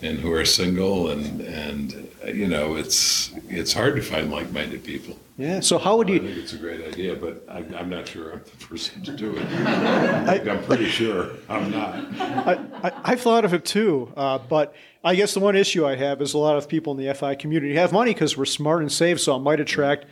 and 0.02 0.20
who 0.20 0.32
are 0.34 0.46
single, 0.46 1.10
and 1.10 1.42
and 1.42 2.10
you 2.26 2.48
know, 2.48 2.76
it's 2.76 3.32
it's 3.50 3.74
hard 3.74 3.96
to 3.96 4.02
find 4.02 4.32
like-minded 4.32 4.84
people. 4.84 5.18
Yeah. 5.38 5.60
So 5.60 5.78
how 5.78 5.98
would 5.98 6.10
you 6.10 6.18
I 6.18 6.20
think 6.20 6.38
it's 6.38 6.54
a 6.54 6.58
great 6.58 6.86
idea, 6.86 7.16
but 7.16 7.44
I, 7.50 7.66
I'm 7.76 7.90
not 7.90 8.08
sure 8.08 8.34
I'm 8.34 8.42
the 8.44 8.66
person 8.68 9.02
to 9.04 9.12
do 9.12 9.36
it. 9.38 10.48
I'm 10.48 10.64
pretty 10.64 10.86
sure 10.86 11.32
I'm 11.50 11.72
not. 11.72 11.96
I, 12.20 12.60
I, 12.84 12.92
I've 13.04 13.22
thought 13.22 13.46
of 13.46 13.54
it 13.54 13.66
too, 13.66 14.12
uh, 14.16 14.38
but 14.38 14.76
I 15.04 15.16
guess 15.16 15.34
the 15.34 15.40
one 15.40 15.56
issue 15.56 15.86
I 15.86 15.96
have 15.96 16.22
is 16.22 16.34
a 16.34 16.38
lot 16.38 16.58
of 16.58 16.68
people 16.68 16.98
in 16.98 17.04
the 17.04 17.14
FI 17.14 17.36
community 17.36 17.76
have 17.76 17.92
money 17.92 18.14
because 18.14 18.38
we're 18.38 18.46
smart 18.46 18.82
and 18.82 18.92
save, 18.92 19.20
so 19.20 19.36
it 19.36 19.40
might 19.40 19.60
attract 19.60 20.06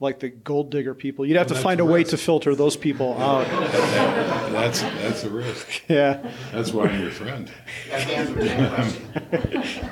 like 0.00 0.18
the 0.18 0.30
gold 0.30 0.70
digger 0.70 0.94
people. 0.94 1.26
You'd 1.26 1.36
have 1.36 1.48
to 1.48 1.54
find 1.54 1.78
a 1.78 1.82
a 1.82 1.86
way 1.86 2.04
to 2.04 2.16
filter 2.16 2.54
those 2.54 2.76
people 2.76 3.16
out. 3.18 3.46
That's 4.50 4.80
that's 4.80 5.24
a 5.24 5.30
risk. 5.30 5.82
Yeah. 5.88 6.32
That's 6.52 6.72
why 6.72 6.86
I'm 6.86 7.00
your 7.00 7.10
friend. 7.10 7.50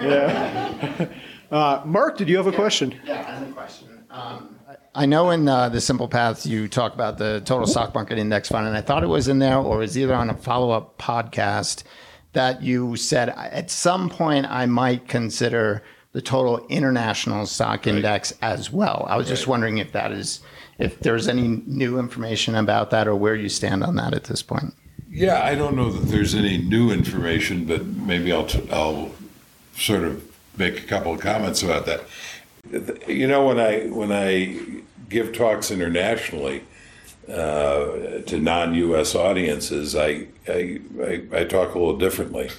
Yeah. 0.01 1.09
Uh, 1.51 1.82
Mark, 1.85 2.16
did 2.18 2.28
you 2.28 2.37
have 2.37 2.47
a 2.47 2.53
question? 2.53 2.95
Yeah, 3.05 3.24
I 3.26 3.32
have 3.32 3.49
a 3.49 3.53
question. 3.53 4.05
Um, 4.11 4.57
I 4.95 5.07
know 5.07 5.30
in 5.30 5.49
uh, 5.49 5.68
the 5.68 5.80
Simple 5.80 6.09
Paths 6.09 6.45
you 6.45 6.68
talk 6.68 6.93
about 6.95 7.18
the 7.18 7.41
total 7.45 7.66
stock 7.66 7.95
market 7.95 8.18
index 8.18 8.49
fund, 8.49 8.66
and 8.66 8.76
I 8.76 8.80
thought 8.80 9.03
it 9.03 9.09
was 9.09 9.28
in 9.28 9.39
there, 9.39 9.57
or 9.57 9.76
it 9.76 9.80
was 9.80 9.99
either 9.99 10.14
on 10.14 10.28
a 10.30 10.35
follow 10.35 10.70
up 10.70 10.99
podcast 10.99 11.85
that 12.32 12.62
you 12.62 12.97
said 12.97 13.30
at 13.30 13.70
some 13.70 14.11
point 14.11 14.47
I 14.47 14.66
might 14.66 15.09
consider 15.09 15.82
the 16.12 16.22
total 16.22 16.66
international 16.68 17.46
stock 17.46 17.86
index 17.86 18.32
as 18.40 18.72
well. 18.72 19.06
I 19.09 19.16
was 19.16 19.28
just 19.28 19.46
wondering 19.46 19.78
if 19.78 19.92
that 19.92 20.12
is 20.12 20.40
if 20.78 21.00
there's 21.00 21.28
any 21.28 21.62
new 21.66 21.98
information 21.98 22.54
about 22.54 22.90
that 22.90 23.09
or 23.09 23.14
where 23.14 23.34
you 23.34 23.48
stand 23.48 23.82
on 23.82 23.96
that 23.96 24.14
at 24.14 24.24
this 24.24 24.42
point. 24.42 24.74
Yeah, 25.11 25.42
I 25.42 25.54
don't 25.54 25.74
know 25.74 25.90
that 25.90 26.06
there's 26.09 26.34
any 26.34 26.59
new 26.59 26.90
information, 26.90 27.64
but 27.64 27.84
maybe 27.84 28.32
I'll, 28.32 28.46
t- 28.46 28.68
I'll 28.70 29.11
sort 29.74 30.04
of 30.04 30.22
make 30.56 30.82
a 30.82 30.86
couple 30.86 31.12
of 31.12 31.20
comments 31.20 31.62
about 31.62 31.86
that. 31.86 32.04
You 33.09 33.26
know, 33.26 33.46
when 33.46 33.59
I 33.59 33.86
when 33.86 34.12
I 34.12 34.82
give 35.09 35.32
talks 35.32 35.70
internationally 35.70 36.64
uh, 37.28 38.20
to 38.26 38.38
non-U.S. 38.38 39.14
audiences, 39.14 39.96
I, 39.96 40.26
I, 40.46 40.80
I, 41.02 41.22
I 41.32 41.44
talk 41.44 41.74
a 41.74 41.78
little 41.78 41.96
differently. 41.96 42.50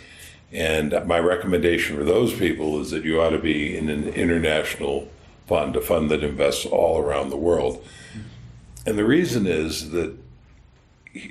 And 0.52 1.06
my 1.06 1.20
recommendation 1.20 1.96
for 1.96 2.04
those 2.04 2.34
people 2.34 2.82
is 2.82 2.92
that 2.92 3.04
you 3.04 3.22
ought 3.22 3.30
to 3.30 3.40
be 3.40 3.78
in 3.78 3.90
an 3.90 4.10
international 4.10 5.08
fund, 5.48 5.76
a 5.76 5.82
fund 5.82 6.10
that 6.10 6.24
invests 6.24 6.66
all 6.66 7.00
around 7.00 7.30
the 7.30 7.38
world. 7.38 7.86
And 8.86 8.98
the 8.98 9.06
reason 9.06 9.46
is 9.46 9.92
that 9.92 10.16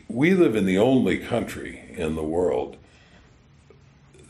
we 0.08 0.34
live 0.34 0.54
in 0.54 0.66
the 0.66 0.78
only 0.78 1.18
country 1.18 1.82
in 1.96 2.14
the 2.14 2.22
world 2.22 2.76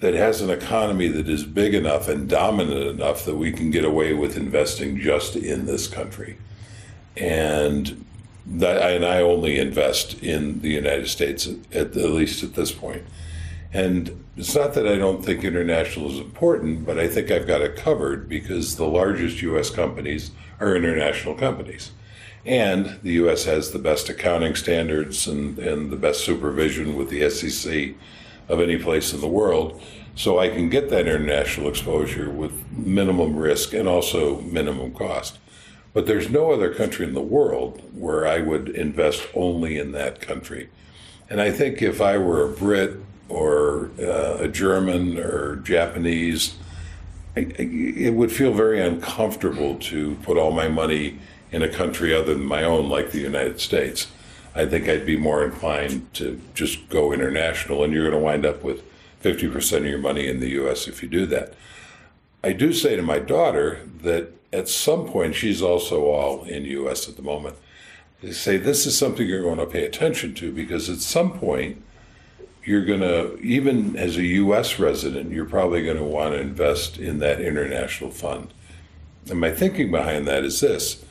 that 0.00 0.14
has 0.14 0.40
an 0.40 0.50
economy 0.50 1.08
that 1.08 1.28
is 1.28 1.44
big 1.44 1.74
enough 1.74 2.08
and 2.08 2.28
dominant 2.28 2.86
enough 2.86 3.24
that 3.24 3.34
we 3.34 3.50
can 3.50 3.70
get 3.70 3.84
away 3.84 4.12
with 4.12 4.36
investing 4.36 4.98
just 4.98 5.34
in 5.34 5.66
this 5.66 5.88
country. 5.88 6.38
And 7.16 8.04
that, 8.46 8.80
and 8.90 9.04
I 9.04 9.20
only 9.20 9.58
invest 9.58 10.22
in 10.22 10.60
the 10.60 10.70
United 10.70 11.08
States 11.08 11.48
at, 11.72 11.74
at 11.74 11.96
least 11.96 12.44
at 12.44 12.54
this 12.54 12.70
point. 12.70 13.02
And 13.72 14.24
it's 14.36 14.54
not 14.54 14.74
that 14.74 14.88
I 14.88 14.96
don't 14.96 15.24
think 15.24 15.44
international 15.44 16.10
is 16.10 16.20
important, 16.20 16.86
but 16.86 16.98
I 16.98 17.06
think 17.06 17.30
I've 17.30 17.46
got 17.46 17.60
it 17.60 17.76
covered 17.76 18.28
because 18.28 18.76
the 18.76 18.86
largest 18.86 19.42
U.S. 19.42 19.68
companies 19.68 20.30
are 20.58 20.74
international 20.74 21.34
companies. 21.34 21.90
And 22.46 22.98
the 23.02 23.12
U.S. 23.14 23.44
has 23.44 23.72
the 23.72 23.78
best 23.78 24.08
accounting 24.08 24.54
standards 24.54 25.26
and, 25.26 25.58
and 25.58 25.90
the 25.90 25.96
best 25.96 26.24
supervision 26.24 26.96
with 26.96 27.10
the 27.10 27.28
SEC 27.28 27.94
of 28.48 28.60
any 28.60 28.78
place 28.78 29.12
in 29.12 29.20
the 29.20 29.28
world. 29.28 29.80
So 30.14 30.38
I 30.38 30.48
can 30.48 30.70
get 30.70 30.88
that 30.88 31.06
international 31.06 31.68
exposure 31.68 32.30
with 32.30 32.72
minimum 32.72 33.36
risk 33.36 33.74
and 33.74 33.86
also 33.86 34.40
minimum 34.40 34.94
cost. 34.94 35.38
But 35.92 36.06
there's 36.06 36.30
no 36.30 36.52
other 36.52 36.72
country 36.72 37.06
in 37.06 37.14
the 37.14 37.20
world 37.20 37.82
where 37.94 38.26
I 38.26 38.40
would 38.40 38.68
invest 38.70 39.28
only 39.34 39.78
in 39.78 39.92
that 39.92 40.20
country. 40.20 40.70
And 41.28 41.40
I 41.40 41.50
think 41.50 41.82
if 41.82 42.00
I 42.00 42.18
were 42.18 42.44
a 42.44 42.48
Brit 42.48 42.96
or 43.28 43.90
uh, 44.00 44.38
a 44.40 44.48
German 44.48 45.18
or 45.18 45.56
Japanese, 45.56 46.56
I, 47.36 47.40
it 47.58 48.14
would 48.14 48.32
feel 48.32 48.52
very 48.52 48.80
uncomfortable 48.80 49.76
to 49.76 50.16
put 50.22 50.36
all 50.36 50.50
my 50.50 50.68
money 50.68 51.18
in 51.52 51.62
a 51.62 51.68
country 51.68 52.14
other 52.14 52.34
than 52.34 52.44
my 52.44 52.62
own, 52.62 52.88
like 52.88 53.10
the 53.10 53.20
United 53.20 53.60
States. 53.60 54.08
I 54.54 54.66
think 54.66 54.88
I'd 54.88 55.06
be 55.06 55.16
more 55.16 55.44
inclined 55.44 56.12
to 56.14 56.40
just 56.54 56.88
go 56.88 57.12
international, 57.12 57.84
and 57.84 57.92
you're 57.92 58.10
going 58.10 58.18
to 58.18 58.24
wind 58.24 58.44
up 58.44 58.62
with 58.62 58.82
50% 59.22 59.78
of 59.78 59.86
your 59.86 59.98
money 59.98 60.26
in 60.26 60.40
the 60.40 60.50
US 60.62 60.88
if 60.88 61.02
you 61.02 61.08
do 61.08 61.26
that. 61.26 61.54
I 62.42 62.52
do 62.52 62.72
say 62.72 62.96
to 62.96 63.02
my 63.02 63.18
daughter 63.18 63.80
that 64.02 64.32
at 64.52 64.68
some 64.68 65.06
point, 65.06 65.34
she's 65.34 65.60
also 65.62 66.06
all 66.06 66.44
in 66.44 66.64
US 66.64 67.08
at 67.08 67.16
the 67.16 67.22
moment. 67.22 67.56
They 68.22 68.32
say 68.32 68.56
this 68.56 68.86
is 68.86 68.96
something 68.96 69.26
you're 69.26 69.42
going 69.42 69.58
to 69.58 69.66
pay 69.66 69.84
attention 69.84 70.34
to 70.34 70.52
because 70.52 70.88
at 70.88 70.98
some 70.98 71.38
point, 71.38 71.82
you're 72.68 72.84
going 72.84 73.00
to, 73.00 73.38
even 73.40 73.96
as 73.96 74.16
a 74.18 74.24
US 74.24 74.78
resident, 74.78 75.32
you're 75.32 75.46
probably 75.46 75.82
going 75.82 75.96
to 75.96 76.04
want 76.04 76.34
to 76.34 76.40
invest 76.40 76.98
in 76.98 77.18
that 77.20 77.40
international 77.40 78.10
fund. 78.10 78.52
And 79.30 79.40
my 79.40 79.50
thinking 79.50 79.90
behind 79.90 80.26
that 80.28 80.44
is 80.44 80.60
this 80.60 81.04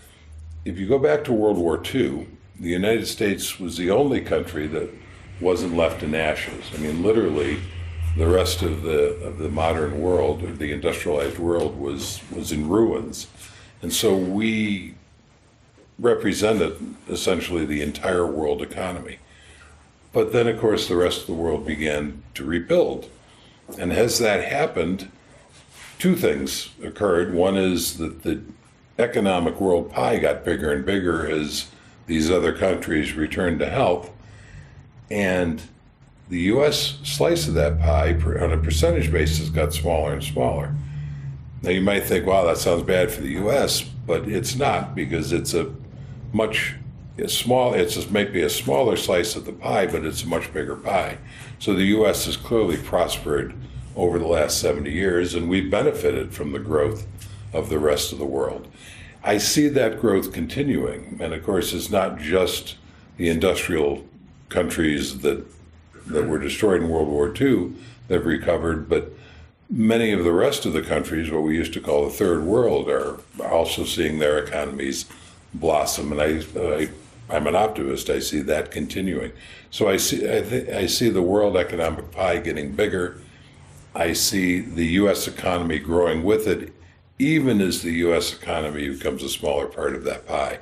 if 0.66 0.78
you 0.78 0.88
go 0.88 1.00
back 1.00 1.24
to 1.24 1.34
World 1.34 1.58
War 1.58 1.82
II, 1.84 2.28
the 2.60 2.70
United 2.70 3.08
States 3.08 3.60
was 3.60 3.78
the 3.78 3.90
only 3.90 4.22
country 4.22 4.68
that 4.68 4.90
wasn't 5.40 5.76
left 5.76 6.04
in 6.04 6.14
ashes. 6.14 6.66
I 6.74 6.78
mean, 6.78 7.02
literally, 7.02 7.60
the 8.18 8.28
rest 8.28 8.62
of 8.62 8.82
the 8.82 9.16
of 9.24 9.38
the 9.38 9.50
modern 9.50 10.02
world, 10.02 10.44
or 10.44 10.52
the 10.52 10.72
industrialized 10.72 11.38
world, 11.38 11.80
was 11.80 12.22
was 12.32 12.52
in 12.52 12.68
ruins, 12.68 13.28
and 13.82 13.94
so 13.94 14.16
we 14.16 14.96
represented 16.00 16.96
essentially 17.10 17.66
the 17.66 17.82
entire 17.82 18.26
world 18.26 18.62
economy. 18.62 19.20
But 20.14 20.32
then, 20.34 20.48
of 20.48 20.60
course, 20.60 20.88
the 20.88 20.96
rest 20.96 21.22
of 21.22 21.28
the 21.28 21.34
world 21.34 21.66
began 21.66 22.24
to 22.34 22.44
rebuild, 22.44 23.10
and 23.78 23.92
as 23.92 24.20
that 24.20 24.46
happened, 24.46 25.12
two 26.00 26.16
things 26.16 26.70
occurred. 26.82 27.34
One 27.34 27.58
is 27.58 27.98
that 27.98 28.24
the 28.24 28.42
economic 28.98 29.60
world 29.60 29.92
pie 29.92 30.18
got 30.20 30.46
bigger 30.46 30.72
and 30.72 30.86
bigger 30.86 31.30
as 31.30 31.70
these 32.08 32.32
other 32.32 32.54
countries 32.54 33.14
returned 33.14 33.60
to 33.60 33.70
health, 33.70 34.12
and 35.12 35.62
the 36.30 36.40
U.S. 36.40 36.98
slice 37.04 37.48
of 37.48 37.54
that 37.54 37.80
pie 37.80 38.14
on 38.14 38.52
a 38.52 38.58
percentage 38.58 39.12
basis 39.12 39.50
got 39.50 39.74
smaller 39.74 40.14
and 40.14 40.24
smaller. 40.24 40.74
Now 41.62 41.70
you 41.70 41.82
might 41.82 42.04
think, 42.04 42.26
wow, 42.26 42.46
that 42.46 42.58
sounds 42.58 42.84
bad 42.84 43.12
for 43.12 43.22
the 43.22 43.32
U.S., 43.32 43.82
but 43.82 44.28
it's 44.28 44.56
not 44.56 44.96
because 44.96 45.32
it's 45.32 45.54
a 45.54 45.74
much 46.34 46.76
a 47.18 47.30
small. 47.30 47.74
It's 47.74 48.10
maybe 48.10 48.42
a 48.42 48.50
smaller 48.50 48.96
slice 48.96 49.36
of 49.36 49.46
the 49.46 49.54
pie, 49.54 49.88
but 49.88 50.06
it's 50.06 50.24
a 50.24 50.28
much 50.28 50.54
bigger 50.54 50.76
pie. 50.76 51.18
So 51.60 51.74
the 51.74 51.86
U.S. 51.86 52.26
has 52.26 52.38
clearly 52.38 52.78
prospered 52.78 53.54
over 53.96 54.20
the 54.20 54.28
last 54.28 54.60
70 54.60 54.92
years, 54.92 55.34
and 55.34 55.50
we've 55.50 55.72
benefited 55.72 56.34
from 56.34 56.52
the 56.52 56.60
growth 56.60 57.08
of 57.52 57.70
the 57.70 57.80
rest 57.80 58.12
of 58.12 58.20
the 58.20 58.26
world. 58.26 58.68
I 59.24 59.40
see 59.40 59.68
that 59.70 60.00
growth 60.00 60.32
continuing, 60.32 61.18
and 61.20 61.34
of 61.34 61.44
course, 61.44 61.74
it's 61.74 61.90
not 61.90 62.20
just 62.20 62.78
the 63.18 63.30
industrial 63.30 64.06
countries 64.50 65.20
that 65.20 65.46
that 66.08 66.28
were 66.28 66.40
destroyed 66.40 66.82
in 66.82 66.90
World 66.90 67.10
War 67.10 67.28
II 67.28 67.74
that 68.08 68.16
have 68.16 68.26
recovered, 68.26 68.88
but 68.88 69.12
many 69.70 70.12
of 70.12 70.24
the 70.24 70.32
rest 70.32 70.66
of 70.66 70.74
the 70.74 70.82
countries, 70.82 71.30
what 71.30 71.44
we 71.44 71.56
used 71.56 71.74
to 71.74 71.82
call 71.82 72.06
the 72.06 72.12
third 72.12 72.44
world, 72.44 72.90
are 72.90 73.18
also 73.44 73.84
seeing 73.84 74.20
their 74.20 74.38
economies 74.38 75.06
blossom. 75.54 76.12
And 76.12 76.22
I, 76.22 76.44
I 76.58 76.90
I'm 77.30 77.48
an 77.48 77.56
optimist. 77.56 78.10
I 78.10 78.20
see 78.20 78.42
that 78.42 78.72
continuing. 78.72 79.32
So 79.70 79.90
I 79.90 79.98
see 79.98 80.18
I, 80.26 80.42
th- 80.42 80.70
I 80.70 80.86
see 80.88 81.10
the 81.10 81.22
world 81.22 81.58
economic 81.58 82.12
pie 82.12 82.38
getting 82.40 82.72
bigger. 82.72 83.22
I 83.94 84.14
see 84.14 84.60
the 84.60 84.86
U.S. 85.02 85.28
economy 85.28 85.80
growing 85.80 86.24
with 86.24 86.48
it, 86.48 86.72
even 87.20 87.60
as 87.62 87.82
the 87.82 87.92
U.S. 87.94 88.34
economy 88.34 88.90
becomes 88.90 89.24
a 89.24 89.30
smaller 89.30 89.66
part 89.66 89.96
of 89.96 90.04
that 90.04 90.28
pie. 90.28 90.60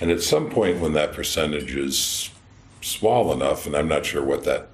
And 0.00 0.10
at 0.10 0.22
some 0.22 0.50
point, 0.50 0.80
when 0.80 0.92
that 0.94 1.12
percentage 1.12 1.74
is 1.74 2.30
small 2.80 3.32
enough, 3.32 3.64
and 3.64 3.76
I'm 3.76 3.88
not 3.88 4.04
sure 4.04 4.22
what 4.24 4.44
that 4.44 4.68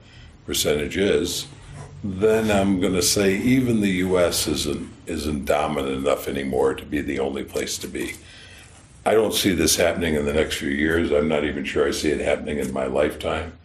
percentage 0.46 0.96
is, 0.96 1.46
then 2.02 2.50
I'm 2.50 2.80
going 2.80 2.94
to 2.94 3.02
say 3.02 3.36
even 3.36 3.80
the 3.80 3.90
U.S. 3.90 4.48
isn't 4.48 4.90
isn't 5.06 5.44
dominant 5.44 5.96
enough 5.96 6.26
anymore 6.26 6.74
to 6.74 6.84
be 6.84 7.00
the 7.00 7.18
only 7.18 7.44
place 7.44 7.76
to 7.78 7.88
be. 7.88 8.14
I 9.04 9.14
don't 9.14 9.34
see 9.34 9.52
this 9.52 9.76
happening 9.76 10.14
in 10.14 10.24
the 10.24 10.32
next 10.32 10.56
few 10.56 10.68
years. 10.68 11.10
I'm 11.10 11.28
not 11.28 11.44
even 11.44 11.64
sure 11.64 11.86
I 11.86 11.90
see 11.90 12.10
it 12.10 12.20
happening 12.20 12.58
in 12.58 12.72
my 12.72 12.86
lifetime, 12.86 13.56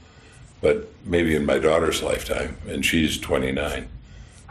but 0.62 0.88
maybe 1.04 1.36
in 1.36 1.46
my 1.46 1.60
daughter's 1.60 2.02
lifetime, 2.02 2.58
and 2.68 2.86
she's 2.86 3.20
29, 3.20 3.88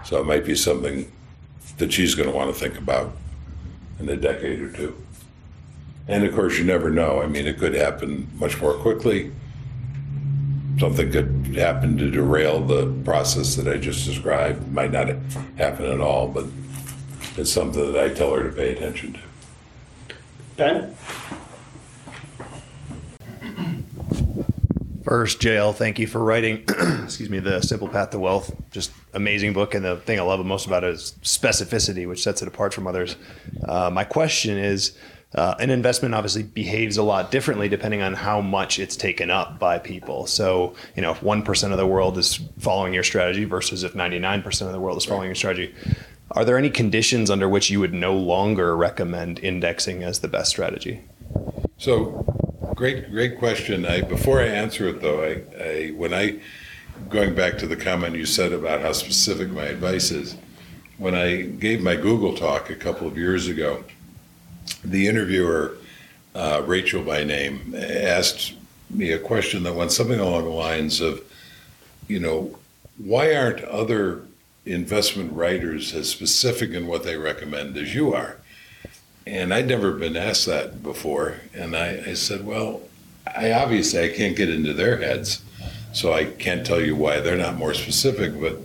so 0.05 0.20
it 0.20 0.26
might 0.26 0.45
be 0.45 0.55
something 0.55 1.11
that 1.78 1.93
she's 1.93 2.14
going 2.14 2.28
to 2.28 2.35
want 2.35 2.55
to 2.55 2.59
think 2.59 2.78
about 2.78 3.16
in 3.99 4.09
a 4.09 4.16
decade 4.16 4.61
or 4.61 4.70
two. 4.70 4.97
And 6.07 6.24
of 6.24 6.35
course, 6.35 6.59
you 6.59 6.64
never 6.64 6.91
know. 6.91 7.22
I 7.22 7.26
mean, 7.26 7.47
it 7.47 7.59
could 7.59 7.74
happen 7.74 8.28
much 8.39 8.61
more 8.61 8.74
quickly 8.74 9.32
something 10.78 11.11
could 11.11 11.55
happen 11.55 11.97
to 11.99 12.11
derail 12.11 12.61
the 12.61 12.87
process 13.05 13.57
that 13.57 13.68
I 13.68 13.78
just 13.78 14.07
described. 14.07 14.72
Might 14.72 14.93
not 14.93 15.09
happen 15.57 15.87
at 15.87 16.01
all, 16.01 16.28
but 16.28 16.47
it's 17.37 17.53
something 17.53 17.93
that 17.93 18.03
I 18.03 18.12
tell 18.12 18.35
her 18.35 18.49
to 18.49 18.55
pay 18.55 18.72
attention 18.72 19.14
to. 19.14 19.20
Ben? 20.57 20.94
First, 25.05 25.40
JL, 25.40 25.74
thank 25.74 25.98
you 25.98 26.07
for 26.07 26.24
writing, 26.24 26.64
excuse 27.05 27.28
me, 27.28 27.38
The 27.38 27.61
Simple 27.61 27.88
Path 27.88 28.11
to 28.11 28.18
Wealth. 28.18 28.55
Just 28.70 28.90
amazing 29.12 29.52
book. 29.52 29.74
And 29.74 29.84
the 29.84 29.96
thing 29.96 30.18
I 30.18 30.22
love 30.22 30.44
most 30.46 30.66
about 30.66 30.82
it 30.82 30.94
is 30.94 31.14
specificity, 31.22 32.09
which 32.09 32.22
sets 32.22 32.40
it 32.40 32.48
apart 32.48 32.72
from 32.72 32.86
others. 32.86 33.16
Uh, 33.68 33.90
my 33.90 34.05
question 34.05 34.57
is 34.57 34.96
uh, 35.34 35.57
an 35.59 35.68
investment 35.68 36.14
obviously 36.14 36.44
behaves 36.44 36.96
a 36.96 37.02
lot 37.02 37.30
differently 37.30 37.68
depending 37.68 38.00
on 38.00 38.14
how 38.14 38.40
much 38.40 38.78
it's 38.78 38.96
taken 38.96 39.30
up 39.30 39.59
by 39.59 39.78
people. 39.78 40.26
So, 40.26 40.74
you 40.96 41.02
know, 41.02 41.11
if 41.11 41.20
1% 41.20 41.72
of 41.72 41.76
the 41.76 41.86
world 41.86 42.16
is 42.16 42.40
following 42.59 42.94
your 42.94 43.02
strategy 43.02 43.44
versus 43.44 43.82
if 43.82 43.94
99% 43.94 44.66
of 44.66 44.72
the 44.72 44.80
world 44.80 44.96
is 44.96 45.05
following 45.05 45.26
your 45.26 45.34
strategy, 45.34 45.74
are 46.31 46.45
there 46.45 46.59
any 46.59 46.70
conditions 46.70 47.31
under 47.31 47.49
which 47.49 47.70
you 47.70 47.81
would 47.81 47.95
no 47.95 48.14
longer 48.14 48.77
recommend 48.77 49.39
indexing 49.39 50.03
as 50.03 50.20
the 50.20 50.29
best 50.29 50.51
strategy? 50.51 51.03
So, 51.77 52.25
great, 52.75 53.11
great 53.11 53.39
question. 53.39 53.85
I, 53.85 54.01
before 54.01 54.41
I 54.41 54.47
answer 54.47 54.89
it, 54.89 55.01
though, 55.01 55.22
I, 55.22 55.62
I, 55.62 55.89
when 55.91 56.14
I, 56.14 56.39
going 57.09 57.35
back 57.35 57.59
to 57.59 57.66
the 57.66 57.77
comment 57.77 58.16
you 58.16 58.27
said 58.27 58.53
about 58.53 58.81
how 58.81 58.93
specific 58.93 59.51
my 59.51 59.64
advice 59.64 60.11
is, 60.11 60.37
when 60.99 61.14
I 61.14 61.43
gave 61.43 61.83
my 61.83 61.97
Google 61.97 62.35
talk 62.35 62.70
a 62.70 62.77
couple 62.77 63.07
of 63.07 63.18
years 63.18 63.49
ago, 63.49 63.85
the 64.85 65.09
interviewer, 65.09 65.77
uh, 66.35 66.62
Rachel 66.64 67.03
by 67.03 67.25
name, 67.25 67.75
asked 67.77 68.55
me 68.91 69.11
a 69.12 69.18
question 69.18 69.62
that 69.64 69.75
went 69.75 69.93
something 69.93 70.20
along 70.20 70.45
the 70.45 70.51
lines 70.51 71.01
of, 71.01 71.20
you 72.09 72.20
know, 72.20 72.59
why 72.97 73.35
aren't 73.35 73.62
other 73.64 74.22
investment 74.66 75.32
writers 75.32 75.94
as 75.94 76.08
specific 76.08 76.70
in 76.70 76.86
what 76.86 77.04
they 77.04 77.16
recommend 77.16 77.76
as 77.76 77.94
you 77.94 78.14
are? 78.14 78.38
And 79.26 79.54
I'd 79.54 79.68
never 79.68 79.92
been 79.92 80.16
asked 80.16 80.46
that 80.46 80.82
before. 80.82 81.36
And 81.54 81.76
I, 81.76 82.02
I 82.08 82.14
said, 82.14 82.46
well, 82.46 82.82
I 83.26 83.52
obviously 83.52 84.00
I 84.00 84.14
can't 84.14 84.36
get 84.36 84.50
into 84.50 84.74
their 84.74 84.98
heads, 84.98 85.42
so 85.92 86.12
I 86.12 86.26
can't 86.26 86.66
tell 86.66 86.80
you 86.80 86.94
why 86.94 87.20
they're 87.20 87.36
not 87.36 87.56
more 87.56 87.74
specific. 87.74 88.38
But 88.38 88.58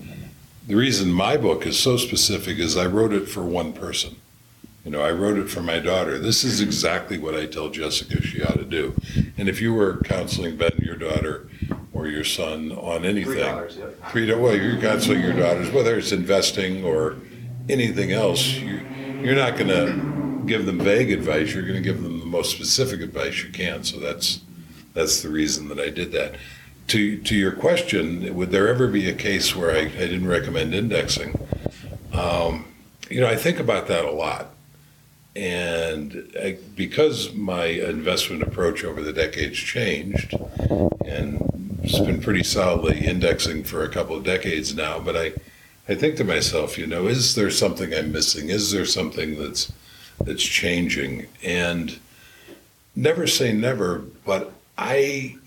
the 0.68 0.76
reason 0.76 1.12
my 1.12 1.38
book 1.38 1.66
is 1.66 1.80
so 1.80 1.98
specific 1.98 2.60
is 2.60 2.78
I 2.78 2.86
wrote 2.86 3.14
it 3.14 3.30
for 3.30 3.44
one 3.44 3.74
person. 3.74 4.18
You 4.84 4.92
know, 4.92 5.02
I 5.02 5.12
wrote 5.12 5.38
it 5.38 5.50
for 5.50 5.62
my 5.62 5.80
daughter. 5.80 6.18
This 6.18 6.44
is 6.44 6.62
exactly 6.62 7.18
what 7.18 7.36
I 7.36 7.46
tell 7.46 7.70
Jessica 7.70 8.22
she 8.22 8.44
ought 8.44 8.58
to 8.58 8.66
do. 8.66 8.96
And 9.38 9.50
if 9.50 9.62
you 9.62 9.74
were 9.74 9.98
counseling 10.04 10.58
Ben, 10.58 10.72
your 10.80 10.96
daughter, 10.96 11.50
or 12.00 12.08
your 12.08 12.24
son 12.24 12.72
on 12.72 13.06
anything, 13.06 13.34
Three 13.34 13.40
yeah. 13.40 14.10
three, 14.10 14.34
well, 14.34 14.56
you're 14.56 14.80
counseling 14.80 15.22
your 15.22 15.34
daughters, 15.34 15.70
whether 15.72 15.98
it's 15.98 16.12
investing 16.12 16.84
or 16.84 17.18
anything 17.68 18.12
else, 18.12 18.48
you, 18.48 18.82
you're 19.22 19.36
not 19.36 19.58
going 19.58 19.68
to 19.68 20.44
give 20.46 20.66
them 20.66 20.80
vague 20.80 21.12
advice. 21.12 21.54
You're 21.54 21.64
going 21.64 21.76
to 21.76 21.82
give 21.82 22.02
them 22.02 22.20
the 22.20 22.26
most 22.26 22.52
specific 22.52 23.02
advice 23.02 23.44
you 23.44 23.50
can. 23.50 23.84
So 23.84 24.00
that's 24.00 24.42
that's 24.94 25.22
the 25.22 25.30
reason 25.30 25.68
that 25.68 25.80
I 25.80 25.90
did 25.90 26.12
that. 26.14 26.36
To 26.88 27.18
to 27.18 27.36
your 27.36 27.52
question, 27.52 28.34
would 28.36 28.50
there 28.50 28.68
ever 28.68 28.88
be 28.88 29.08
a 29.10 29.14
case 29.14 29.56
where 29.56 29.72
I, 29.72 29.82
I 29.82 29.88
didn't 29.90 30.28
recommend 30.28 30.74
indexing? 30.74 31.38
Um, 32.14 32.66
you 33.10 33.22
know, 33.22 33.28
I 33.28 33.36
think 33.36 33.60
about 33.60 33.88
that 33.88 34.06
a 34.06 34.12
lot. 34.12 34.48
And 35.36 36.32
I, 36.42 36.58
because 36.76 37.34
my 37.34 37.66
investment 37.66 38.42
approach 38.42 38.84
over 38.84 39.02
the 39.04 39.14
decades 39.14 39.58
changed, 39.58 40.34
and 41.06 41.69
it's 41.90 42.00
been 42.00 42.22
pretty 42.22 42.44
solidly 42.44 43.04
indexing 43.04 43.64
for 43.64 43.84
a 43.84 43.90
couple 43.90 44.16
of 44.16 44.24
decades 44.24 44.76
now, 44.76 45.00
but 45.00 45.18
I, 45.18 45.34
I 45.88 45.96
think 45.96 46.18
to 46.18 46.24
myself, 46.24 46.78
you 46.78 46.86
know, 46.86 47.08
is 47.08 47.34
there 47.34 47.50
something 47.50 47.94
I'm 47.94 48.12
missing? 48.12 48.50
Is 48.50 48.72
there 48.72 48.86
something 48.86 49.40
that's 49.40 49.72
that's 50.22 50.44
changing? 50.44 51.26
And 51.44 51.98
never 52.96 53.26
say 53.26 53.54
never, 53.54 54.00
but 54.24 54.54
I 54.78 55.38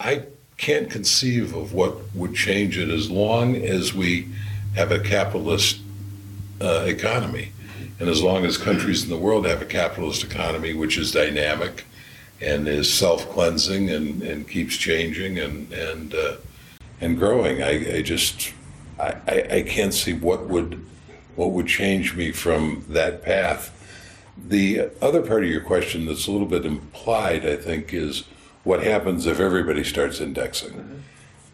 I 0.00 0.24
can't 0.56 0.90
conceive 0.90 1.54
of 1.54 1.72
what 1.72 1.96
would 2.14 2.34
change 2.34 2.78
it 2.78 2.88
as 2.88 3.08
long 3.08 3.56
as 3.56 3.94
we 3.94 4.28
have 4.74 4.90
a 4.90 4.98
capitalist 4.98 5.80
uh, 6.60 6.84
economy. 6.86 7.52
And 8.00 8.08
as 8.08 8.22
long 8.22 8.44
as 8.44 8.58
countries 8.58 9.04
in 9.04 9.10
the 9.10 9.16
world 9.16 9.46
have 9.46 9.62
a 9.62 9.66
capitalist 9.66 10.24
economy 10.24 10.74
which 10.74 10.98
is 10.98 11.12
dynamic 11.12 11.84
and 12.42 12.68
is 12.68 12.92
self-cleansing 12.92 13.90
and, 13.90 14.22
and 14.22 14.48
keeps 14.48 14.76
changing 14.76 15.38
and 15.38 15.72
and 15.72 16.14
uh, 16.14 16.36
and 17.00 17.18
growing, 17.18 17.62
I, 17.62 17.98
I 17.98 18.02
just 18.02 18.52
I, 18.98 19.16
I, 19.26 19.46
I 19.50 19.62
can't 19.62 19.94
see 19.94 20.12
what 20.12 20.48
would 20.48 20.84
what 21.34 21.50
would 21.52 21.66
change 21.66 22.14
me 22.14 22.30
from 22.32 22.84
that 22.88 23.22
path. 23.22 23.78
The 24.48 24.90
other 25.00 25.22
part 25.22 25.44
of 25.44 25.50
your 25.50 25.60
question 25.60 26.06
that's 26.06 26.26
a 26.26 26.32
little 26.32 26.46
bit 26.46 26.64
implied, 26.64 27.46
I 27.46 27.56
think, 27.56 27.92
is 27.92 28.24
what 28.64 28.82
happens 28.82 29.26
if 29.26 29.40
everybody 29.40 29.84
starts 29.84 30.20
indexing? 30.20 31.04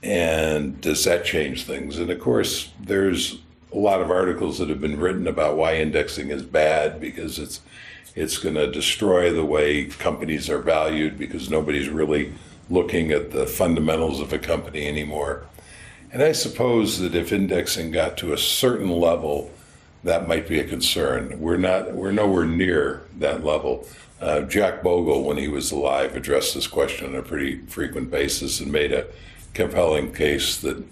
And 0.03 0.80
does 0.80 1.05
that 1.05 1.24
change 1.24 1.64
things? 1.64 1.99
And 1.99 2.11
of 2.11 2.20
course, 2.20 2.70
there's 2.80 3.39
a 3.72 3.78
lot 3.78 4.01
of 4.01 4.11
articles 4.11 4.59
that 4.59 4.68
have 4.68 4.80
been 4.80 4.99
written 4.99 5.26
about 5.26 5.57
why 5.57 5.76
indexing 5.76 6.30
is 6.30 6.43
bad 6.43 7.01
because 7.01 7.39
it's 7.39 7.61
it's 8.19 8.39
going 8.39 8.57
to 8.57 8.71
destroy 8.71 9.33
the 9.33 9.45
way 9.45 9.85
companies 9.85 10.51
are 10.51 10.59
valued 10.59 11.19
because 11.19 11.49
nobody's 11.49 11.89
really 11.89 12.33
looking 12.69 13.12
at 13.12 13.31
the 13.31 13.47
fundamentals 13.47 14.21
of 14.21 14.33
a 14.33 14.39
company 14.39 14.87
anymore. 14.87 15.47
And 16.12 16.23
I 16.23 16.33
suppose 16.33 16.99
that 16.99 17.14
if 17.14 17.33
indexing 17.33 17.91
got 17.91 18.16
to 18.19 18.33
a 18.33 18.39
certain 18.39 18.91
level, 18.91 19.51
that 20.05 20.27
might 20.27 20.49
be 20.49 20.59
a 20.59 20.64
concern. 20.64 21.39
We're 21.39 21.57
not 21.57 21.93
we're 21.93 22.12
nowhere 22.12 22.47
near 22.47 23.03
that 23.19 23.45
level. 23.45 23.87
Uh, 24.21 24.41
Jack 24.43 24.83
Bogle, 24.83 25.23
when 25.23 25.37
he 25.37 25.49
was 25.49 25.71
alive, 25.71 26.16
addressed 26.16 26.55
this 26.55 26.66
question 26.66 27.07
on 27.07 27.14
a 27.14 27.23
pretty 27.23 27.59
frequent 27.66 28.11
basis 28.11 28.59
and 28.59 28.73
made 28.73 28.93
a 28.93 29.07
compelling 29.55 30.12
case 30.12 30.57
that 30.59 30.83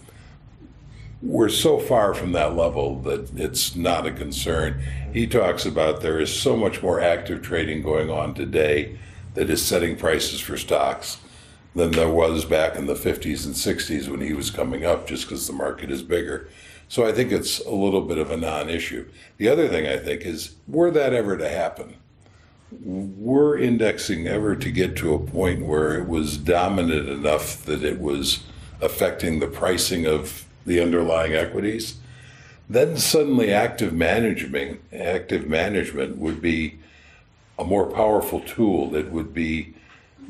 we're 1.27 1.49
so 1.49 1.79
far 1.79 2.15
from 2.15 2.33
that 2.33 2.55
level 2.55 3.01
that 3.01 3.37
it's 3.37 3.75
not 3.75 4.07
a 4.07 4.13
concern. 4.13 4.81
He 5.13 5.27
talks 5.27 5.67
about 5.67 6.01
there 6.01 6.21
is 6.21 6.33
so 6.33 6.57
much 6.57 6.83
more 6.83 7.01
active 7.01 7.43
trading 7.43 7.83
going 7.83 8.11
on 8.11 8.33
today 8.33 8.97
that 9.35 9.51
is 9.51 9.65
setting 9.65 9.97
prices 9.97 10.41
for 10.41 10.57
stocks 10.57 11.19
than 11.75 11.91
there 11.91 12.09
was 12.09 12.45
back 12.45 12.77
in 12.77 12.87
the 12.87 12.95
50s 12.95 13.45
and 13.45 13.55
60s 13.55 14.09
when 14.09 14.21
he 14.21 14.33
was 14.33 14.51
coming 14.51 14.85
up, 14.85 15.07
just 15.07 15.25
because 15.25 15.47
the 15.47 15.53
market 15.53 15.91
is 15.91 16.03
bigger. 16.03 16.49
So 16.89 17.05
I 17.05 17.13
think 17.13 17.33
it's 17.33 17.59
a 17.67 17.73
little 17.73 18.03
bit 18.03 18.19
of 18.19 18.31
a 18.31 18.37
non 18.37 18.71
issue. 18.71 19.09
The 19.37 19.49
other 19.49 19.69
thing 19.69 19.87
I 19.87 19.97
think 19.97 20.23
is, 20.23 20.55
were 20.69 20.93
that 20.93 21.13
ever 21.13 21.37
to 21.37 21.49
happen, 21.49 21.97
were 22.71 23.59
indexing 23.59 24.29
ever 24.29 24.55
to 24.55 24.71
get 24.71 24.97
to 24.99 25.15
a 25.15 25.19
point 25.19 25.67
where 25.67 25.99
it 25.99 26.07
was 26.07 26.39
dominant 26.39 27.09
enough 27.09 27.65
that 27.65 27.83
it 27.83 28.01
was 28.01 28.45
affecting 28.81 29.41
the 29.41 29.49
pricing 29.49 30.07
of 30.07 30.46
the 30.67 30.81
underlying 30.81 31.33
equities, 31.33 31.97
then 32.69 32.97
suddenly 32.97 33.53
active 33.53 33.93
management 33.93 34.81
active 34.93 35.49
management 35.49 36.19
would 36.19 36.43
be 36.43 36.79
a 37.59 37.65
more 37.65 37.87
powerful 37.87 38.41
tool 38.41 38.91
that 38.91 39.11
would 39.11 39.33
be 39.33 39.75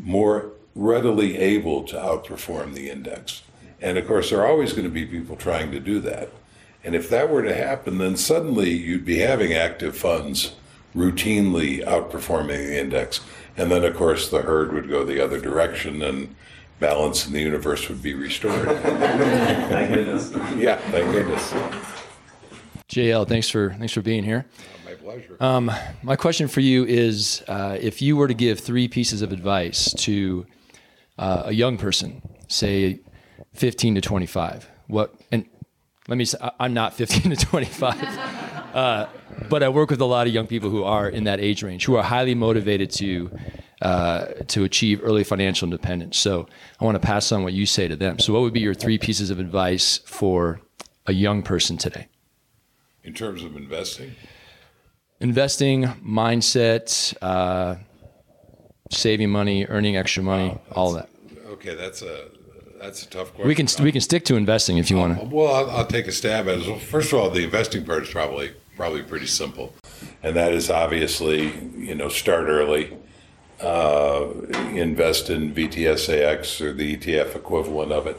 more 0.02 0.50
readily 0.74 1.38
able 1.38 1.82
to 1.84 1.96
outperform 1.96 2.74
the 2.74 2.90
index. 2.90 3.42
And 3.80 3.98
of 3.98 4.06
course, 4.06 4.30
there 4.30 4.40
are 4.40 4.46
always 4.46 4.72
going 4.72 4.84
to 4.84 4.90
be 4.90 5.06
people 5.06 5.36
trying 5.36 5.70
to 5.72 5.80
do 5.80 6.00
that. 6.00 6.30
And 6.84 6.94
if 6.94 7.08
that 7.10 7.30
were 7.30 7.42
to 7.42 7.54
happen, 7.54 7.98
then 7.98 8.16
suddenly 8.16 8.70
you'd 8.70 9.04
be 9.04 9.18
having 9.18 9.52
active 9.52 9.96
funds 9.96 10.54
routinely 10.94 11.84
outperforming 11.84 12.66
the 12.66 12.80
index. 12.80 13.20
And 13.56 13.70
then, 13.70 13.84
of 13.84 13.96
course, 13.96 14.28
the 14.28 14.42
herd 14.42 14.72
would 14.72 14.88
go 14.88 15.04
the 15.04 15.22
other 15.22 15.40
direction 15.40 16.02
and 16.02 16.34
balance 16.80 17.26
in 17.26 17.32
the 17.32 17.40
universe 17.40 17.88
would 17.88 18.02
be 18.02 18.14
restored. 18.14 18.66
Thank 18.82 19.94
goodness. 19.94 20.32
Yeah, 20.56 20.76
thank 20.90 21.10
goodness. 21.12 21.52
JL, 22.88 23.26
thanks 23.28 23.48
for 23.48 23.74
thanks 23.78 23.92
for 23.92 24.02
being 24.02 24.22
here. 24.24 24.46
My 24.84 24.94
pleasure. 24.94 25.36
Um, 25.40 25.70
my 26.02 26.16
question 26.16 26.48
for 26.48 26.60
you 26.60 26.84
is: 26.84 27.42
uh, 27.48 27.76
if 27.80 28.00
you 28.00 28.16
were 28.16 28.28
to 28.28 28.34
give 28.34 28.60
three 28.60 28.88
pieces 28.88 29.22
of 29.22 29.32
advice 29.32 29.92
to 29.98 30.46
uh, 31.18 31.44
a 31.46 31.52
young 31.52 31.78
person, 31.78 32.22
say 32.48 33.00
15 33.54 33.96
to 33.96 34.00
25, 34.00 34.68
what? 34.86 35.14
And 35.32 35.46
let 36.08 36.16
me 36.18 36.24
say, 36.24 36.38
I- 36.40 36.52
I'm 36.60 36.74
not 36.74 36.94
15 37.02 37.34
to 37.34 37.36
25, 37.36 38.02
uh, 38.74 39.06
but 39.48 39.62
I 39.62 39.68
work 39.68 39.90
with 39.90 40.00
a 40.00 40.04
lot 40.04 40.26
of 40.26 40.32
young 40.32 40.46
people 40.46 40.70
who 40.70 40.84
are 40.84 41.08
in 41.08 41.24
that 41.24 41.40
age 41.40 41.62
range, 41.62 41.84
who 41.86 41.96
are 41.96 42.04
highly 42.04 42.34
motivated 42.34 42.90
to 42.92 43.30
uh, 43.82 44.26
to 44.48 44.64
achieve 44.64 45.00
early 45.02 45.24
financial 45.24 45.66
independence. 45.66 46.18
So 46.18 46.48
I 46.80 46.84
want 46.84 46.94
to 47.00 47.06
pass 47.06 47.30
on 47.32 47.42
what 47.42 47.52
you 47.52 47.66
say 47.66 47.88
to 47.88 47.96
them. 47.96 48.18
So, 48.18 48.32
what 48.32 48.42
would 48.42 48.52
be 48.52 48.60
your 48.60 48.74
three 48.74 48.98
pieces 48.98 49.30
of 49.30 49.38
advice 49.38 49.98
for 49.98 50.60
a 51.06 51.12
young 51.12 51.42
person 51.42 51.76
today? 51.76 52.08
In 53.04 53.12
terms 53.12 53.44
of 53.44 53.56
investing, 53.56 54.16
investing 55.20 55.84
mindset 56.04 57.14
uh, 57.22 57.76
saving 58.90 59.30
money 59.30 59.66
earning 59.66 59.96
extra 59.96 60.22
money 60.22 60.58
all 60.72 60.92
that 60.92 61.08
okay, 61.56 61.74
that's 61.74 62.02
a 62.02 62.28
that's 62.80 63.02
a 63.02 63.08
tough 63.08 63.32
question. 63.32 63.48
we 63.48 63.54
can 63.54 63.66
we 63.82 63.92
can 63.92 64.00
stick 64.00 64.24
to 64.26 64.36
investing 64.36 64.78
if 64.78 64.90
you 64.90 64.96
want 64.96 65.18
to 65.18 65.24
Well, 65.26 65.54
I'll, 65.54 65.70
I'll 65.70 65.86
take 65.86 66.06
a 66.06 66.12
stab 66.12 66.48
at 66.48 66.58
it. 66.58 66.66
Well, 66.66 66.78
first 66.78 67.12
of 67.12 67.18
all, 67.18 67.30
the 67.30 67.44
investing 67.44 67.84
part 67.84 68.02
is 68.02 68.10
probably 68.10 68.52
probably 68.76 69.02
pretty 69.02 69.26
simple, 69.26 69.74
and 70.22 70.36
that 70.36 70.52
is 70.52 70.70
obviously 70.70 71.52
you 71.76 71.94
know 71.94 72.08
start 72.08 72.46
early, 72.46 72.96
uh, 73.60 74.28
invest 74.72 75.30
in 75.30 75.54
VTSAX 75.54 76.60
or 76.60 76.72
the 76.72 76.96
ETF 76.96 77.36
equivalent 77.36 77.92
of 77.92 78.06
it, 78.06 78.18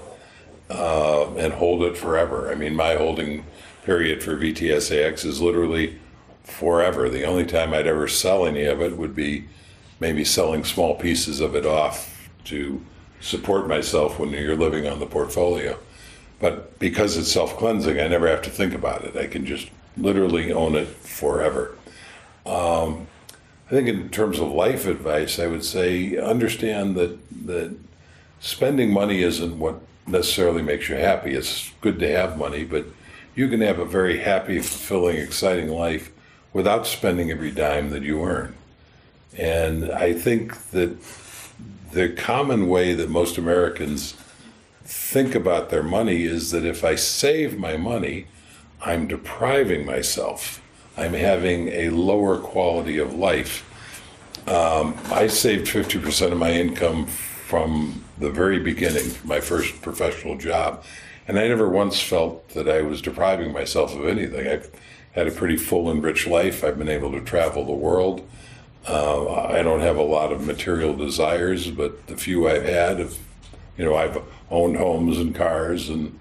uh, 0.70 1.34
and 1.36 1.54
hold 1.54 1.84
it 1.84 1.98
forever. 1.98 2.52
I 2.52 2.56
mean, 2.56 2.76
my 2.76 2.96
holding 2.96 3.46
period 3.84 4.24
for 4.24 4.36
VTSAX 4.36 5.26
is 5.26 5.42
literally 5.42 6.00
forever. 6.44 7.10
The 7.10 7.26
only 7.26 7.46
time 7.46 7.74
I'd 7.74 7.88
ever 7.88 8.08
sell 8.08 8.46
any 8.46 8.64
of 8.64 8.82
it 8.82 8.98
would 8.98 9.16
be 9.16 9.46
maybe 10.00 10.24
selling 10.24 10.64
small 10.64 10.96
pieces 10.96 11.40
of 11.40 11.56
it 11.56 11.66
off 11.66 12.30
to 12.46 12.84
support 13.20 13.68
myself 13.68 14.20
when 14.20 14.30
you're 14.30 14.56
living 14.56 14.88
on 14.88 15.00
the 15.00 15.06
portfolio. 15.06 15.78
But 16.40 16.78
because 16.80 17.18
it's 17.18 17.32
self 17.32 17.58
cleansing, 17.58 18.00
I 18.00 18.08
never 18.08 18.28
have 18.28 18.42
to 18.44 18.50
think 18.50 18.74
about 18.74 19.04
it. 19.04 19.16
I 19.16 19.28
can 19.28 19.46
just 19.46 19.70
literally 19.98 20.52
own 20.52 20.76
it 20.76 20.88
forever. 20.88 21.76
Um, 22.46 23.08
I 23.68 23.70
think 23.70 23.90
in 23.90 24.10
terms 24.10 24.40
of 24.40 24.50
life 24.52 24.88
advice, 24.88 25.40
I 25.40 25.48
would 25.48 25.66
say 25.66 26.18
understand 26.18 26.96
that 26.96 27.46
that 27.48 27.76
spending 28.40 28.92
money 28.94 29.22
isn't 29.22 29.60
what 29.60 29.82
necessarily 30.08 30.62
makes 30.62 30.88
you 30.88 30.96
happy. 30.96 31.34
It's 31.34 31.72
good 31.82 32.00
to 32.00 32.10
have 32.10 32.38
money, 32.38 32.64
but 32.64 32.86
you 33.36 33.50
can 33.50 33.60
have 33.60 33.78
a 33.78 33.86
very 33.86 34.20
happy, 34.20 34.60
fulfilling, 34.60 35.18
exciting 35.18 35.68
life 35.68 36.12
without 36.54 36.88
spending 36.88 37.30
every 37.30 37.52
dime 37.52 37.90
that 37.90 38.04
you 38.04 38.24
earn. 38.24 38.56
And 39.38 39.92
I 39.92 40.14
think 40.14 40.70
that 40.72 40.98
the 41.92 42.10
common 42.10 42.70
way 42.70 42.94
that 42.94 43.10
most 43.10 43.38
Americans 43.38 44.16
think 44.86 45.36
about 45.36 45.70
their 45.70 45.84
money 45.84 46.24
is 46.24 46.52
that 46.52 46.64
if 46.64 46.86
I 46.86 46.96
save 46.96 47.60
my 47.60 47.76
money, 47.76 48.28
I'm 48.82 49.08
depriving 49.08 49.86
myself 49.86 50.62
I'm 50.98 51.14
having 51.14 51.70
a 51.70 51.90
lower 51.90 52.40
quality 52.40 52.98
of 52.98 53.14
life. 53.14 53.64
Um, 54.48 54.98
I 55.12 55.28
saved 55.28 55.68
50% 55.68 56.32
of 56.32 56.38
my 56.38 56.52
income 56.52 57.06
from 57.06 58.04
the 58.18 58.32
very 58.32 58.60
beginning, 58.60 59.12
my 59.24 59.40
first 59.40 59.82
professional 59.82 60.38
job. 60.38 60.84
And 61.28 61.38
I 61.38 61.48
never 61.48 61.70
once 61.70 62.02
felt 62.02 62.50
that 62.50 62.68
I 62.68 62.82
was 62.82 63.02
depriving 63.02 63.52
myself 63.52 63.96
of 63.96 64.08
anything. 64.08 64.48
I've 64.48 64.72
had 65.12 65.28
a 65.28 65.32
pretty 65.32 65.58
full 65.58 65.90
and 65.90 66.04
rich 66.04 66.26
life. 66.26 66.64
I've 66.64 66.78
been 66.78 66.90
able 66.90 67.12
to 67.12 67.22
travel 67.22 67.66
the 67.66 67.74
world. 67.74 68.28
Uh, 68.88 69.44
I 69.48 69.62
don't 69.62 69.82
have 69.82 69.98
a 69.98 70.04
lot 70.04 70.32
of 70.32 70.46
material 70.46 70.96
desires, 70.96 71.70
but 71.70 72.08
the 72.08 72.16
few 72.16 72.48
I've 72.48 72.64
had, 72.64 73.00
have, 73.00 73.18
you 73.78 73.84
know, 73.84 73.96
I've 73.96 74.22
owned 74.50 74.78
homes 74.78 75.18
and 75.20 75.36
cars 75.36 75.90
and 75.90 76.18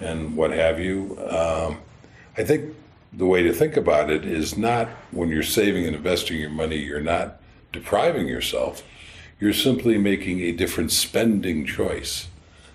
and 0.00 0.36
what 0.36 0.50
have 0.50 0.80
you. 0.80 1.18
Um, 1.28 1.78
I 2.36 2.42
think 2.42 2.74
the 3.12 3.26
way 3.26 3.42
to 3.42 3.52
think 3.52 3.76
about 3.76 4.10
it 4.10 4.24
is 4.24 4.56
not 4.56 4.88
when 5.10 5.28
you're 5.28 5.42
saving 5.42 5.86
and 5.86 5.96
investing 5.96 6.38
your 6.38 6.50
money, 6.50 6.76
you're 6.76 7.00
not 7.00 7.40
depriving 7.72 8.28
yourself. 8.28 8.82
You're 9.40 9.52
simply 9.52 9.98
making 9.98 10.40
a 10.40 10.52
different 10.52 10.92
spending 10.92 11.66
choice. 11.66 12.28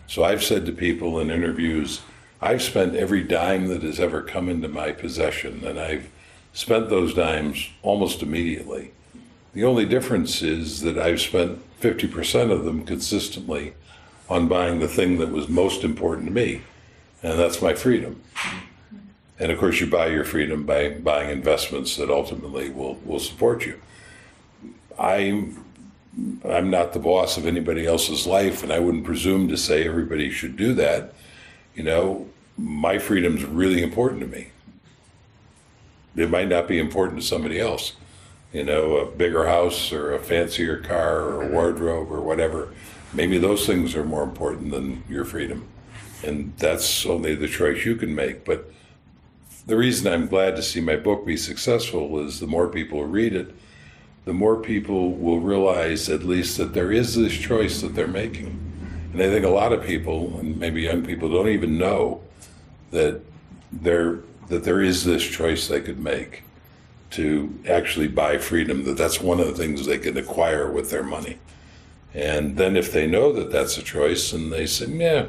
So 0.08 0.24
I've 0.24 0.44
said 0.44 0.66
to 0.66 0.72
people 0.72 1.20
in 1.20 1.32
interviews, 1.32 2.02
I've 2.42 2.62
spent 2.62 2.96
every 2.96 3.24
dime 3.24 3.68
that 3.68 3.84
has 3.84 4.00
ever 4.00 4.22
come 4.22 4.50
into 4.50 4.68
my 4.68 4.92
possession, 4.92 5.66
and 5.66 5.80
I've 5.80 6.10
spent 6.54 6.90
those 6.90 7.14
dimes 7.14 7.70
almost 7.82 8.22
immediately. 8.22 8.92
The 9.54 9.64
only 9.64 9.86
difference 9.86 10.42
is 10.42 10.82
that 10.82 10.98
I've 10.98 11.22
spent 11.22 11.60
50% 11.80 12.52
of 12.52 12.66
them 12.66 12.86
consistently 12.86 13.74
on 14.30 14.48
buying 14.48 14.80
the 14.80 14.88
thing 14.88 15.18
that 15.20 15.32
was 15.32 15.48
most 15.48 15.84
important 15.84 16.28
to 16.28 16.34
me, 16.34 16.62
and 17.24 17.40
that's 17.40 17.62
my 17.62 17.74
freedom. 17.74 18.22
And 19.40 19.52
of 19.52 19.60
course, 19.60 19.80
you 19.80 19.88
buy 19.88 20.08
your 20.08 20.24
freedom 20.24 20.66
by 20.66 20.90
buying 20.90 21.30
investments 21.30 21.98
that 21.98 22.10
ultimately 22.10 22.70
will, 22.70 22.96
will 23.04 23.20
support 23.20 23.66
you. 23.66 23.82
I'm 24.98 25.66
I'm 26.46 26.70
not 26.70 26.94
the 26.94 27.00
boss 27.00 27.36
of 27.36 27.46
anybody 27.46 27.86
else's 27.86 28.26
life, 28.26 28.64
and 28.64 28.72
I 28.72 28.80
wouldn't 28.80 29.04
presume 29.04 29.50
to 29.50 29.58
say 29.58 29.86
everybody 29.86 30.30
should 30.30 30.56
do 30.56 30.74
that. 30.76 31.14
You 31.76 31.84
know, 31.84 32.28
my 32.58 33.00
freedom's 33.00 33.44
really 33.44 33.84
important 33.84 34.22
to 34.22 34.28
me. 34.28 34.48
It 36.16 36.30
might 36.30 36.48
not 36.48 36.70
be 36.70 36.80
important 36.80 37.20
to 37.20 37.28
somebody 37.28 37.60
else. 37.60 37.94
You 38.54 38.64
know, 38.64 38.96
a 38.96 39.06
bigger 39.06 39.48
house 39.48 39.92
or 39.92 40.14
a 40.14 40.20
fancier 40.20 40.78
car 40.78 41.20
or 41.20 41.44
a 41.44 41.48
wardrobe 41.48 42.10
or 42.10 42.22
whatever. 42.22 42.74
Maybe 43.14 43.38
those 43.38 43.66
things 43.66 43.96
are 43.96 44.06
more 44.06 44.24
important 44.24 44.72
than 44.72 45.04
your 45.10 45.26
freedom. 45.26 45.68
And 46.24 46.54
that's 46.58 47.06
only 47.06 47.36
the 47.36 47.50
choice 47.50 47.84
you 47.84 47.98
can 47.98 48.16
make. 48.16 48.46
But 48.46 48.72
the 49.66 49.78
reason 49.78 50.11
I'm 50.11 50.28
glad 50.28 50.55
to 50.55 50.63
see 50.63 50.80
my 50.80 50.95
book 50.95 51.26
be 51.26 51.38
successful 51.38 52.20
is 52.20 52.39
the 52.39 52.47
more 52.47 52.68
people 52.68 53.03
read 53.05 53.34
it, 53.34 53.55
the 54.26 54.34
more 54.34 54.57
people 54.57 55.11
will 55.11 55.39
realize 55.39 56.09
at 56.09 56.24
least 56.24 56.57
that 56.57 56.74
there 56.74 56.91
is 56.91 57.16
this 57.16 57.34
choice 57.34 57.82
that 57.82 57.95
they're 57.95 58.07
making. 58.07 58.59
And 59.13 59.22
I 59.22 59.30
think 59.30 59.45
a 59.45 59.49
lot 59.49 59.72
of 59.72 59.84
people, 59.84 60.39
and 60.39 60.57
maybe 60.57 60.82
young 60.82 61.03
people, 61.03 61.30
don't 61.30 61.47
even 61.47 61.78
know 61.78 62.22
that 62.91 63.22
there 63.72 64.20
that 64.47 64.63
there 64.63 64.82
is 64.82 65.03
this 65.03 65.24
choice 65.24 65.68
they 65.68 65.82
could 65.82 65.99
make 65.99 66.43
to 67.09 67.57
actually 67.68 68.07
buy 68.07 68.38
freedom. 68.38 68.84
That 68.84 68.97
that's 68.97 69.20
one 69.20 69.39
of 69.39 69.47
the 69.47 69.53
things 69.53 69.86
they 69.86 69.97
can 69.97 70.18
acquire 70.18 70.72
with 70.72 70.91
their 70.91 71.03
money. 71.03 71.39
And 72.13 72.57
then 72.57 72.76
if 72.76 72.91
they 72.91 73.07
know 73.07 73.32
that 73.34 73.51
that's 73.51 73.78
a 73.78 73.82
choice, 73.82 74.34
and 74.34 74.51
they 74.51 74.66
say, 74.66 74.86
"Yeah, 74.88 75.28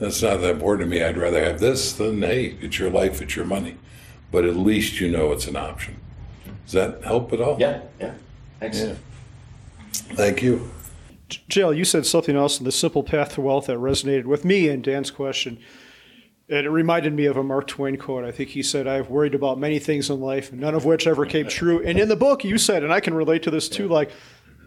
that's 0.00 0.22
not 0.22 0.40
that 0.40 0.50
important 0.50 0.90
to 0.90 0.96
me. 0.96 1.04
I'd 1.04 1.16
rather 1.16 1.44
have 1.44 1.60
this," 1.60 1.92
than, 1.92 2.22
hey, 2.22 2.56
it's 2.60 2.78
your 2.78 2.90
life, 2.90 3.22
it's 3.22 3.36
your 3.36 3.44
money. 3.44 3.76
But 4.32 4.44
at 4.44 4.56
least 4.56 5.00
you 5.00 5.10
know 5.10 5.30
it's 5.32 5.46
an 5.46 5.56
option. 5.56 5.96
Does 6.64 6.72
that 6.72 7.04
help 7.04 7.32
at 7.32 7.40
all? 7.40 7.56
Yeah, 7.60 7.82
yeah. 8.00 8.14
Thanks. 8.58 8.80
Yeah. 8.80 8.94
Thank 9.92 10.42
you. 10.42 10.70
JL, 11.28 11.76
you 11.76 11.84
said 11.84 12.06
something 12.06 12.36
else 12.36 12.58
in 12.58 12.64
the 12.64 12.72
simple 12.72 13.02
path 13.02 13.34
to 13.34 13.40
wealth 13.40 13.66
that 13.66 13.78
resonated 13.78 14.24
with 14.24 14.44
me 14.44 14.68
and 14.68 14.82
Dan's 14.82 15.10
question. 15.10 15.58
And 16.48 16.66
it 16.66 16.70
reminded 16.70 17.12
me 17.12 17.26
of 17.26 17.36
a 17.36 17.44
Mark 17.44 17.68
Twain 17.68 17.96
quote. 17.96 18.24
I 18.24 18.32
think 18.32 18.50
he 18.50 18.62
said, 18.62 18.88
I've 18.88 19.08
worried 19.08 19.36
about 19.36 19.58
many 19.58 19.78
things 19.78 20.10
in 20.10 20.20
life, 20.20 20.52
none 20.52 20.74
of 20.74 20.84
which 20.84 21.06
ever 21.06 21.24
came 21.24 21.46
true. 21.46 21.80
And 21.84 21.98
in 21.98 22.08
the 22.08 22.16
book, 22.16 22.42
you 22.42 22.58
said, 22.58 22.82
and 22.82 22.92
I 22.92 22.98
can 22.98 23.14
relate 23.14 23.44
to 23.44 23.52
this 23.52 23.68
too, 23.68 23.86
like, 23.86 24.10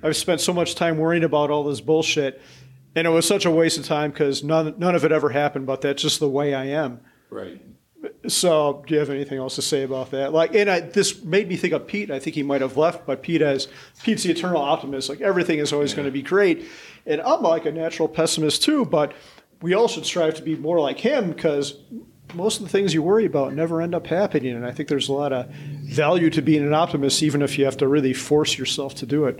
I've 0.01 0.15
spent 0.15 0.39
so 0.39 0.53
much 0.53 0.75
time 0.75 0.97
worrying 0.97 1.25
about 1.25 1.49
all 1.49 1.65
this 1.65 1.81
bullshit. 1.81 2.41
And 2.95 3.07
it 3.07 3.09
was 3.09 3.27
such 3.27 3.45
a 3.45 3.51
waste 3.51 3.77
of 3.79 3.85
time 3.85 4.11
because 4.11 4.43
none, 4.43 4.75
none 4.77 4.95
of 4.95 5.03
it 5.03 5.11
ever 5.11 5.29
happened, 5.29 5.65
but 5.65 5.81
that's 5.81 6.01
just 6.01 6.19
the 6.19 6.29
way 6.29 6.53
I 6.53 6.65
am. 6.65 6.99
Right. 7.29 7.59
So, 8.27 8.83
do 8.85 8.93
you 8.93 8.99
have 8.99 9.09
anything 9.09 9.37
else 9.37 9.55
to 9.55 9.61
say 9.61 9.83
about 9.83 10.11
that? 10.11 10.33
Like, 10.33 10.53
and 10.55 10.69
I, 10.69 10.81
this 10.81 11.23
made 11.23 11.47
me 11.47 11.55
think 11.55 11.73
of 11.73 11.87
Pete. 11.87 12.11
I 12.11 12.19
think 12.19 12.35
he 12.35 12.43
might 12.43 12.61
have 12.61 12.75
left, 12.75 13.05
but 13.05 13.23
Pete 13.23 13.41
has 13.41 13.69
Pete's 14.03 14.23
the 14.23 14.31
eternal 14.31 14.61
optimist. 14.61 15.07
Like 15.09 15.21
everything 15.21 15.59
is 15.59 15.71
always 15.71 15.93
going 15.93 16.05
to 16.05 16.11
be 16.11 16.21
great, 16.21 16.65
and 17.05 17.21
I'm 17.21 17.41
like 17.41 17.65
a 17.65 17.71
natural 17.71 18.09
pessimist 18.09 18.61
too. 18.61 18.83
But 18.83 19.13
we 19.61 19.73
all 19.73 19.87
should 19.87 20.05
strive 20.05 20.35
to 20.35 20.41
be 20.41 20.57
more 20.57 20.81
like 20.81 20.99
him 20.99 21.31
because 21.31 21.77
most 22.33 22.57
of 22.57 22.63
the 22.63 22.69
things 22.69 22.93
you 22.93 23.01
worry 23.01 23.25
about 23.25 23.53
never 23.53 23.81
end 23.81 23.95
up 23.95 24.07
happening. 24.07 24.55
And 24.55 24.65
I 24.65 24.71
think 24.71 24.89
there's 24.89 25.09
a 25.09 25.13
lot 25.13 25.31
of 25.31 25.49
value 25.49 26.29
to 26.31 26.41
being 26.41 26.65
an 26.65 26.73
optimist, 26.73 27.23
even 27.23 27.41
if 27.41 27.57
you 27.57 27.65
have 27.65 27.77
to 27.77 27.87
really 27.87 28.13
force 28.13 28.57
yourself 28.57 28.95
to 28.95 29.05
do 29.05 29.25
it. 29.25 29.39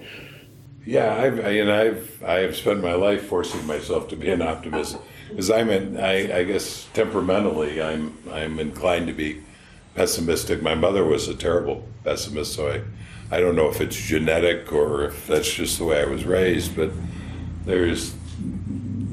Yeah, 0.86 1.16
I've, 1.16 1.40
I, 1.40 1.50
and 1.50 1.72
I've 1.72 2.24
I 2.24 2.40
have 2.40 2.56
spent 2.56 2.82
my 2.82 2.94
life 2.94 3.26
forcing 3.28 3.66
myself 3.66 4.10
to 4.10 4.18
be 4.18 4.30
an 4.30 4.42
optimist 4.42 4.98
because 5.30 5.50
I'm 5.50 5.70
in, 5.70 5.98
I, 5.98 6.40
I 6.40 6.44
guess 6.44 6.88
temperamentally 6.94 7.82
I'm 7.82 8.18
I'm 8.32 8.60
inclined 8.60 9.08
to 9.08 9.14
be 9.14 9.44
pessimistic. 9.96 10.62
My 10.62 10.76
mother 10.76 11.06
was 11.06 11.28
a 11.30 11.36
terrible 11.36 11.88
pessimist, 12.04 12.54
so 12.54 12.70
I 12.70 12.82
I 13.36 13.40
don't 13.40 13.56
know 13.56 13.70
if 13.70 13.80
it's 13.80 13.96
genetic 13.96 14.74
or 14.74 15.06
if 15.06 15.28
that's 15.28 15.52
just 15.52 15.78
the 15.78 15.86
way 15.86 16.02
I 16.02 16.06
was 16.06 16.26
raised, 16.26 16.76
but 16.76 16.92
there's 17.66 18.14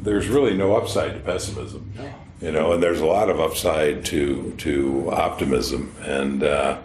there's 0.03 0.29
really 0.29 0.57
no 0.57 0.77
upside 0.77 1.14
to 1.14 1.21
pessimism, 1.21 1.93
you 2.41 2.51
know, 2.51 2.73
and 2.73 2.83
there's 2.83 3.01
a 3.01 3.07
lot 3.07 3.31
of 3.31 3.39
upside 3.39 4.05
to 4.07 4.55
to 4.59 5.09
optimism 5.12 5.95
and. 6.03 6.43
Uh, 6.43 6.79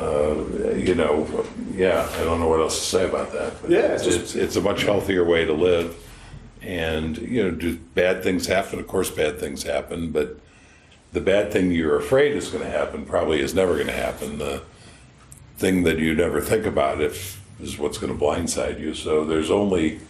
uh, 0.00 0.74
you 0.76 0.94
know, 0.94 1.44
yeah, 1.72 2.08
I 2.16 2.24
don't 2.24 2.40
know 2.40 2.48
what 2.48 2.60
else 2.60 2.78
to 2.78 2.84
say 2.84 3.08
about 3.08 3.32
that. 3.32 3.60
But 3.60 3.70
Yeah, 3.70 3.94
it's, 3.94 4.06
it's 4.06 4.34
it's, 4.34 4.56
a 4.56 4.60
much 4.60 4.82
healthier 4.82 5.24
way 5.24 5.44
to 5.44 5.52
live. 5.52 5.96
And, 6.62 7.18
you 7.18 7.42
know, 7.42 7.50
do 7.50 7.76
bad 7.76 8.22
things 8.22 8.46
happen? 8.46 8.78
Of 8.78 8.86
course, 8.86 9.10
bad 9.10 9.38
things 9.38 9.64
happen, 9.64 10.10
but 10.10 10.38
the 11.12 11.20
bad 11.20 11.52
thing 11.52 11.70
you're 11.70 11.98
afraid 11.98 12.34
is 12.34 12.48
going 12.48 12.64
to 12.64 12.70
happen 12.70 13.04
probably 13.04 13.40
is 13.40 13.54
never 13.54 13.74
going 13.74 13.86
to 13.86 13.92
happen. 13.92 14.38
The 14.38 14.62
thing 15.56 15.84
that 15.84 15.98
you 15.98 16.14
never 16.14 16.40
think 16.40 16.66
about 16.66 17.00
if 17.00 17.40
is 17.60 17.78
what's 17.78 17.98
going 17.98 18.16
to 18.16 18.18
blindside 18.18 18.80
you. 18.80 18.94
So 18.94 19.24
there's 19.24 19.50
only 19.50 20.00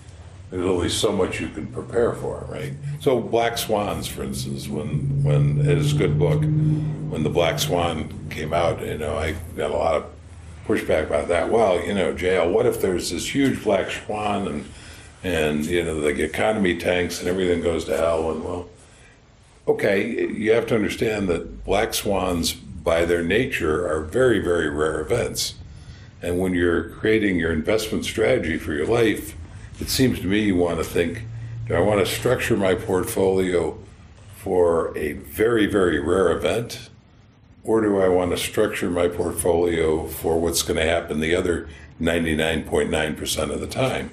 there's 0.55 0.67
only 0.67 0.89
so 0.89 1.11
much 1.11 1.41
you 1.41 1.49
can 1.49 1.67
prepare 1.67 2.13
for, 2.13 2.47
right? 2.49 2.73
So 3.01 3.21
Black 3.21 3.59
Swans, 3.59 4.07
for 4.07 4.23
instance, 4.23 4.69
when 4.69 5.25
when 5.25 5.59
it 5.59 5.77
is 5.79 5.93
a 5.93 5.97
good 5.97 6.17
book, 6.17 6.43
when 6.43 7.25
the 7.25 7.29
Black 7.29 7.59
Swan 7.59 8.29
came 8.31 8.53
out, 8.53 8.81
you 8.81 8.97
know, 8.97 9.17
I 9.17 9.33
got 9.57 9.73
a 9.73 9.77
lot 9.77 9.95
of 9.97 10.07
pushback 10.65 11.09
about 11.09 11.27
that. 11.27 11.51
Well, 11.51 11.85
you 11.85 11.93
know, 11.93 12.15
JL, 12.15 12.53
what 12.53 12.67
if 12.67 12.81
there's 12.81 13.11
this 13.11 13.35
huge 13.35 13.65
black 13.65 13.91
swan 13.91 14.47
and 14.47 14.65
and 15.25 15.67
you 15.67 15.83
know 15.83 16.01
the 16.01 16.23
economy 16.23 16.79
tanks 16.79 17.19
and 17.19 17.29
everything 17.29 17.61
goes 17.61 17.85
to 17.87 17.97
hell 17.97 18.31
and 18.31 18.45
well, 18.45 18.69
okay, 19.67 20.09
you 20.31 20.53
have 20.53 20.69
to 20.69 20.77
understand 20.77 21.29
that 21.31 21.65
black 21.65 21.95
swans 21.95 22.53
by 22.53 23.05
their 23.05 23.25
nature 23.25 23.89
are 23.89 24.03
very 24.03 24.39
very 24.39 24.71
rare 24.71 25.01
events. 25.01 25.55
And 26.23 26.39
when 26.39 26.55
you're 26.55 26.91
creating 26.91 27.41
your 27.41 27.53
investment 27.53 28.05
strategy 28.05 28.57
for 28.57 28.73
your 28.73 28.87
life, 28.87 29.35
it 29.81 29.89
seems 29.89 30.21
to 30.21 30.27
me 30.27 30.41
you 30.41 30.57
want 30.57 30.79
to 30.79 30.85
think, 30.85 31.25
do 31.67 31.75
I 31.75 31.81
want 31.81 32.05
to 32.05 32.13
structure 32.13 32.57
my 32.57 32.75
portfolio 32.75 33.79
for 34.37 34.97
a 34.97 35.13
very, 35.15 35.67
very 35.67 35.99
rare 35.99 36.31
event? 36.31 36.91
Or 37.65 37.81
do 37.81 37.99
I 37.99 38.09
want 38.09 38.31
to 38.33 38.37
structure 38.37 38.91
my 38.91 39.09
portfolio 39.09 40.07
for 40.07 40.39
what's 40.39 40.63
going 40.63 40.77
to 40.77 40.85
happen 40.85 41.21
the 41.21 41.35
other 41.35 41.69
99.9% 42.01 43.51
of 43.51 43.61
the 43.61 43.67
time? 43.67 44.11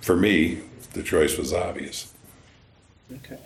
For 0.00 0.16
me, 0.16 0.60
the 0.94 1.02
choice 1.02 1.36
was 1.36 1.52
obvious. 1.52 2.12
Okay. 3.12 3.38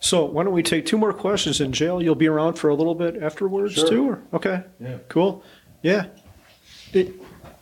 So 0.00 0.24
why 0.24 0.42
don't 0.42 0.54
we 0.54 0.62
take 0.62 0.86
two 0.86 0.96
more 0.98 1.12
questions 1.12 1.60
in 1.60 1.70
JL? 1.72 2.02
You'll 2.02 2.14
be 2.14 2.26
around 2.28 2.54
for 2.54 2.70
a 2.70 2.74
little 2.74 2.94
bit 2.94 3.22
afterwards 3.22 3.74
Sure. 3.74 3.88
too, 3.88 4.08
or 4.08 4.22
okay? 4.32 4.62
Yeah. 4.80 4.96
Cool. 5.08 5.44
Yeah. 5.82 6.06
It- 6.92 7.12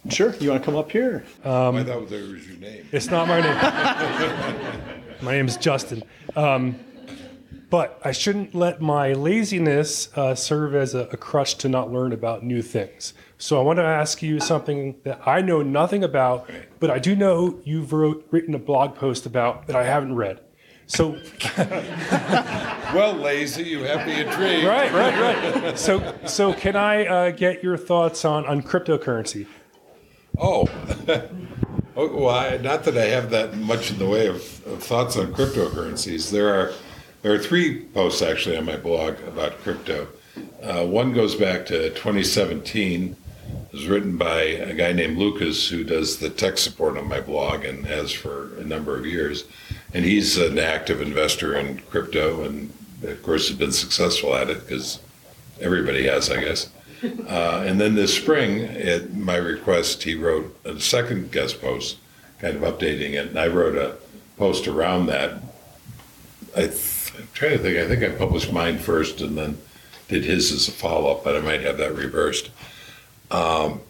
sure. 0.08 0.34
You 0.36 0.50
want 0.50 0.62
to 0.62 0.64
come 0.64 0.76
up 0.76 0.90
here? 0.90 1.24
I 1.44 1.46
thought 1.48 1.86
that 1.86 2.00
was 2.00 2.48
your 2.48 2.56
name. 2.58 2.88
It's 2.92 3.10
not 3.10 3.28
my 3.28 3.40
name. 3.40 4.92
my 5.22 5.32
name 5.32 5.46
is 5.46 5.56
Justin. 5.56 6.02
Um, 6.36 6.78
but 7.70 8.00
I 8.04 8.10
shouldn't 8.10 8.54
let 8.54 8.80
my 8.80 9.12
laziness 9.12 10.08
uh, 10.16 10.34
serve 10.34 10.74
as 10.74 10.94
a, 10.94 11.08
a 11.12 11.16
crutch 11.16 11.56
to 11.58 11.68
not 11.68 11.92
learn 11.92 12.12
about 12.12 12.42
new 12.42 12.62
things. 12.62 13.14
So 13.38 13.58
I 13.60 13.62
want 13.62 13.78
to 13.78 13.84
ask 13.84 14.22
you 14.22 14.40
something 14.40 14.96
that 15.04 15.26
I 15.26 15.40
know 15.40 15.62
nothing 15.62 16.02
about, 16.02 16.50
but 16.80 16.90
I 16.90 16.98
do 16.98 17.14
know 17.14 17.60
you've 17.62 17.92
wrote, 17.92 18.26
written 18.30 18.54
a 18.54 18.58
blog 18.58 18.96
post 18.96 19.24
about 19.24 19.68
that 19.68 19.76
I 19.76 19.84
haven't 19.84 20.16
read. 20.16 20.40
So, 20.88 21.16
well, 21.56 23.12
lazy, 23.12 23.62
you 23.62 23.84
have 23.84 24.04
me 24.08 24.22
intrigued. 24.22 24.66
right, 24.66 24.92
right, 24.92 25.62
right. 25.62 25.78
So, 25.78 26.16
so 26.26 26.52
can 26.52 26.74
I 26.74 27.06
uh, 27.06 27.30
get 27.30 27.62
your 27.62 27.76
thoughts 27.76 28.24
on, 28.24 28.44
on 28.46 28.62
cryptocurrency? 28.62 29.46
Oh, 30.40 30.68
oh 31.96 32.16
well, 32.16 32.30
I, 32.30 32.56
not 32.56 32.84
that 32.84 32.96
I 32.96 33.06
have 33.06 33.30
that 33.30 33.56
much 33.58 33.90
in 33.90 33.98
the 33.98 34.08
way 34.08 34.26
of, 34.26 34.36
of 34.66 34.82
thoughts 34.82 35.16
on 35.16 35.34
cryptocurrencies. 35.34 36.30
There 36.30 36.54
are 36.54 36.72
there 37.22 37.34
are 37.34 37.38
three 37.38 37.84
posts 37.86 38.22
actually 38.22 38.56
on 38.56 38.64
my 38.64 38.76
blog 38.76 39.20
about 39.28 39.58
crypto. 39.58 40.08
Uh, 40.62 40.86
one 40.86 41.12
goes 41.12 41.34
back 41.34 41.66
to 41.66 41.90
2017. 41.90 43.14
It 43.50 43.72
was 43.72 43.86
written 43.86 44.16
by 44.16 44.40
a 44.40 44.74
guy 44.74 44.92
named 44.92 45.18
Lucas 45.18 45.68
who 45.68 45.84
does 45.84 46.18
the 46.18 46.30
tech 46.30 46.56
support 46.56 46.96
on 46.96 47.08
my 47.08 47.20
blog 47.20 47.64
and 47.64 47.84
has 47.86 48.10
for 48.10 48.56
a 48.58 48.64
number 48.64 48.96
of 48.96 49.04
years. 49.04 49.44
And 49.92 50.04
he's 50.04 50.38
an 50.38 50.58
active 50.58 51.02
investor 51.02 51.56
in 51.56 51.80
crypto 51.90 52.44
and, 52.44 52.72
of 53.02 53.22
course, 53.22 53.48
has 53.48 53.58
been 53.58 53.72
successful 53.72 54.34
at 54.34 54.48
it 54.48 54.60
because 54.60 55.00
everybody 55.60 56.06
has, 56.06 56.30
I 56.30 56.40
guess. 56.40 56.70
Uh, 57.02 57.64
and 57.66 57.80
then 57.80 57.94
this 57.94 58.14
spring, 58.14 58.60
at 58.60 59.14
my 59.14 59.36
request, 59.36 60.02
he 60.02 60.14
wrote 60.14 60.56
a 60.64 60.78
second 60.80 61.32
guest 61.32 61.60
post, 61.60 61.96
kind 62.38 62.56
of 62.56 62.62
updating 62.62 63.12
it. 63.12 63.28
And 63.28 63.38
I 63.38 63.46
wrote 63.46 63.76
a 63.76 63.96
post 64.36 64.68
around 64.68 65.06
that. 65.06 65.42
I 66.56 66.62
th- 66.62 67.12
I'm 67.18 67.28
trying 67.32 67.52
to 67.52 67.58
think. 67.58 67.78
I 67.78 67.86
think 67.88 68.02
I 68.02 68.16
published 68.16 68.52
mine 68.52 68.78
first 68.78 69.20
and 69.20 69.36
then 69.36 69.58
did 70.08 70.24
his 70.24 70.52
as 70.52 70.68
a 70.68 70.72
follow 70.72 71.12
up, 71.12 71.24
but 71.24 71.36
I 71.36 71.40
might 71.40 71.60
have 71.62 71.78
that 71.78 71.94
reversed. 71.94 72.50
Um, 73.30 73.80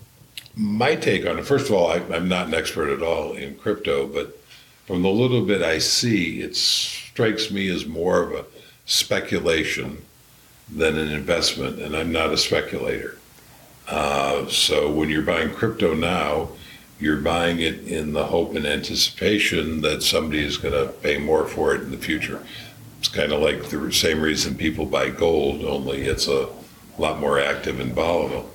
my 0.54 0.94
take 0.94 1.26
on 1.26 1.38
it, 1.38 1.46
first 1.46 1.68
of 1.68 1.74
all, 1.74 1.90
I, 1.90 1.96
I'm 2.14 2.28
not 2.28 2.48
an 2.48 2.54
expert 2.54 2.90
at 2.90 3.02
all 3.02 3.32
in 3.32 3.54
crypto, 3.54 4.06
but 4.06 4.38
from 4.86 5.02
the 5.02 5.08
little 5.08 5.44
bit 5.44 5.62
I 5.62 5.78
see, 5.78 6.42
it 6.42 6.56
strikes 6.56 7.50
me 7.50 7.68
as 7.70 7.86
more 7.86 8.22
of 8.22 8.32
a 8.32 8.44
speculation 8.84 10.02
than 10.74 10.96
an 10.98 11.12
investment, 11.12 11.80
and 11.80 11.96
I'm 11.96 12.12
not 12.12 12.32
a 12.32 12.36
speculator. 12.36 13.18
Uh, 13.88 14.46
so 14.48 14.90
when 14.90 15.08
you're 15.08 15.22
buying 15.22 15.50
crypto 15.50 15.94
now, 15.94 16.48
you're 17.00 17.20
buying 17.20 17.60
it 17.60 17.80
in 17.88 18.12
the 18.12 18.26
hope 18.26 18.54
and 18.54 18.66
anticipation 18.66 19.80
that 19.80 20.02
somebody 20.02 20.44
is 20.44 20.58
going 20.58 20.74
to 20.74 20.92
pay 20.92 21.18
more 21.18 21.46
for 21.46 21.74
it 21.74 21.80
in 21.80 21.90
the 21.90 21.96
future. 21.96 22.44
It's 22.98 23.08
kind 23.08 23.32
of 23.32 23.40
like 23.40 23.70
the 23.70 23.90
same 23.92 24.20
reason 24.20 24.54
people 24.54 24.84
buy 24.84 25.08
gold, 25.08 25.64
only 25.64 26.02
it's 26.02 26.28
a 26.28 26.48
lot 26.98 27.18
more 27.18 27.40
active 27.40 27.80
and 27.80 27.92
volatile. 27.94 28.50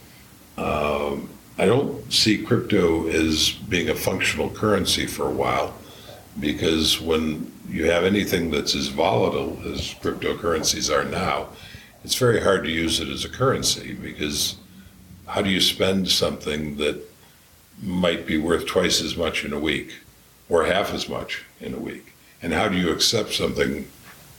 Um, 0.58 1.30
I 1.58 1.66
don't 1.66 2.12
see 2.14 2.38
crypto 2.38 3.08
as 3.08 3.50
being 3.50 3.90
a 3.90 3.96
functional 3.96 4.50
currency 4.50 5.08
for 5.08 5.28
a 5.28 5.32
while 5.32 5.74
because 6.40 7.02
when 7.02 7.52
you 7.68 7.90
have 7.90 8.04
anything 8.04 8.52
that's 8.52 8.76
as 8.76 8.88
volatile 8.88 9.58
as 9.66 9.94
cryptocurrencies 9.96 10.94
are 10.94 11.06
now, 11.06 11.48
it's 12.06 12.14
very 12.14 12.40
hard 12.40 12.64
to 12.64 12.70
use 12.70 13.00
it 13.00 13.10
as 13.10 13.26
a 13.26 13.30
currency 13.30 13.96
because 13.96 14.58
how 15.26 15.42
do 15.42 15.50
you 15.50 15.60
spend 15.60 16.08
something 16.08 16.78
that 16.78 17.02
might 17.82 18.28
be 18.28 18.38
worth 18.38 18.68
twice 18.68 19.02
as 19.02 19.18
much 19.18 19.44
in 19.44 19.52
a 19.52 19.60
week 19.60 19.92
or 20.48 20.66
half 20.66 20.94
as 20.94 21.10
much 21.10 21.44
in 21.60 21.74
a 21.74 21.80
week? 21.80 22.14
And 22.44 22.54
how 22.54 22.70
do 22.70 22.78
you 22.78 22.92
accept 22.92 23.34
something, 23.34 23.88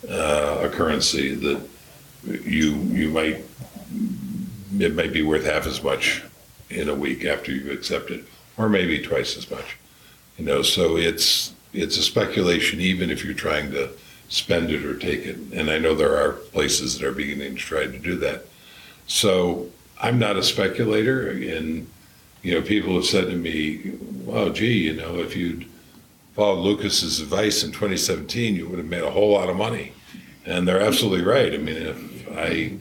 uh, 0.08 0.60
a 0.62 0.68
currency 0.68 1.34
that 1.34 1.60
you 2.24 2.74
you 3.00 3.08
might 3.10 3.42
it 4.78 4.94
might 4.94 5.12
be 5.12 5.22
worth 5.22 5.44
half 5.44 5.66
as 5.66 5.82
much 5.82 6.22
in 6.70 6.88
a 6.88 6.94
week 6.94 7.24
after 7.24 7.50
you 7.50 7.72
accept 7.72 8.10
it, 8.10 8.24
or 8.56 8.68
maybe 8.68 9.00
twice 9.00 9.36
as 9.36 9.50
much. 9.50 9.76
You 10.38 10.44
know, 10.44 10.62
so 10.62 10.96
it's 10.96 11.52
it's 11.72 11.98
a 11.98 12.02
speculation 12.02 12.80
even 12.80 13.10
if 13.10 13.24
you're 13.24 13.34
trying 13.34 13.72
to 13.72 13.90
spend 14.28 14.70
it 14.70 14.84
or 14.84 14.96
take 14.96 15.24
it. 15.24 15.36
And 15.52 15.70
I 15.70 15.78
know 15.78 15.94
there 15.94 16.16
are 16.16 16.32
places 16.32 16.98
that 16.98 17.06
are 17.06 17.12
beginning 17.12 17.54
to 17.54 17.60
try 17.60 17.86
to 17.86 17.98
do 17.98 18.16
that. 18.16 18.46
So 19.06 19.70
I'm 20.00 20.18
not 20.18 20.36
a 20.36 20.42
speculator, 20.42 21.28
and 21.30 21.86
you 22.42 22.54
know, 22.54 22.62
people 22.62 22.94
have 22.94 23.06
said 23.06 23.30
to 23.30 23.36
me, 23.36 23.92
"Well, 24.24 24.50
gee, 24.50 24.84
you 24.84 24.94
know, 24.94 25.18
if 25.18 25.36
you'd 25.36 25.66
followed 26.34 26.60
Lucas's 26.60 27.20
advice 27.20 27.62
in 27.62 27.72
2017, 27.72 28.56
you 28.56 28.68
would 28.68 28.78
have 28.78 28.88
made 28.88 29.02
a 29.02 29.10
whole 29.10 29.32
lot 29.32 29.48
of 29.48 29.56
money." 29.56 29.92
And 30.44 30.66
they're 30.66 30.80
absolutely 30.80 31.24
right. 31.24 31.54
I 31.54 31.58
mean, 31.58 31.76
if 31.76 32.28
I 32.36 32.74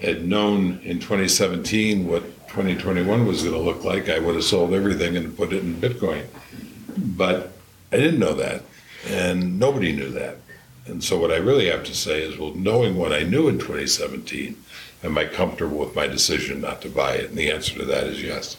had 0.00 0.26
known 0.26 0.80
in 0.82 1.00
2017 1.00 2.08
what 2.08 2.22
2021 2.48 3.26
was 3.26 3.42
going 3.42 3.54
to 3.54 3.60
look 3.60 3.84
like, 3.84 4.08
I 4.08 4.18
would 4.18 4.36
have 4.36 4.44
sold 4.44 4.72
everything 4.72 5.16
and 5.16 5.36
put 5.36 5.52
it 5.52 5.62
in 5.62 5.74
Bitcoin. 5.74 6.24
But 6.96 7.52
I 7.90 7.96
didn't 7.96 8.20
know 8.20 8.34
that, 8.34 8.62
and 9.08 9.58
nobody 9.58 9.92
knew 9.92 10.10
that. 10.10 10.38
And 10.86 11.02
so, 11.02 11.18
what 11.18 11.32
I 11.32 11.36
really 11.36 11.66
have 11.66 11.84
to 11.84 11.94
say 11.94 12.22
is, 12.22 12.38
well, 12.38 12.54
knowing 12.54 12.96
what 12.96 13.12
I 13.12 13.22
knew 13.22 13.48
in 13.48 13.58
2017, 13.58 14.56
am 15.02 15.16
I 15.16 15.24
comfortable 15.24 15.78
with 15.78 15.94
my 15.94 16.06
decision 16.06 16.60
not 16.60 16.82
to 16.82 16.90
buy 16.90 17.14
it? 17.14 17.30
And 17.30 17.38
the 17.38 17.50
answer 17.50 17.74
to 17.78 17.84
that 17.86 18.04
is 18.04 18.22
yes. 18.22 18.56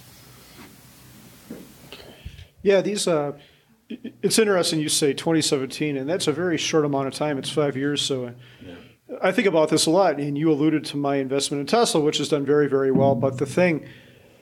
Yeah, 2.63 2.81
these. 2.81 3.07
Uh, 3.07 3.33
it's 4.23 4.39
interesting 4.39 4.79
you 4.79 4.89
say 4.89 5.13
2017, 5.13 5.95
and 5.95 6.09
that's 6.09 6.27
a 6.27 6.31
very 6.31 6.57
short 6.57 6.85
amount 6.85 7.07
of 7.07 7.13
time. 7.13 7.37
It's 7.37 7.49
five 7.49 7.77
years, 7.77 8.01
so. 8.01 8.33
Yeah. 8.65 8.75
I 9.21 9.31
think 9.31 9.47
about 9.47 9.69
this 9.69 9.85
a 9.85 9.91
lot, 9.91 10.19
and 10.19 10.35
you 10.35 10.51
alluded 10.51 10.83
to 10.85 10.97
my 10.97 11.17
investment 11.17 11.61
in 11.61 11.67
Tesla, 11.67 12.01
which 12.01 12.17
has 12.17 12.29
done 12.29 12.43
very, 12.43 12.67
very 12.67 12.91
well. 12.91 13.13
But 13.13 13.37
the 13.37 13.45
thing 13.45 13.87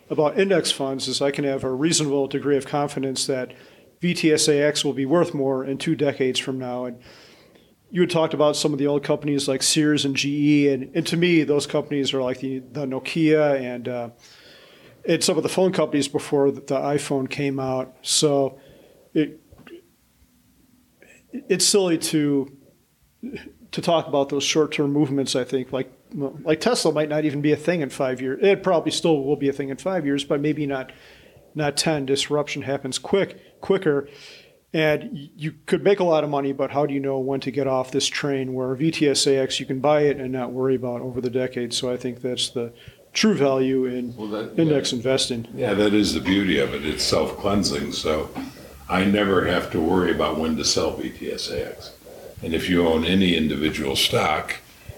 about 0.09 0.39
index 0.39 0.71
funds 0.71 1.07
is 1.09 1.21
I 1.21 1.31
can 1.31 1.43
have 1.43 1.65
a 1.65 1.71
reasonable 1.71 2.27
degree 2.27 2.55
of 2.55 2.65
confidence 2.65 3.27
that 3.27 3.53
VTSAX 4.01 4.86
will 4.86 4.93
be 4.93 5.05
worth 5.05 5.34
more 5.34 5.65
in 5.65 5.77
two 5.77 5.95
decades 5.95 6.39
from 6.39 6.59
now. 6.59 6.86
And 6.86 6.97
you 7.93 8.01
had 8.01 8.09
talked 8.09 8.33
about 8.33 8.55
some 8.55 8.73
of 8.73 8.79
the 8.79 8.87
old 8.87 9.03
companies 9.03 9.47
like 9.47 9.61
Sears 9.61 10.03
and 10.03 10.15
GE, 10.15 10.65
and, 10.65 10.89
and 10.95 11.05
to 11.05 11.15
me, 11.15 11.43
those 11.43 11.67
companies 11.67 12.11
are 12.11 12.23
like 12.23 12.39
the, 12.39 12.57
the 12.57 12.87
Nokia 12.87 13.61
and 13.61 13.87
uh, 13.87 14.09
and 15.07 15.23
some 15.23 15.37
of 15.37 15.43
the 15.43 15.49
phone 15.49 15.71
companies 15.71 16.07
before 16.07 16.49
the 16.49 16.61
iPhone 16.61 17.29
came 17.29 17.59
out. 17.59 17.95
So 18.01 18.59
it 19.13 19.39
it's 21.31 21.65
silly 21.65 21.99
to 21.99 22.51
to 23.71 23.81
talk 23.81 24.07
about 24.07 24.29
those 24.29 24.43
short-term 24.43 24.91
movements. 24.91 25.35
I 25.35 25.43
think 25.43 25.71
like 25.71 25.93
like 26.15 26.61
Tesla 26.61 26.91
might 26.91 27.09
not 27.09 27.25
even 27.25 27.41
be 27.41 27.51
a 27.51 27.55
thing 27.55 27.81
in 27.81 27.91
five 27.91 28.19
years. 28.21 28.39
It 28.41 28.63
probably 28.63 28.91
still 28.91 29.23
will 29.23 29.35
be 29.35 29.49
a 29.49 29.53
thing 29.53 29.69
in 29.69 29.77
five 29.77 30.03
years, 30.03 30.23
but 30.23 30.41
maybe 30.41 30.65
not 30.65 30.91
not 31.53 31.77
ten. 31.77 32.07
Disruption 32.07 32.63
happens 32.63 32.97
quick 32.97 33.61
quicker, 33.61 34.09
and 34.74 35.30
you 35.36 35.53
could 35.67 35.84
make 35.84 35.99
a 35.99 36.03
lot 36.03 36.24
of 36.24 36.30
money. 36.30 36.51
But 36.51 36.71
how 36.71 36.86
do 36.86 36.93
you 36.93 36.99
know 36.99 37.19
when 37.19 37.39
to 37.41 37.51
get 37.51 37.67
off 37.67 37.91
this 37.91 38.07
train? 38.07 38.53
Where 38.53 38.76
VTSAX 38.76 39.59
you 39.59 39.65
can 39.65 39.80
buy 39.80 40.01
it 40.01 40.17
and 40.17 40.32
not 40.32 40.51
worry 40.51 40.76
about 40.76 41.01
over 41.01 41.21
the 41.21 41.30
decades. 41.30 41.78
So 41.78 41.91
I 41.91 41.97
think 41.97 42.21
that's 42.21 42.49
the 42.49 42.74
true 43.13 43.36
value 43.36 43.86
in 43.86 44.15
well, 44.15 44.28
that, 44.30 44.59
index 44.59 44.91
investing. 44.91 45.47
Yeah, 45.53 45.74
that 45.76 45.93
is 45.93 46.13
the 46.13 46.19
beauty 46.19 46.59
of 46.59 46.74
it. 46.74 46.86
It's 46.86 47.03
self 47.03 47.38
cleansing. 47.38 47.91
So 47.91 48.30
I 48.89 49.05
never 49.05 49.45
have 49.45 49.71
to 49.71 49.80
worry 49.80 50.11
about 50.11 50.38
when 50.38 50.57
to 50.57 50.65
sell 50.65 50.97
VTSAX. 50.97 51.91
And 52.41 52.53
if 52.53 52.69
you 52.69 52.86
own 52.88 53.05
any 53.05 53.38
individual 53.38 53.95
stock, 53.95 54.57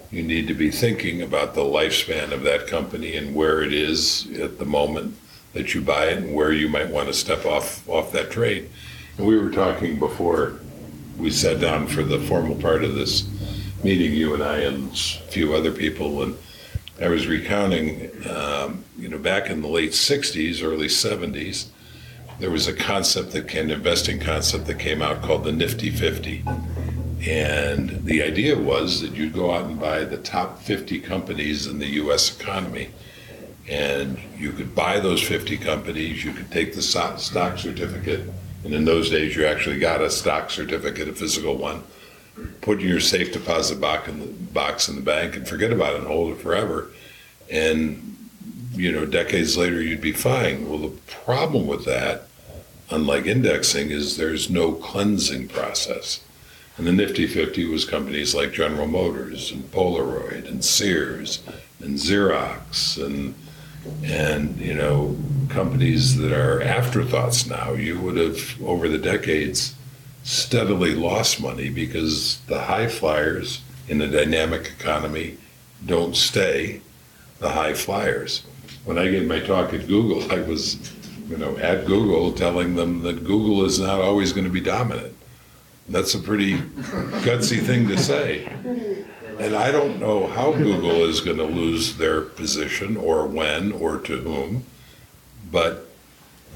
you 0.09 0.23
need 0.23 0.47
to 0.47 0.53
be 0.53 0.71
thinking 0.71 1.21
about 1.21 1.53
the 1.53 1.61
lifespan 1.61 2.31
of 2.31 2.43
that 2.43 2.67
company 2.67 3.15
and 3.15 3.35
where 3.35 3.61
it 3.61 3.73
is 3.73 4.27
at 4.39 4.57
the 4.57 4.65
moment 4.65 5.17
that 5.53 5.73
you 5.73 5.81
buy 5.81 6.05
it 6.05 6.17
and 6.17 6.33
where 6.33 6.51
you 6.51 6.69
might 6.69 6.89
want 6.89 7.07
to 7.07 7.13
step 7.13 7.45
off 7.45 7.87
off 7.87 8.11
that 8.13 8.31
trade. 8.31 8.69
We 9.17 9.37
were 9.37 9.51
talking 9.51 9.99
before 9.99 10.59
we 11.17 11.31
sat 11.31 11.59
down 11.59 11.87
for 11.87 12.03
the 12.03 12.19
formal 12.19 12.55
part 12.55 12.83
of 12.83 12.95
this 12.95 13.27
meeting, 13.83 14.13
you 14.13 14.33
and 14.33 14.43
I 14.43 14.57
and 14.59 14.91
a 14.91 14.95
few 15.31 15.53
other 15.53 15.71
people, 15.71 16.21
and 16.23 16.37
I 17.01 17.07
was 17.07 17.27
recounting, 17.27 18.11
um, 18.29 18.83
you 18.97 19.07
know, 19.07 19.17
back 19.17 19.49
in 19.49 19.61
the 19.61 19.67
late 19.67 19.91
'60s, 19.91 20.63
early 20.63 20.87
'70s, 20.87 21.67
there 22.39 22.51
was 22.51 22.67
a 22.67 22.73
concept 22.73 23.31
that 23.31 23.53
an 23.53 23.71
investing 23.71 24.19
concept 24.19 24.65
that 24.67 24.79
came 24.79 25.01
out 25.01 25.21
called 25.21 25.45
the 25.45 25.51
Nifty 25.51 25.89
50 25.89 26.43
and 27.27 28.05
the 28.05 28.21
idea 28.21 28.57
was 28.57 29.01
that 29.01 29.13
you'd 29.13 29.33
go 29.33 29.51
out 29.51 29.65
and 29.65 29.79
buy 29.79 30.03
the 30.03 30.17
top 30.17 30.61
50 30.61 30.99
companies 30.99 31.65
in 31.65 31.79
the 31.79 31.87
US 32.01 32.39
economy. 32.39 32.89
And 33.67 34.19
you 34.37 34.51
could 34.51 34.75
buy 34.75 34.99
those 34.99 35.23
50 35.23 35.57
companies, 35.57 36.23
you 36.23 36.33
could 36.33 36.51
take 36.51 36.75
the 36.75 36.83
stock 36.83 37.19
certificate, 37.57 38.29
and 38.65 38.73
in 38.73 38.85
those 38.85 39.09
days 39.09 39.35
you 39.35 39.45
actually 39.45 39.79
got 39.79 40.01
a 40.01 40.09
stock 40.09 40.49
certificate, 40.51 41.07
a 41.07 41.13
physical 41.13 41.55
one, 41.55 41.83
put 42.61 42.81
in 42.81 42.87
your 42.87 42.99
safe 42.99 43.31
deposit 43.31 43.79
box 43.79 44.09
in 44.09 44.19
the, 44.19 44.25
box 44.25 44.89
in 44.89 44.95
the 44.95 45.01
bank 45.01 45.35
and 45.35 45.47
forget 45.47 45.71
about 45.71 45.93
it 45.93 45.99
and 45.99 46.07
hold 46.07 46.33
it 46.33 46.41
forever. 46.41 46.89
And, 47.49 48.29
you 48.73 48.91
know, 48.91 49.05
decades 49.05 49.55
later 49.55 49.81
you'd 49.81 50.01
be 50.01 50.11
fine. 50.11 50.67
Well, 50.67 50.79
the 50.79 50.97
problem 51.23 51.67
with 51.67 51.85
that, 51.85 52.27
unlike 52.89 53.25
indexing, 53.25 53.91
is 53.91 54.17
there's 54.17 54.49
no 54.49 54.73
cleansing 54.73 55.47
process 55.47 56.21
and 56.77 56.85
the 56.85 56.91
Nifty 56.91 57.25
50 57.25 57.65
was 57.65 57.85
companies 57.85 58.35
like 58.35 58.51
General 58.51 58.87
Motors 58.87 59.51
and 59.51 59.63
Polaroid 59.71 60.47
and 60.47 60.63
Sears 60.63 61.41
and 61.79 61.95
Xerox 61.97 63.03
and 63.03 63.33
and 64.03 64.57
you 64.59 64.73
know 64.73 65.15
companies 65.49 66.17
that 66.17 66.31
are 66.31 66.61
afterthoughts 66.61 67.45
now. 67.45 67.73
You 67.73 67.99
would 68.01 68.17
have 68.17 68.61
over 68.61 68.89
the 68.89 68.97
decades 68.97 69.75
steadily 70.23 70.95
lost 70.95 71.39
money 71.39 71.69
because 71.69 72.39
the 72.47 72.59
high 72.59 72.87
flyers 72.87 73.61
in 73.87 74.01
a 74.01 74.07
dynamic 74.07 74.73
economy 74.79 75.37
don't 75.85 76.15
stay 76.15 76.81
the 77.39 77.49
high 77.49 77.73
flyers. 77.73 78.43
When 78.85 78.97
I 78.97 79.09
gave 79.09 79.27
my 79.27 79.39
talk 79.39 79.73
at 79.73 79.87
Google, 79.87 80.31
I 80.31 80.41
was, 80.41 80.91
you 81.29 81.37
know, 81.37 81.57
at 81.57 81.85
Google 81.85 82.31
telling 82.31 82.75
them 82.75 83.01
that 83.03 83.23
Google 83.23 83.65
is 83.65 83.79
not 83.79 84.01
always 84.01 84.33
going 84.33 84.45
to 84.45 84.51
be 84.51 84.61
dominant. 84.61 85.15
That's 85.87 86.15
a 86.15 86.19
pretty 86.19 86.57
gutsy 86.57 87.61
thing 87.61 87.87
to 87.89 87.97
say. 87.97 88.51
And 89.39 89.55
I 89.55 89.71
don't 89.71 89.99
know 89.99 90.27
how 90.27 90.53
Google 90.53 91.03
is 91.03 91.19
going 91.19 91.37
to 91.37 91.43
lose 91.43 91.97
their 91.97 92.21
position 92.21 92.95
or 92.95 93.25
when 93.27 93.71
or 93.71 93.97
to 93.99 94.17
whom, 94.17 94.63
but 95.51 95.87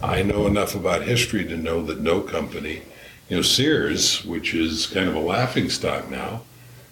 I 0.01 0.23
know 0.23 0.47
enough 0.47 0.75
about 0.75 1.03
history 1.03 1.43
to 1.45 1.57
know 1.57 1.81
that 1.83 1.99
no 1.99 2.21
company, 2.21 2.83
you 3.27 3.37
know, 3.37 3.41
Sears, 3.41 4.23
which 4.23 4.53
is 4.53 4.87
kind 4.87 5.09
of 5.09 5.15
a 5.15 5.19
laughing 5.19 5.69
stock 5.69 6.09
now, 6.09 6.43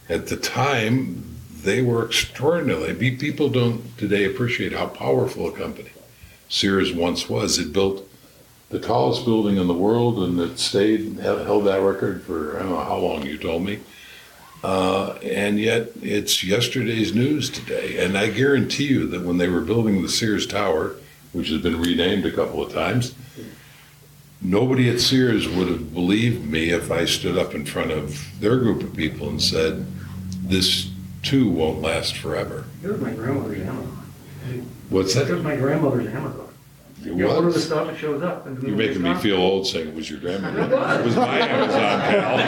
at 0.10 0.28
the 0.28 0.38
time 0.38 1.36
they 1.64 1.82
were 1.82 2.06
extraordinarily. 2.06 2.94
People 3.16 3.50
don't 3.50 3.98
today 3.98 4.26
appreciate 4.26 4.74
how 4.74 4.88
powerful 4.88 5.48
a 5.48 5.52
company 5.52 5.92
Sears 6.50 6.94
once 6.94 7.30
was. 7.30 7.60
It 7.60 7.72
built 7.72 8.08
the 8.70 8.80
tallest 8.80 9.24
building 9.24 9.58
in 9.58 9.68
the 9.68 9.74
world, 9.74 10.20
and 10.20 10.40
it 10.40 10.60
stayed 10.60 11.00
and 11.00 11.20
held 11.20 11.66
that 11.66 11.82
record 11.82 12.24
for 12.24 12.58
I 12.58 12.64
don't 12.64 12.72
know 12.72 12.84
how 12.84 12.98
long. 12.98 13.24
You 13.24 13.38
told 13.38 13.64
me. 13.64 13.80
Uh, 14.64 15.12
and 15.24 15.60
yet 15.60 15.90
it's 16.02 16.44
yesterday's 16.44 17.14
news 17.14 17.50
today. 17.50 18.04
And 18.04 18.18
I 18.18 18.30
guarantee 18.30 18.86
you 18.88 19.08
that 19.08 19.22
when 19.22 19.38
they 19.38 19.48
were 19.48 19.62
building 19.62 20.02
the 20.02 20.10
Sears 20.10 20.48
Tower, 20.48 20.96
which 21.32 21.50
has 21.50 21.62
been 21.62 21.80
renamed 21.80 22.26
a 22.26 22.32
couple 22.32 22.64
of 22.64 22.74
times, 22.74 23.14
nobody 24.42 24.90
at 24.90 25.00
Sears 25.00 25.48
would 25.48 25.68
have 25.68 25.94
believed 25.94 26.46
me 26.46 26.72
if 26.72 26.92
I 26.92 27.06
stood 27.06 27.38
up 27.38 27.54
in 27.54 27.66
front 27.66 27.92
of 27.92 28.40
their 28.40 28.58
group 28.58 28.82
of 28.84 28.96
people 28.96 29.30
and 29.30 29.42
said, 29.42 29.86
this 30.44 30.90
too 31.24 31.50
won't 31.50 31.82
last 31.82 32.18
forever. 32.18 32.66
It 32.84 32.88
was 32.88 33.02
my 33.02 33.12
grandmother's 33.12 33.62
Amazon. 33.62 34.06
What's 34.90 35.14
that? 35.16 35.30
It 35.30 35.34
was 35.34 35.44
my 35.44 35.56
grandmother's 35.56 36.08
Amazon. 36.08 36.47
It 37.08 37.16
You 37.16 37.28
order 37.30 37.42
the 37.50 37.54
was. 37.54 37.66
stuff, 37.66 37.90
it 37.90 37.98
shows 37.98 38.22
up. 38.22 38.46
and 38.46 38.62
You're 38.62 38.76
making 38.76 39.02
me 39.02 39.14
feel 39.16 39.38
old 39.38 39.66
saying 39.66 39.88
it 39.90 39.96
was 39.96 40.10
your 40.10 40.20
grandmother. 40.20 40.62
It 40.64 40.70
was. 40.72 41.00
It 41.00 41.06
was 41.06 41.16
my 41.16 41.40
Amazon 41.48 42.00
pal. 42.02 42.40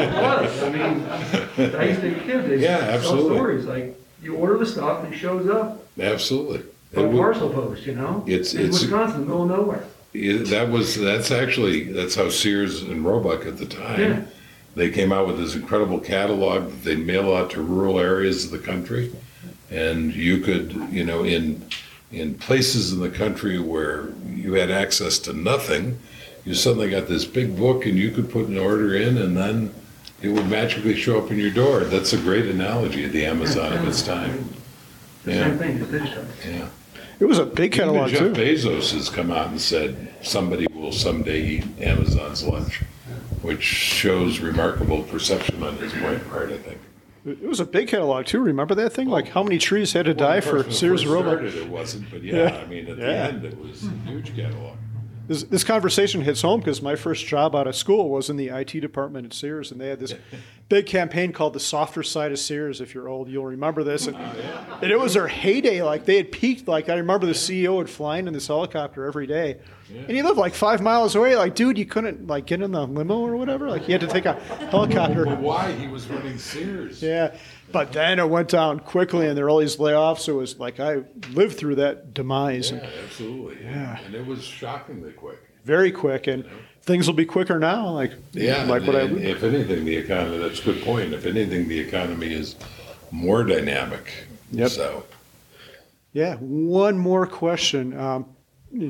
It 0.00 0.12
was. 0.42 0.62
I 0.62 0.68
mean, 0.70 1.74
I 1.76 1.84
used 1.88 2.00
to 2.00 2.10
be 2.10 2.14
a 2.14 2.22
kid. 2.22 2.50
They 2.50 2.56
Yeah, 2.58 2.78
tell 2.78 2.88
absolutely. 2.90 3.36
stories 3.36 3.64
like 3.66 4.00
you 4.22 4.34
order 4.36 4.56
the 4.58 4.66
stuff 4.66 5.04
and 5.04 5.12
it 5.12 5.16
shows 5.16 5.48
up 5.48 5.82
Absolutely. 6.00 6.62
It 6.92 7.00
wa- 7.06 7.18
parcel 7.18 7.50
post. 7.50 7.84
You 7.86 7.94
know, 7.94 8.24
It's- 8.26 8.54
in 8.54 8.60
it's- 8.66 8.80
Wisconsin, 8.80 9.22
middle 9.26 9.42
of 9.42 9.48
nowhere. 9.50 9.84
Yeah, 10.12 10.38
that 10.44 10.70
was 10.70 10.98
that's 10.98 11.30
actually 11.30 11.84
that's 11.92 12.14
how 12.14 12.30
Sears 12.30 12.82
and 12.82 13.04
Roebuck 13.04 13.44
at 13.44 13.58
the 13.58 13.66
time 13.66 14.00
Yeah. 14.00 14.20
they 14.74 14.88
came 14.90 15.12
out 15.12 15.26
with 15.26 15.38
this 15.38 15.54
incredible 15.54 15.98
catalog 15.98 16.68
that 16.70 16.84
they 16.84 16.96
mail 16.96 17.34
out 17.34 17.50
to 17.50 17.60
rural 17.60 18.00
areas 18.00 18.46
of 18.46 18.50
the 18.50 18.58
country, 18.58 19.12
and 19.70 20.14
you 20.14 20.38
could 20.38 20.74
you 20.90 21.04
know 21.04 21.22
in 21.22 21.60
in 22.12 22.34
places 22.34 22.92
in 22.92 23.00
the 23.00 23.10
country 23.10 23.58
where 23.58 24.08
you 24.28 24.54
had 24.54 24.70
access 24.70 25.18
to 25.20 25.32
nothing, 25.32 25.98
you 26.44 26.54
suddenly 26.54 26.90
got 26.90 27.08
this 27.08 27.24
big 27.24 27.56
book 27.56 27.86
and 27.86 27.98
you 27.98 28.10
could 28.10 28.30
put 28.30 28.46
an 28.46 28.58
order 28.58 28.94
in 28.94 29.18
and 29.18 29.36
then 29.36 29.74
it 30.22 30.28
would 30.28 30.48
magically 30.48 30.94
show 30.96 31.22
up 31.22 31.30
in 31.30 31.38
your 31.38 31.50
door. 31.50 31.80
That's 31.80 32.12
a 32.12 32.16
great 32.18 32.46
analogy 32.46 33.04
of 33.04 33.12
the 33.12 33.26
Amazon 33.26 33.72
of 33.72 33.86
its 33.86 34.02
time. 34.02 34.48
The 35.24 35.32
Yeah. 35.32 35.48
same 35.48 35.58
thing, 35.58 35.78
just 35.78 35.90
digitized. 35.90 36.26
Yeah. 36.48 36.68
It 37.18 37.24
was 37.24 37.38
a 37.38 37.46
big 37.46 37.72
catalog 37.72 38.10
Even 38.10 38.34
too. 38.34 38.34
Jeff 38.34 38.64
Bezos 38.64 38.92
has 38.92 39.08
come 39.08 39.30
out 39.30 39.48
and 39.48 39.60
said 39.60 40.08
somebody 40.22 40.66
will 40.72 40.92
someday 40.92 41.42
eat 41.42 41.64
Amazon's 41.80 42.44
lunch, 42.44 42.82
which 43.42 43.62
shows 43.62 44.40
remarkable 44.40 45.02
perception 45.02 45.62
on 45.62 45.76
his 45.78 45.92
part, 45.92 46.52
I 46.52 46.58
think. 46.58 46.78
It 47.26 47.42
was 47.42 47.58
a 47.60 47.64
big 47.66 47.88
catalog 47.88 48.26
too. 48.26 48.40
Remember 48.40 48.74
that 48.76 48.92
thing? 48.92 49.08
Like 49.08 49.28
how 49.28 49.42
many 49.42 49.58
trees 49.58 49.92
had 49.92 50.06
to 50.06 50.14
die 50.14 50.40
for 50.40 50.70
Sears 50.70 51.06
Roebuck? 51.06 51.40
It 51.42 51.68
wasn't, 51.68 52.08
but 52.10 52.22
yeah, 52.22 52.36
Yeah. 52.36 52.56
I 52.58 52.66
mean, 52.66 52.86
at 52.88 52.96
the 52.98 53.02
Yeah. 53.02 53.26
end, 53.28 53.44
it 53.44 53.58
was 53.58 53.84
a 53.84 53.90
huge 54.08 54.34
catalog. 54.36 54.76
This, 55.28 55.42
this 55.44 55.64
conversation 55.64 56.20
hits 56.20 56.42
home 56.42 56.60
because 56.60 56.80
my 56.80 56.94
first 56.94 57.26
job 57.26 57.54
out 57.56 57.66
of 57.66 57.74
school 57.74 58.10
was 58.10 58.30
in 58.30 58.36
the 58.36 58.48
IT 58.48 58.80
department 58.80 59.26
at 59.26 59.32
Sears, 59.32 59.72
and 59.72 59.80
they 59.80 59.88
had 59.88 59.98
this 59.98 60.14
big 60.68 60.86
campaign 60.86 61.32
called 61.32 61.52
the 61.52 61.60
Softer 61.60 62.02
Side 62.02 62.32
of 62.32 62.38
Sears. 62.38 62.80
If 62.80 62.94
you're 62.94 63.08
old, 63.08 63.28
you'll 63.28 63.46
remember 63.46 63.82
this. 63.82 64.06
Oh, 64.06 64.14
and, 64.14 64.82
and 64.82 64.92
it 64.92 64.98
was 64.98 65.14
their 65.14 65.28
heyday. 65.28 65.82
Like 65.82 66.04
they 66.04 66.16
had 66.16 66.30
peaked. 66.30 66.68
Like 66.68 66.88
I 66.88 66.94
remember 66.94 67.26
the 67.26 67.32
CEO 67.32 67.76
would 67.76 67.90
flying 67.90 68.26
in 68.26 68.34
this 68.34 68.46
helicopter 68.46 69.04
every 69.04 69.26
day, 69.26 69.58
and 69.88 70.10
he 70.10 70.22
lived 70.22 70.38
like 70.38 70.54
five 70.54 70.80
miles 70.80 71.14
away. 71.14 71.36
Like, 71.36 71.54
dude, 71.54 71.78
you 71.78 71.86
couldn't 71.86 72.26
like 72.26 72.46
get 72.46 72.62
in 72.62 72.72
the 72.72 72.86
limo 72.86 73.18
or 73.18 73.36
whatever. 73.36 73.68
Like, 73.68 73.82
he 73.82 73.92
had 73.92 74.00
to 74.02 74.08
take 74.08 74.26
a 74.26 74.34
helicopter. 74.70 75.26
Why? 75.36 75.72
He 75.72 75.88
was 75.88 76.06
running 76.08 76.38
Sears. 76.38 77.02
Yeah, 77.02 77.36
but 77.72 77.92
then 77.92 78.18
it 78.18 78.28
went 78.28 78.48
down 78.48 78.80
quickly, 78.80 79.26
and 79.26 79.36
there 79.36 79.44
were 79.44 79.50
all 79.50 79.58
these 79.58 79.76
layoffs. 79.76 80.28
It 80.28 80.32
was 80.32 80.58
like 80.58 80.80
I 80.80 81.02
lived 81.32 81.56
through 81.56 81.76
that 81.76 82.14
demise. 82.14 82.70
Yeah, 82.70 82.78
and 82.78 82.88
absolutely. 83.04 83.64
Yeah. 83.64 83.98
And 84.04 84.14
it 84.14 84.26
was 84.26 84.42
shockingly 84.44 85.12
quick. 85.12 85.38
very 85.64 85.90
quick, 85.90 86.26
and 86.26 86.44
things 86.82 87.06
will 87.06 87.14
be 87.14 87.26
quicker 87.26 87.58
now. 87.58 87.88
Like 87.90 88.12
Yeah, 88.32 88.64
like 88.64 88.82
and, 88.82 88.86
what 88.86 88.96
I 88.96 89.00
if 89.04 89.42
anything, 89.42 89.84
the 89.84 89.96
economy, 89.96 90.38
that's 90.38 90.60
a 90.60 90.64
good 90.64 90.82
point. 90.82 91.12
If 91.12 91.26
anything, 91.26 91.68
the 91.68 91.78
economy 91.80 92.32
is 92.32 92.56
more 93.10 93.44
dynamic. 93.44 94.12
Yep. 94.52 94.70
So, 94.70 95.04
Yeah, 96.12 96.36
one 96.36 96.96
more 96.98 97.26
question. 97.26 97.98
Um, 97.98 98.35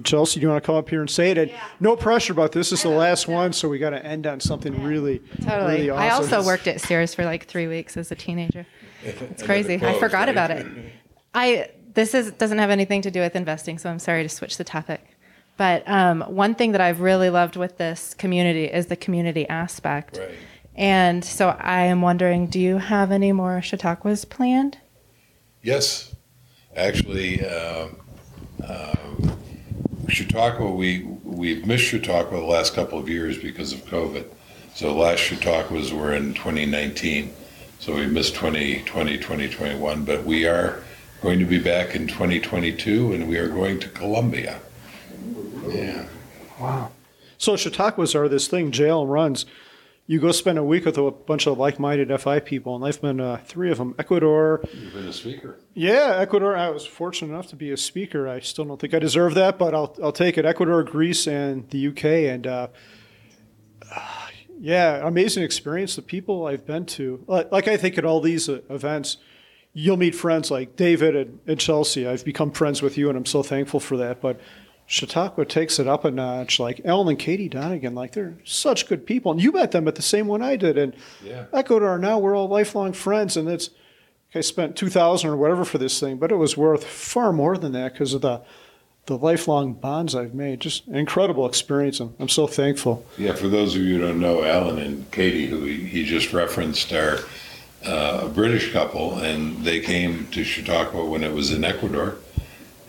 Chelsea, 0.05 0.41
do 0.41 0.47
you 0.47 0.51
want 0.51 0.63
to 0.63 0.67
come 0.67 0.75
up 0.75 0.89
here 0.89 1.01
and 1.01 1.09
say 1.09 1.31
it? 1.31 1.39
And 1.39 1.53
no 1.81 1.97
pressure, 1.97 2.35
but 2.35 2.53
this 2.53 2.71
This 2.71 2.81
is 2.81 2.83
the 2.83 2.89
last 2.97 3.29
one, 3.29 3.53
so 3.53 3.69
we 3.69 3.79
got 3.79 3.91
to 3.91 4.05
end 4.05 4.27
on 4.27 4.41
something 4.41 4.83
really, 4.83 5.21
Totally. 5.43 5.75
really 5.75 5.91
awesome. 5.91 6.03
I 6.03 6.11
also 6.11 6.45
worked 6.45 6.67
at 6.67 6.81
Sears 6.81 7.15
for 7.15 7.25
like 7.25 7.47
three 7.47 7.67
weeks 7.67 7.97
as 7.97 8.11
a 8.11 8.15
teenager. 8.15 8.67
It's 9.05 9.43
crazy. 9.45 9.75
I 9.75 9.99
forgot 9.99 10.21
right? 10.21 10.29
about 10.29 10.51
it. 10.51 10.67
I 11.35 11.71
this 11.95 12.15
is 12.15 12.33
doesn't 12.33 12.59
have 12.59 12.71
anything 12.71 13.03
to 13.03 13.11
do 13.11 13.21
with 13.21 13.37
investing, 13.37 13.79
so 13.79 13.91
I'm 13.91 13.99
sorry 13.99 14.23
to 14.23 14.29
switch 14.29 14.57
the 14.57 14.65
topic. 14.65 15.17
But 15.57 15.89
um, 15.89 16.23
one 16.23 16.55
thing 16.55 16.73
that 16.73 16.81
I've 16.81 17.01
really 17.01 17.31
loved 17.31 17.57
with 17.57 17.79
this 17.79 18.15
community 18.15 18.65
is 18.65 18.87
the 18.87 18.97
community 18.97 19.49
aspect. 19.49 20.19
Right. 20.19 20.31
And 20.75 21.25
so 21.25 21.57
I 21.59 21.83
am 21.83 22.03
wondering, 22.03 22.49
do 22.49 22.61
you 22.61 22.77
have 22.77 23.11
any 23.11 23.33
more 23.33 23.63
Chautauquas 23.63 24.25
planned? 24.27 24.79
yes, 25.63 26.15
actually, 26.77 27.45
um, 27.45 27.97
um, 28.67 29.39
Chautauqua, 30.09 30.71
we, 30.71 31.05
we've 31.25 31.67
missed 31.67 31.85
Chautauqua 31.85 32.39
the 32.39 32.45
last 32.45 32.75
couple 32.75 32.99
of 32.99 33.09
years 33.09 33.39
because 33.39 33.73
of 33.73 33.85
COVID. 33.87 34.27
So 34.75 34.95
last 34.95 35.21
Chautauquas 35.21 35.93
were 35.93 36.15
in 36.15 36.35
2019. 36.35 37.33
So 37.79 37.95
we 37.95 38.07
missed 38.07 38.35
2020, 38.35 39.19
2021, 39.19 40.05
but 40.05 40.25
we 40.25 40.47
are 40.47 40.83
going 41.23 41.39
to 41.39 41.45
be 41.45 41.59
back 41.59 41.95
in 41.95 42.07
2022 42.07 43.13
and 43.13 43.29
we 43.29 43.37
are 43.39 43.49
going 43.49 43.81
to 43.81 43.89
Colombia. 43.89 44.61
Yeah. 45.69 46.07
Wow. 46.61 46.91
So 47.39 47.57
Chautauquas 47.57 48.15
are 48.15 48.29
this 48.29 48.49
thing 48.49 48.71
JL 48.71 49.09
runs. 49.09 49.47
You 50.09 50.21
go 50.21 50.31
spend 50.31 50.57
a 50.57 50.63
week 50.63 50.85
with 50.85 50.99
a 50.99 51.11
bunch 51.11 51.49
of 51.49 51.59
like-minded 51.59 52.21
FI 52.21 52.39
people, 52.41 52.77
and 52.77 52.85
I've 52.85 53.01
been 53.01 53.21
uh, 53.21 53.39
three 53.45 53.73
of 53.73 53.79
them. 53.79 53.95
Ecuador, 53.99 54.61
You've 54.73 54.95
been 54.95 55.09
a 55.09 55.13
speaker. 55.13 55.59
yeah, 55.75 56.15
Ecuador. 56.19 56.57
I 56.57 56.71
was 56.71 56.87
fortunate 56.87 57.33
enough 57.33 57.49
to 57.49 57.57
be 57.57 57.73
a 57.73 57.77
speaker. 57.77 58.29
I 58.29 58.39
still 58.39 58.65
don't 58.65 58.81
think 58.81 58.95
I 58.95 59.01
deserve 59.01 59.35
that, 59.35 59.59
but 59.59 59.75
I'll 59.75 59.97
I'll 60.01 60.13
take 60.13 60.39
it. 60.39 60.45
Ecuador, 60.45 60.85
Greece, 60.85 61.27
and 61.27 61.69
the 61.71 61.89
UK, 61.89 62.05
and 62.05 62.47
uh, 62.47 62.69
yeah, 64.61 65.07
amazing 65.07 65.43
experience. 65.43 65.97
The 65.97 66.03
people 66.03 66.47
I've 66.47 66.65
been 66.67 66.87
to, 66.87 67.25
like, 67.27 67.51
like 67.51 67.69
I 67.69 67.77
think 67.77 67.99
at 67.99 68.05
all 68.05 68.21
these 68.21 68.49
uh, 68.49 68.61
events, 68.71 69.17
you'll 69.73 69.97
meet 69.97 70.15
friends 70.15 70.51
like 70.51 70.77
David 70.77 71.17
and, 71.17 71.41
and 71.47 71.59
Chelsea. 71.59 72.07
I've 72.07 72.25
become 72.25 72.53
friends 72.53 72.81
with 72.81 72.97
you, 72.97 73.09
and 73.09 73.19
I'm 73.19 73.27
so 73.27 73.43
thankful 73.43 73.81
for 73.81 73.97
that. 73.97 74.21
But 74.21 74.41
Chautauqua 74.87 75.45
takes 75.45 75.79
it 75.79 75.89
up 75.89 76.05
a 76.05 76.11
notch. 76.11 76.61
Like 76.61 76.81
Alan 76.85 77.09
and 77.09 77.19
Katie 77.19 77.49
Donegan, 77.49 77.95
like 77.95 78.13
they're 78.13 78.35
such 78.45 78.89
good 78.89 79.05
people, 79.05 79.33
and 79.33 79.41
you 79.43 79.53
met 79.53 79.73
them 79.73 79.89
at 79.89 79.97
the 79.97 80.03
same 80.03 80.27
one 80.27 80.43
I 80.43 80.57
did. 80.57 80.79
And 80.79 80.95
Yeah. 81.25 81.47
Ecuador, 81.53 81.99
now 81.99 82.19
we're 82.19 82.37
all 82.37 82.49
lifelong 82.49 82.93
friends, 82.93 83.37
and 83.37 83.49
it's. 83.49 83.71
I 84.35 84.41
spent 84.43 84.77
two 84.77 84.91
thousand 84.91 85.31
or 85.31 85.37
whatever 85.37 85.65
for 85.65 85.79
this 85.79 85.99
thing, 85.99 86.19
but 86.19 86.31
it 86.31 86.37
was 86.37 86.57
worth 86.57 86.85
far 86.85 87.33
more 87.33 87.57
than 87.57 87.73
that 87.73 87.93
because 87.93 88.13
of 88.13 88.21
the 88.21 88.43
the 89.07 89.17
lifelong 89.17 89.73
bonds 89.73 90.15
I've 90.15 90.35
made. 90.35 90.61
Just 90.61 90.87
an 90.89 90.97
incredible 90.97 91.47
experience, 91.47 92.01
and 92.01 92.15
I'm 92.19 92.29
so 92.29 92.47
thankful. 92.47 93.07
Yeah, 93.17 93.35
for 93.35 93.49
those 93.49 93.75
of 93.75 93.83
you 93.83 93.99
who 93.99 94.07
don't 94.07 94.21
know, 94.21 94.45
Alan 94.45 94.79
and 94.79 95.11
Katie, 95.11 95.47
who 95.47 95.65
he, 95.65 95.85
he 95.87 96.05
just 96.05 96.33
referenced, 96.33 96.93
are 96.93 97.21
uh, 97.87 98.23
a 98.25 98.29
British 98.29 98.73
couple, 98.73 99.15
and 99.19 99.65
they 99.65 99.81
came 99.81 100.27
to 100.33 100.45
Chautauqua 100.45 101.05
when 101.05 101.23
it 101.25 101.33
was 101.33 101.53
in 101.53 101.65
Ecuador. 101.65 102.19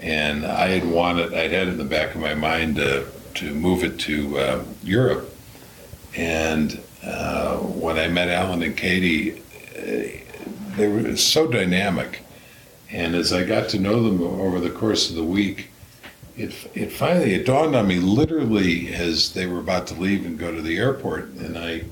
And 0.02 0.46
I 0.46 0.68
had 0.68 0.90
wanted, 0.90 1.34
I'd 1.34 1.52
had 1.52 1.68
in 1.68 1.78
the 1.78 1.84
back 1.84 2.14
of 2.14 2.22
my 2.22 2.36
mind 2.36 2.76
to, 2.76 3.08
to 3.36 3.54
move 3.54 3.84
it 3.84 4.00
to 4.02 4.38
uh, 4.38 4.64
Europe. 4.84 5.34
And 6.16 6.80
uh, 7.04 7.58
when 7.58 7.98
I 7.98 8.08
met 8.08 8.30
Alan 8.30 8.62
and 8.62 8.78
Katie, 8.78 9.42
uh, 9.78 10.18
they 10.76 10.88
were 10.88 11.16
so 11.18 11.48
dynamic. 11.48 12.22
And 12.92 13.16
as 13.16 13.34
I 13.34 13.44
got 13.44 13.70
to 13.70 13.80
know 13.80 14.02
them 14.04 14.22
over 14.22 14.60
the 14.60 14.70
course 14.70 15.10
of 15.10 15.16
the 15.16 15.24
week, 15.24 15.70
it, 16.38 16.54
it 16.76 16.92
finally 16.92 17.34
it 17.34 17.46
dawned 17.48 17.76
on 17.76 17.88
me 17.88 17.96
literally 17.96 18.94
as 18.94 19.34
they 19.34 19.48
were 19.48 19.60
about 19.60 19.88
to 19.88 19.96
leave 19.96 20.24
and 20.24 20.38
go 20.38 20.54
to 20.54 20.62
the 20.62 20.78
airport 20.78 21.30
and 21.30 21.58
I 21.58 21.84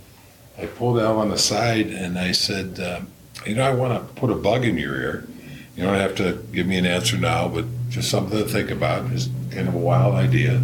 I 0.58 0.68
pulled 0.68 0.99
Alan 0.99 1.32
aside 1.32 1.88
and 1.88 2.18
I 2.18 2.32
said, 2.32 2.80
um, 2.80 3.08
you 3.45 3.56
know, 3.56 3.64
I 3.64 3.74
want 3.74 3.93
to 3.93 4.14
put 4.14 4.30
a 4.30 4.36
bug 4.36 4.64
in 4.64 4.78
your 4.78 4.95
ear. 4.95 5.28
You 5.76 5.84
don't 5.84 5.95
have 5.97 6.16
to 6.16 6.43
give 6.53 6.66
me 6.66 6.78
an 6.78 6.86
answer 6.86 7.18
now, 7.18 7.49
but 7.49 7.66
just 7.89 8.09
something 8.09 8.38
to 8.38 8.45
think 8.45 8.71
about. 8.71 9.09
Just 9.09 9.31
kind 9.51 9.67
of 9.67 9.75
a 9.75 9.79
wild 9.79 10.15
idea. 10.15 10.61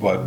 But 0.00 0.18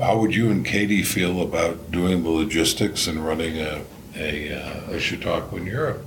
how 0.00 0.18
would 0.18 0.34
you 0.34 0.50
and 0.50 0.64
Katie 0.64 1.02
feel 1.02 1.40
about 1.42 1.90
doing 1.90 2.22
the 2.22 2.30
logistics 2.30 3.06
and 3.06 3.24
running 3.24 3.58
a 3.58 3.82
a, 4.16 4.52
uh, 4.52 4.92
a 4.92 5.00
Chautauqua 5.00 5.58
in 5.58 5.66
Europe? 5.66 6.04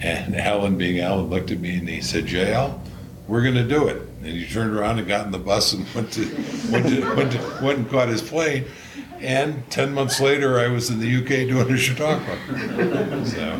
And 0.00 0.36
Alan, 0.40 0.76
being 0.76 1.00
Alan, 1.00 1.26
looked 1.26 1.50
at 1.50 1.60
me 1.60 1.78
and 1.78 1.88
he 1.88 2.00
said, 2.00 2.26
JL, 2.26 2.78
we're 3.28 3.42
going 3.42 3.54
to 3.54 3.66
do 3.66 3.88
it. 3.88 4.02
And 4.22 4.26
he 4.26 4.46
turned 4.46 4.76
around 4.76 4.98
and 4.98 5.08
got 5.08 5.26
in 5.26 5.32
the 5.32 5.38
bus 5.38 5.72
and 5.72 5.86
went 5.94 6.12
to 6.12 6.24
went 6.70 6.88
to, 6.88 7.14
went, 7.14 7.32
to, 7.32 7.58
went 7.62 7.78
and 7.78 7.90
caught 7.90 8.08
his 8.08 8.22
plane. 8.22 8.64
And 9.20 9.68
ten 9.70 9.94
months 9.94 10.20
later, 10.20 10.58
I 10.58 10.68
was 10.68 10.90
in 10.90 11.00
the 11.00 11.16
UK 11.16 11.48
doing 11.48 11.70
a 11.70 11.76
Chautauqua. 11.76 12.36
So 13.26 13.56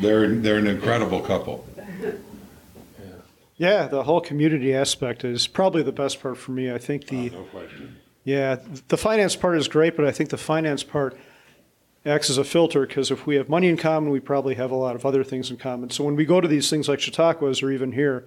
they're 0.00 0.28
they're 0.36 0.56
an 0.56 0.66
incredible 0.66 1.20
couple. 1.20 1.66
Yeah, 3.56 3.86
the 3.86 4.02
whole 4.02 4.20
community 4.20 4.74
aspect 4.74 5.24
is 5.24 5.46
probably 5.46 5.82
the 5.82 5.92
best 5.92 6.20
part 6.20 6.36
for 6.36 6.50
me. 6.52 6.72
I 6.72 6.78
think 6.78 7.06
the 7.06 7.30
uh, 7.30 7.32
No 7.32 7.42
question. 7.44 7.96
yeah, 8.24 8.56
the 8.88 8.96
finance 8.96 9.36
part 9.36 9.56
is 9.56 9.68
great, 9.68 9.96
but 9.96 10.04
I 10.04 10.10
think 10.10 10.30
the 10.30 10.36
finance 10.38 10.82
part 10.82 11.16
acts 12.04 12.28
as 12.30 12.36
a 12.38 12.44
filter 12.44 12.86
because 12.86 13.10
if 13.10 13.26
we 13.26 13.36
have 13.36 13.48
money 13.48 13.68
in 13.68 13.76
common, 13.76 14.10
we 14.10 14.20
probably 14.20 14.56
have 14.56 14.70
a 14.70 14.74
lot 14.76 14.96
of 14.96 15.06
other 15.06 15.22
things 15.24 15.50
in 15.50 15.56
common. 15.56 15.90
So 15.90 16.04
when 16.04 16.16
we 16.16 16.24
go 16.24 16.40
to 16.40 16.48
these 16.48 16.68
things 16.68 16.88
like 16.88 16.98
Chautauquas 17.00 17.62
or 17.62 17.70
even 17.70 17.92
here, 17.92 18.26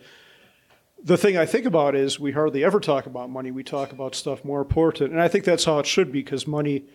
the 1.03 1.17
thing 1.17 1.37
I 1.37 1.45
think 1.45 1.65
about 1.65 1.93
is 1.93 2.19
we 2.19 2.31
hardly 2.31 2.63
ever 2.63 2.79
talk 2.79 3.05
about 3.05 3.29
money. 3.29 3.51
We 3.51 3.63
talk 3.63 3.91
about 3.91 4.15
stuff 4.15 4.43
more 4.43 4.61
important, 4.61 5.11
and 5.11 5.21
I 5.21 5.27
think 5.27 5.43
that's 5.45 5.65
how 5.65 5.77
it 5.79 5.85
should 5.85 6.11
be 6.11 6.23
because 6.23 6.47
money 6.47 6.85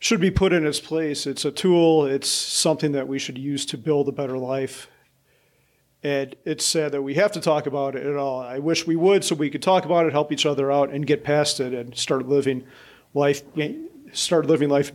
should 0.00 0.20
be 0.20 0.30
put 0.30 0.52
in 0.52 0.66
its 0.66 0.80
place. 0.80 1.26
It's 1.26 1.44
a 1.44 1.50
tool. 1.52 2.06
It's 2.06 2.28
something 2.28 2.92
that 2.92 3.06
we 3.06 3.18
should 3.18 3.38
use 3.38 3.66
to 3.66 3.78
build 3.78 4.08
a 4.08 4.12
better 4.12 4.36
life. 4.38 4.88
And 6.02 6.36
it's 6.44 6.64
sad 6.64 6.92
that 6.92 7.02
we 7.02 7.14
have 7.14 7.32
to 7.32 7.40
talk 7.40 7.66
about 7.66 7.96
it 7.96 8.06
at 8.06 8.16
all. 8.16 8.40
I 8.40 8.60
wish 8.60 8.86
we 8.86 8.94
would 8.94 9.24
so 9.24 9.34
we 9.34 9.50
could 9.50 9.62
talk 9.62 9.84
about 9.84 10.06
it, 10.06 10.12
help 10.12 10.30
each 10.30 10.46
other 10.46 10.70
out, 10.70 10.90
and 10.90 11.04
get 11.06 11.24
past 11.24 11.58
it 11.58 11.74
and 11.74 11.96
start 11.96 12.28
living 12.28 12.64
life, 13.14 13.42
start 14.12 14.46
living 14.46 14.68
life 14.68 14.92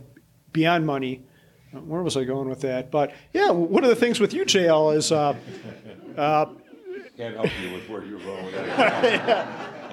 beyond 0.52 0.86
money. 0.86 1.22
Where 1.72 2.02
was 2.02 2.16
I 2.16 2.24
going 2.24 2.48
with 2.48 2.60
that? 2.62 2.90
But 2.90 3.12
yeah, 3.34 3.50
one 3.50 3.84
of 3.84 3.90
the 3.90 3.96
things 3.96 4.18
with 4.18 4.32
you, 4.32 4.44
JL, 4.44 4.96
is 4.96 5.12
uh, 5.12 5.34
uh, 6.16 6.46
Can't 7.16 7.34
help 7.34 7.50
you 7.62 7.72
with 7.74 7.88
where 7.90 8.04
you're 8.04 8.20
going 8.20 8.52
that. 8.52 9.68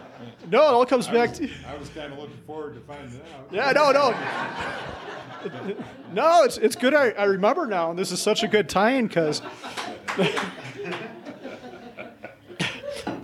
no, 0.50 0.62
it 0.62 0.74
all 0.74 0.86
comes 0.86 1.08
I 1.08 1.14
back 1.14 1.30
was, 1.30 1.40
to 1.40 1.50
I 1.68 1.76
was 1.78 1.90
kind 1.90 2.14
of 2.14 2.20
looking 2.20 2.38
forward 2.46 2.76
to 2.76 2.82
finding 2.82 3.20
out. 3.34 3.48
yeah, 3.52 3.72
no, 3.72 3.92
no, 3.92 4.12
no. 6.14 6.44
It's 6.44 6.58
it's 6.58 6.76
good. 6.76 6.94
I, 6.94 7.10
I 7.12 7.24
remember 7.26 7.66
now, 7.68 7.90
and 7.90 8.00
this 8.00 8.12
is 8.12 8.22
such 8.22 8.44
a 8.44 8.48
good 8.48 8.70
tie-in 8.70 9.08
because. 9.08 9.42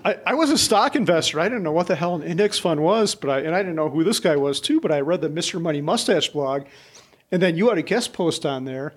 I, 0.05 0.17
I 0.25 0.33
was 0.35 0.51
a 0.51 0.57
stock 0.57 0.95
investor. 0.95 1.37
I 1.37 1.49
didn't 1.49 1.63
know 1.63 1.73
what 1.73 1.87
the 1.87 1.95
hell 1.95 2.15
an 2.15 2.23
index 2.23 2.57
fund 2.57 2.81
was, 2.81 3.13
but 3.13 3.29
I, 3.29 3.39
and 3.39 3.53
I 3.53 3.57
didn't 3.57 3.75
know 3.75 3.89
who 3.89 4.05
this 4.05 4.21
guy 4.21 4.37
was 4.37 4.61
too. 4.61 4.79
But 4.79 4.91
I 4.93 5.01
read 5.01 5.19
the 5.19 5.29
Mr. 5.29 5.61
Money 5.61 5.81
Mustache 5.81 6.29
blog, 6.29 6.63
and 7.29 7.41
then 7.41 7.57
you 7.57 7.67
had 7.67 7.77
a 7.77 7.81
guest 7.81 8.13
post 8.13 8.45
on 8.45 8.63
there. 8.63 8.93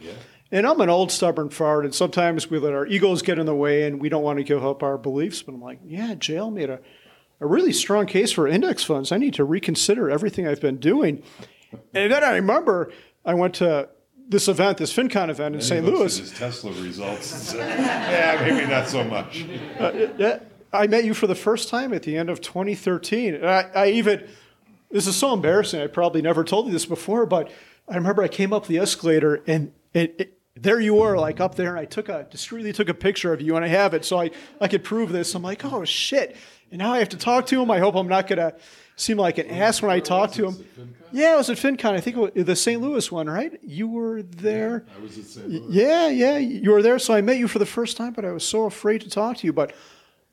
And 0.53 0.67
I'm 0.67 0.81
an 0.81 0.89
old 0.89 1.11
stubborn 1.13 1.51
fart, 1.51 1.85
and 1.85 1.95
sometimes 1.95 2.51
we 2.51 2.59
let 2.59 2.73
our 2.73 2.87
egos 2.87 3.23
get 3.23 3.39
in 3.39 3.47
the 3.47 3.55
way, 3.55 3.85
and 3.85 4.01
we 4.01 4.09
don't 4.09 4.23
want 4.23 4.39
to 4.39 4.45
give 4.45 4.65
up 4.65 4.83
our 4.83 4.99
beliefs. 4.99 5.43
But 5.43 5.55
I'm 5.55 5.61
like, 5.63 5.81
yeah, 5.85 6.15
JL 6.15 6.53
made 6.53 6.71
a, 6.71 6.81
a 7.41 7.47
really 7.47 7.73
strong 7.73 8.07
case 8.07 8.33
for 8.33 8.47
index 8.47 8.85
funds. 8.85 9.13
I 9.13 9.17
need 9.17 9.35
to 9.35 9.45
reconsider 9.45 10.11
everything 10.11 10.47
I've 10.47 10.61
been 10.61 10.77
doing. 10.77 11.23
And 11.95 12.13
then 12.13 12.23
I 12.23 12.35
remember 12.35 12.93
I 13.25 13.35
went 13.35 13.55
to 13.57 13.89
this 14.29 14.47
event, 14.47 14.79
this 14.79 14.93
FinCon 14.93 15.29
event 15.29 15.57
in 15.57 15.61
St. 15.61 15.85
Louis. 15.85 16.17
his 16.17 16.31
Tesla 16.31 16.71
results 16.73 17.33
and 17.33 17.43
said, 17.43 17.79
yeah, 17.81 18.41
maybe 18.41 18.71
not 18.71 18.89
so 18.89 19.03
much. 19.03 19.45
Uh, 19.79 20.39
I 20.73 20.87
met 20.87 21.05
you 21.05 21.15
for 21.15 21.27
the 21.27 21.35
first 21.35 21.69
time 21.69 21.93
at 21.93 22.05
the 22.05 22.17
end 22.17 22.31
of 22.31 22.41
2013. 22.41 23.35
And 23.35 23.47
I, 23.47 23.71
I 23.75 23.87
even, 23.89 24.29
this 24.91 25.09
is 25.09 25.17
so 25.17 25.33
embarrassing. 25.33 25.81
I 25.81 25.89
probably 25.89 26.23
never 26.23 26.45
told 26.45 26.67
you 26.67 26.73
this 26.73 26.87
before, 26.87 27.27
but 27.27 27.51
I 27.89 27.97
remember 27.97 28.23
I 28.23 28.29
came 28.29 28.53
up 28.53 28.69
the 28.69 28.79
escalator 28.79 29.43
and 29.49 29.73
it, 29.93 30.15
it, 30.19 30.39
there 30.55 30.79
you 30.79 30.95
were, 30.95 31.17
like 31.17 31.41
up 31.41 31.57
there. 31.57 31.71
And 31.71 31.81
I 31.81 31.87
took 31.87 32.09
a, 32.09 32.27
discreetly 32.31 32.73
took 32.73 32.89
a 32.89 32.95
picture 32.95 33.33
of 33.33 33.41
you 33.41 33.57
and 33.57 33.65
I 33.65 33.69
have 33.69 33.95
it 33.95 34.05
so 34.05 34.21
I, 34.21 34.31
I 34.61 34.69
could 34.69 34.85
prove 34.85 35.11
this. 35.11 35.35
I'm 35.35 35.43
like, 35.43 35.65
oh 35.65 35.85
shit. 35.85 36.37
And 36.71 36.79
now 36.79 36.93
I 36.93 36.99
have 36.99 37.09
to 37.11 37.17
talk 37.17 37.47
to 37.47 37.61
him. 37.61 37.71
I 37.71 37.79
hope 37.79 37.95
I'm 37.97 38.09
not 38.09 38.27
going 38.29 38.39
to 38.39 38.55
seem 38.97 39.17
like 39.17 39.39
an 39.39 39.51
ass 39.51 39.83
when 39.83 39.91
I 39.91 40.01
talk 40.01 40.33
to 40.33 40.49
him. 40.51 40.95
Yeah, 41.13 41.33
I 41.33 41.37
was 41.37 41.51
at 41.51 41.57
FinCon. 41.57 41.93
I 41.93 42.01
think 42.01 42.17
it 42.17 42.35
was 42.37 42.45
the 42.47 42.55
St. 42.55 42.81
Louis 42.81 43.11
one, 43.11 43.29
right? 43.29 43.59
You 43.63 43.89
were 43.89 44.23
there. 44.23 44.85
I 44.97 45.03
was 45.03 45.19
at 45.19 45.25
St. 45.25 45.49
Louis. 45.49 45.67
Yeah, 45.69 46.09
yeah, 46.09 46.39
you 46.39 46.71
were 46.71 46.83
there. 46.83 46.99
So 46.99 47.15
I 47.15 47.21
met 47.21 47.39
you 47.39 47.49
for 47.49 47.59
the 47.59 47.67
first 47.67 47.97
time, 47.97 48.13
but 48.13 48.25
I 48.25 48.31
was 48.31 48.47
so 48.47 48.65
afraid 48.65 49.01
to 49.01 49.11
talk 49.11 49.39
to 49.39 49.47
you. 49.47 49.53
But 49.53 49.73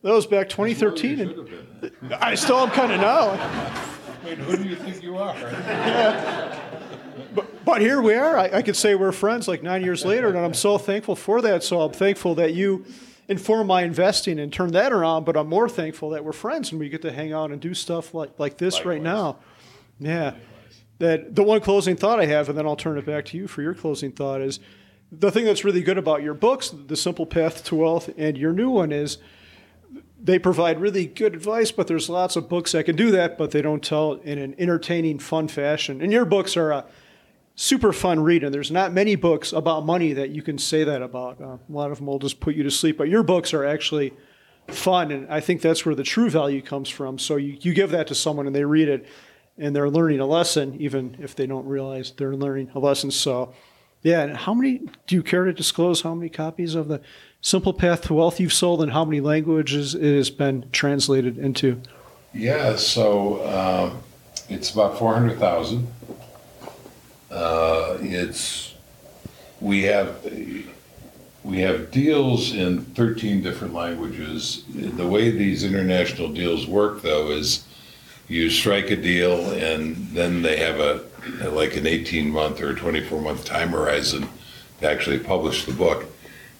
that 0.03 0.11
was 0.11 0.27
back 0.27 0.49
2013, 0.49 1.19
and 1.19 2.13
I 2.19 2.35
still 2.35 2.57
am 2.57 2.69
kind 2.69 2.91
of 2.91 3.01
now. 3.01 3.31
Wait, 4.23 4.37
who 4.37 4.57
do 4.57 4.69
you 4.69 4.75
think 4.75 5.01
you 5.01 5.17
are? 5.17 5.35
But, 7.33 7.65
but 7.65 7.81
here 7.81 8.01
we 8.01 8.13
are. 8.15 8.37
I, 8.37 8.45
I 8.45 8.61
could 8.61 8.75
say 8.75 8.95
we're 8.95 9.11
friends 9.11 9.47
like 9.47 9.61
nine 9.61 9.83
years 9.83 10.03
later, 10.05 10.27
and 10.29 10.37
I'm 10.37 10.53
so 10.53 10.77
thankful 10.77 11.15
for 11.15 11.41
that. 11.41 11.63
So 11.63 11.81
I'm 11.81 11.91
thankful 11.91 12.33
that 12.35 12.53
you 12.53 12.85
informed 13.27 13.67
my 13.67 13.83
investing 13.83 14.39
and 14.39 14.51
turn 14.51 14.71
that 14.71 14.93
around. 14.93 15.25
But 15.25 15.37
I'm 15.37 15.47
more 15.47 15.67
thankful 15.67 16.11
that 16.11 16.23
we're 16.23 16.31
friends 16.31 16.71
and 16.71 16.79
we 16.79 16.89
get 16.89 17.01
to 17.03 17.11
hang 17.11 17.33
out 17.33 17.51
and 17.51 17.61
do 17.61 17.73
stuff 17.73 18.13
like, 18.13 18.39
like 18.39 18.57
this 18.57 18.85
right 18.85 19.01
now. 19.01 19.37
Yeah. 19.99 20.35
That 20.99 21.35
the 21.35 21.43
one 21.43 21.61
closing 21.61 21.95
thought 21.95 22.19
I 22.19 22.25
have, 22.25 22.49
and 22.49 22.57
then 22.57 22.65
I'll 22.65 22.75
turn 22.75 22.97
it 22.97 23.05
back 23.05 23.25
to 23.25 23.37
you 23.37 23.47
for 23.47 23.61
your 23.61 23.73
closing 23.73 24.11
thought, 24.11 24.41
is 24.41 24.59
the 25.11 25.31
thing 25.31 25.45
that's 25.45 25.63
really 25.63 25.81
good 25.81 25.97
about 25.97 26.23
your 26.23 26.33
books, 26.33 26.69
The 26.69 26.95
Simple 26.95 27.25
Path 27.25 27.63
to 27.65 27.75
Wealth, 27.75 28.09
and 28.17 28.37
your 28.37 28.51
new 28.51 28.69
one 28.69 28.91
is 28.91 29.19
they 30.21 30.39
provide 30.39 30.81
really 30.81 31.05
good 31.05 31.35
advice, 31.35 31.71
but 31.71 31.87
there's 31.87 32.09
lots 32.09 32.35
of 32.35 32.49
books 32.49 32.71
that 32.71 32.85
can 32.85 32.95
do 32.95 33.11
that, 33.11 33.37
but 33.37 33.51
they 33.51 33.61
don't 33.61 33.83
tell 33.83 34.13
in 34.13 34.39
an 34.39 34.55
entertaining, 34.57 35.19
fun 35.19 35.47
fashion. 35.47 36.01
And 36.01 36.11
your 36.11 36.25
books 36.25 36.57
are 36.57 36.71
a 36.71 36.85
super 37.57 37.91
fun 37.91 38.21
read, 38.21 38.43
and 38.43 38.53
there's 38.53 38.71
not 38.71 38.93
many 38.93 39.15
books 39.15 39.51
about 39.51 39.85
money 39.85 40.13
that 40.13 40.29
you 40.29 40.41
can 40.41 40.57
say 40.57 40.85
that 40.85 41.01
about. 41.01 41.41
Uh, 41.41 41.57
a 41.57 41.59
lot 41.69 41.91
of 41.91 41.97
them 41.97 42.05
will 42.05 42.19
just 42.19 42.39
put 42.39 42.55
you 42.55 42.63
to 42.63 42.71
sleep, 42.71 42.97
but 42.97 43.09
your 43.09 43.23
books 43.23 43.53
are 43.53 43.65
actually 43.65 44.13
fun, 44.67 45.11
and 45.11 45.27
I 45.27 45.41
think 45.41 45.61
that's 45.61 45.85
where 45.85 45.95
the 45.95 46.03
true 46.03 46.29
value 46.29 46.61
comes 46.61 46.87
from. 46.87 47.17
So 47.17 47.35
you, 47.35 47.57
you 47.59 47.73
give 47.73 47.89
that 47.91 48.07
to 48.07 48.15
someone 48.15 48.45
and 48.47 48.55
they 48.55 48.63
read 48.63 48.87
it, 48.87 49.07
and 49.57 49.75
they're 49.75 49.89
learning 49.89 50.19
a 50.19 50.25
lesson, 50.25 50.79
even 50.79 51.17
if 51.19 51.35
they 51.35 51.47
don't 51.47 51.65
realize 51.65 52.11
they're 52.11 52.35
learning 52.35 52.69
a 52.75 52.79
lesson. 52.79 53.09
So, 53.09 53.53
yeah, 54.03 54.21
and 54.21 54.37
how 54.37 54.53
many, 54.53 54.83
do 55.07 55.15
you 55.15 55.23
care 55.23 55.45
to 55.45 55.51
disclose 55.51 56.01
how 56.01 56.13
many 56.13 56.29
copies 56.29 56.75
of 56.75 56.87
the 56.87 57.01
Simple 57.41 57.73
Path 57.73 58.03
to 58.03 58.13
Wealth 58.13 58.39
you've 58.39 58.53
sold 58.53 58.83
and 58.83 58.91
how 58.91 59.03
many 59.03 59.19
languages 59.19 59.95
it 59.95 60.15
has 60.15 60.29
been 60.29 60.69
translated 60.71 61.39
into? 61.39 61.81
Yeah, 62.35 62.75
so 62.75 63.37
uh, 63.37 63.93
it's 64.47 64.69
about 64.69 64.99
400,000. 64.99 65.87
Uh, 67.37 67.97
it's 68.01 68.73
we 69.61 69.83
have 69.83 70.25
we 71.43 71.59
have 71.59 71.91
deals 71.91 72.53
in 72.53 72.81
13 72.81 73.43
different 73.43 73.75
languages. 73.75 74.63
The 74.73 75.05
way 75.05 75.29
these 75.29 75.63
international 75.63 76.29
deals 76.29 76.65
work, 76.65 77.03
though, 77.03 77.29
is 77.29 77.63
you 78.27 78.49
strike 78.49 78.89
a 78.89 78.95
deal 78.95 79.51
and 79.51 79.95
then 80.07 80.41
they 80.41 80.57
have 80.57 80.79
a 80.79 81.03
like 81.49 81.77
an 81.77 81.85
18 81.85 82.31
month 82.31 82.59
or 82.59 82.73
24 82.73 83.21
month 83.21 83.45
time 83.45 83.69
horizon 83.69 84.27
to 84.79 84.89
actually 84.89 85.19
publish 85.19 85.65
the 85.65 85.73
book. 85.73 86.05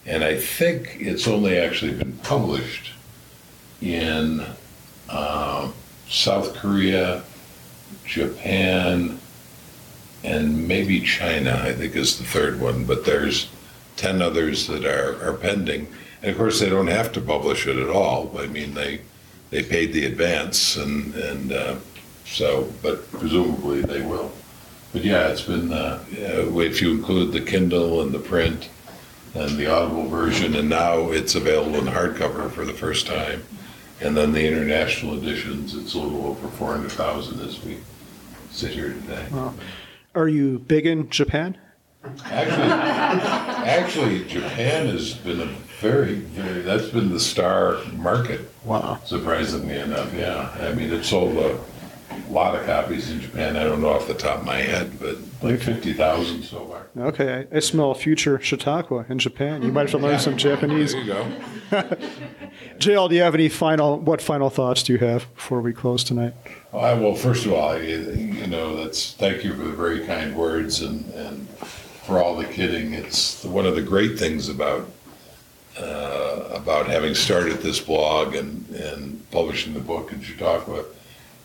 And 0.06 0.22
I 0.22 0.38
think 0.38 0.96
it's 1.00 1.26
only 1.26 1.58
actually 1.58 1.94
been 1.94 2.12
published 2.18 2.92
in 3.82 4.46
uh, 5.08 5.70
South 6.08 6.54
Korea, 6.54 7.24
Japan, 8.06 9.17
and 10.24 10.66
maybe 10.66 11.00
China, 11.00 11.60
I 11.62 11.72
think 11.72 11.94
is 11.94 12.18
the 12.18 12.24
third 12.24 12.60
one, 12.60 12.84
but 12.84 13.04
there's 13.04 13.48
10 13.96 14.22
others 14.22 14.66
that 14.66 14.84
are, 14.84 15.22
are 15.28 15.34
pending. 15.34 15.88
And 16.22 16.30
of 16.30 16.36
course, 16.36 16.60
they 16.60 16.68
don't 16.68 16.88
have 16.88 17.12
to 17.12 17.20
publish 17.20 17.66
it 17.66 17.76
at 17.76 17.88
all. 17.88 18.36
I 18.38 18.46
mean, 18.46 18.74
they, 18.74 19.00
they 19.50 19.62
paid 19.62 19.92
the 19.92 20.06
advance, 20.06 20.76
and, 20.76 21.14
and 21.14 21.52
uh, 21.52 21.76
so, 22.24 22.72
but 22.82 23.10
presumably 23.12 23.82
they 23.82 24.02
will. 24.02 24.32
But 24.92 25.04
yeah, 25.04 25.28
it's 25.28 25.42
been, 25.42 25.72
uh, 25.72 26.02
uh, 26.12 26.58
if 26.58 26.80
you 26.80 26.92
include 26.92 27.32
the 27.32 27.40
Kindle 27.40 28.02
and 28.02 28.12
the 28.12 28.18
print 28.18 28.68
and 29.34 29.56
the 29.56 29.66
Audible 29.66 30.08
version, 30.08 30.56
and 30.56 30.68
now 30.68 31.10
it's 31.10 31.34
available 31.34 31.76
in 31.76 31.84
hardcover 31.84 32.50
for 32.50 32.64
the 32.64 32.72
first 32.72 33.06
time. 33.06 33.44
And 34.00 34.16
then 34.16 34.32
the 34.32 34.46
international 34.46 35.18
editions, 35.18 35.74
it's 35.74 35.94
a 35.94 35.98
little 35.98 36.26
over 36.26 36.48
400,000 36.48 37.40
as 37.40 37.62
we 37.64 37.78
sit 38.50 38.72
here 38.72 38.92
today. 38.92 39.26
Are 40.14 40.28
you 40.28 40.58
big 40.58 40.86
in 40.86 41.10
Japan? 41.10 41.58
Actually, 42.24 42.70
actually, 43.68 44.24
Japan 44.24 44.86
has 44.86 45.14
been 45.14 45.40
a 45.40 45.46
very, 45.80 46.14
very. 46.14 46.62
That's 46.62 46.88
been 46.88 47.10
the 47.10 47.20
star 47.20 47.78
market. 47.94 48.40
Wow. 48.64 49.00
Surprisingly 49.04 49.78
enough, 49.78 50.12
yeah. 50.14 50.54
I 50.60 50.72
mean, 50.72 50.92
it 50.92 51.04
sold 51.04 51.36
a 51.36 51.58
a 52.28 52.32
lot 52.32 52.54
of 52.54 52.64
copies 52.66 53.10
in 53.10 53.20
Japan. 53.20 53.56
I 53.56 53.64
don't 53.64 53.80
know 53.80 53.90
off 53.90 54.06
the 54.06 54.14
top 54.14 54.38
of 54.40 54.44
my 54.46 54.56
head, 54.58 54.98
but 54.98 55.16
like 55.42 55.54
Okay. 55.54 55.74
50,000 55.74 56.42
so 56.42 56.64
far. 56.66 56.86
Okay, 57.08 57.46
I, 57.52 57.56
I 57.56 57.60
smell 57.60 57.90
a 57.90 57.94
future 57.94 58.38
Chautauqua 58.40 59.06
in 59.08 59.18
Japan. 59.18 59.62
You 59.62 59.70
might 59.72 59.82
have 59.82 59.90
to 59.92 59.98
learn 59.98 60.18
some 60.18 60.36
Japanese. 60.48 60.92
There 60.92 61.02
you 61.02 61.12
go. 61.12 61.26
JL, 62.78 63.08
do 63.08 63.14
you 63.14 63.22
have 63.22 63.34
any 63.34 63.48
final, 63.48 63.98
what 63.98 64.20
final 64.22 64.50
thoughts 64.50 64.82
do 64.82 64.92
you 64.92 64.98
have 65.00 65.32
before 65.34 65.60
we 65.60 65.72
close 65.72 66.02
tonight? 66.04 66.34
I, 66.72 66.94
well, 66.94 67.14
first 67.14 67.46
of 67.46 67.52
all, 67.52 67.80
you, 67.80 67.98
you 68.12 68.46
know, 68.46 68.76
that's 68.76 69.12
thank 69.14 69.44
you 69.44 69.54
for 69.54 69.64
the 69.64 69.72
very 69.72 70.06
kind 70.06 70.36
words 70.36 70.80
and, 70.82 71.04
and 71.14 71.48
for 71.58 72.22
all 72.22 72.36
the 72.36 72.44
kidding. 72.44 72.94
It's 72.94 73.44
one 73.44 73.66
of 73.66 73.74
the 73.74 73.82
great 73.82 74.18
things 74.18 74.48
about 74.48 74.88
uh, 75.78 76.48
about 76.54 76.88
having 76.88 77.14
started 77.14 77.58
this 77.58 77.78
blog 77.80 78.34
and, 78.34 78.68
and 78.70 79.30
publishing 79.30 79.74
the 79.74 79.80
book 79.80 80.12
in 80.12 80.20
Chautauqua 80.20 80.84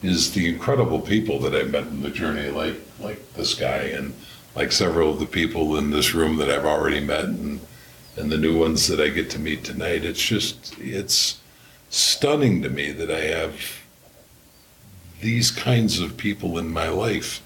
is 0.04 0.34
the 0.34 0.48
incredible 0.48 1.00
people 1.00 1.40
that 1.40 1.56
I've 1.56 1.72
met 1.72 1.88
in 1.88 2.02
the 2.02 2.10
journey, 2.10 2.50
like 2.50 2.76
like 3.00 3.34
this 3.34 3.56
guy 3.56 3.94
and 3.96 4.14
like 4.56 4.72
several 4.72 5.10
of 5.12 5.20
the 5.20 5.26
people 5.26 5.78
in 5.78 5.90
this 5.90 6.14
room 6.14 6.38
that 6.38 6.50
I've 6.50 6.66
already 6.66 7.00
met 7.00 7.26
and 7.26 7.60
and 8.16 8.32
the 8.32 8.38
new 8.38 8.58
ones 8.58 8.88
that 8.88 9.00
I 9.00 9.10
get 9.10 9.30
to 9.32 9.40
meet 9.40 9.64
tonight. 9.64 10.06
It's 10.06 10.22
just 10.22 10.78
it's 10.80 11.40
stunning 11.90 12.62
to 12.62 12.70
me 12.70 12.92
that 12.92 13.10
I 13.10 13.22
have 13.22 13.80
these 15.22 15.52
kinds 15.52 16.00
of 16.00 16.18
people 16.18 16.58
in 16.58 16.72
my 16.72 16.90
life. 16.90 17.42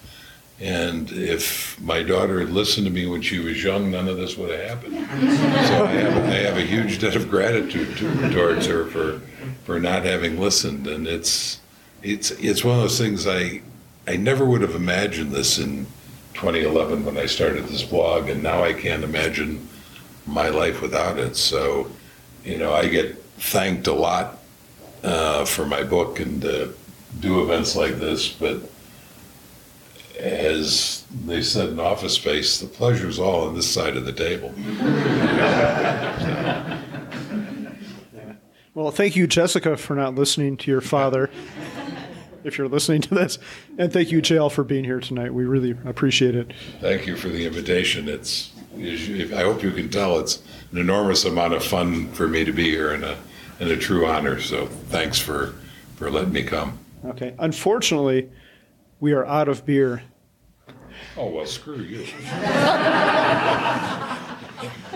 And 0.59 1.11
if 1.11 1.79
my 1.79 2.01
daughter 2.01 2.39
had 2.39 2.49
listened 2.49 2.87
to 2.87 2.91
me 2.91 3.05
when 3.05 3.21
she 3.21 3.37
was 3.37 3.63
young, 3.63 3.91
none 3.91 4.07
of 4.07 4.17
this 4.17 4.35
would 4.35 4.49
have 4.49 4.69
happened. 4.69 4.95
So 4.95 5.85
I 5.85 5.91
have, 5.91 6.23
I 6.23 6.35
have 6.37 6.57
a 6.57 6.61
huge 6.61 6.99
debt 6.99 7.15
of 7.15 7.29
gratitude 7.29 7.95
to, 7.97 8.29
towards 8.31 8.65
her 8.65 8.85
for 8.85 9.21
for 9.65 9.79
not 9.79 10.03
having 10.03 10.39
listened. 10.39 10.87
And 10.87 11.07
it's 11.07 11.59
it's 12.03 12.31
it's 12.31 12.63
one 12.63 12.75
of 12.75 12.81
those 12.81 12.97
things 12.97 13.27
I 13.27 13.61
I 14.07 14.15
never 14.15 14.45
would 14.45 14.61
have 14.61 14.75
imagined 14.75 15.31
this 15.31 15.59
in 15.59 15.85
2011 16.33 17.03
when 17.03 17.17
I 17.17 17.25
started 17.25 17.65
this 17.65 17.83
blog, 17.83 18.29
and 18.29 18.41
now 18.41 18.63
I 18.63 18.73
can't 18.73 19.03
imagine 19.03 19.67
my 20.25 20.49
life 20.49 20.81
without 20.81 21.17
it. 21.17 21.35
So, 21.35 21.91
you 22.45 22.57
know, 22.57 22.73
I 22.73 22.87
get 22.87 23.21
thanked 23.37 23.87
a 23.87 23.93
lot 23.93 24.39
uh, 25.03 25.45
for 25.45 25.65
my 25.65 25.83
book 25.83 26.19
and 26.19 26.43
uh, 26.45 26.67
do 27.19 27.41
events 27.41 27.75
like 27.75 27.95
this, 27.95 28.29
but 28.29 28.61
as 30.19 31.03
they 31.25 31.41
said 31.41 31.69
in 31.69 31.79
Office 31.79 32.13
Space, 32.13 32.59
the 32.59 32.67
pleasure's 32.67 33.19
all 33.19 33.47
on 33.47 33.55
this 33.55 33.71
side 33.71 33.97
of 33.97 34.05
the 34.05 34.13
table. 34.13 34.53
Well, 38.77 38.91
thank 38.91 39.15
you, 39.15 39.25
Jessica, 39.25 39.75
for 39.75 39.95
not 39.95 40.13
listening 40.13 40.55
to 40.57 40.69
your 40.69 40.81
father. 40.81 41.31
if 42.43 42.59
you're 42.59 42.67
listening 42.67 43.01
to 43.01 43.15
this, 43.15 43.39
and 43.79 43.91
thank 43.91 44.11
you, 44.11 44.21
JL, 44.21 44.51
for 44.51 44.63
being 44.63 44.83
here 44.83 44.99
tonight. 44.99 45.33
We 45.33 45.45
really 45.45 45.75
appreciate 45.83 46.35
it. 46.35 46.53
Thank 46.79 47.07
you 47.07 47.15
for 47.15 47.27
the 47.27 47.47
invitation. 47.47 48.07
It's, 48.07 48.51
I 48.75 49.41
hope 49.41 49.63
you 49.63 49.71
can 49.71 49.89
tell, 49.89 50.19
it's 50.19 50.43
an 50.71 50.77
enormous 50.77 51.25
amount 51.25 51.55
of 51.55 51.63
fun 51.63 52.11
for 52.11 52.27
me 52.27 52.45
to 52.45 52.53
be 52.53 52.65
here 52.65 52.91
and 52.91 53.03
a, 53.03 53.17
and 53.59 53.71
a 53.71 53.77
true 53.77 54.05
honor. 54.05 54.39
So 54.39 54.67
thanks 54.67 55.17
for, 55.17 55.55
for 55.95 56.11
letting 56.11 56.33
me 56.33 56.43
come. 56.43 56.77
Okay. 57.03 57.33
Unfortunately, 57.39 58.29
we 58.99 59.11
are 59.13 59.25
out 59.25 59.47
of 59.47 59.65
beer. 59.65 60.03
Oh, 61.17 61.31
well, 61.31 61.47
screw 61.47 61.77
you. 61.77 62.05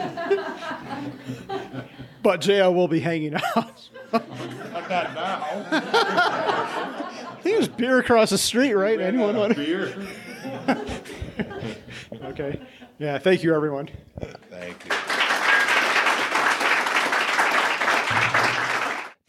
But 2.22 2.42
JL 2.42 2.74
will 2.74 2.88
be 2.88 3.00
hanging 3.00 3.36
out. 3.36 3.90
Not 4.14 4.30
now. 4.90 5.66
I 5.72 7.40
think 7.42 7.56
there's 7.58 7.68
beer 7.68 8.00
across 8.00 8.30
the 8.30 8.38
street, 8.38 8.74
right? 8.74 9.00
Anyone 9.00 9.38
want 9.38 9.56
beer? 9.56 9.96
okay. 12.24 12.60
Yeah. 13.00 13.18
Thank 13.18 13.44
you, 13.44 13.56
everyone. 13.56 13.90
Thank 14.50 14.86
you. 14.86 15.21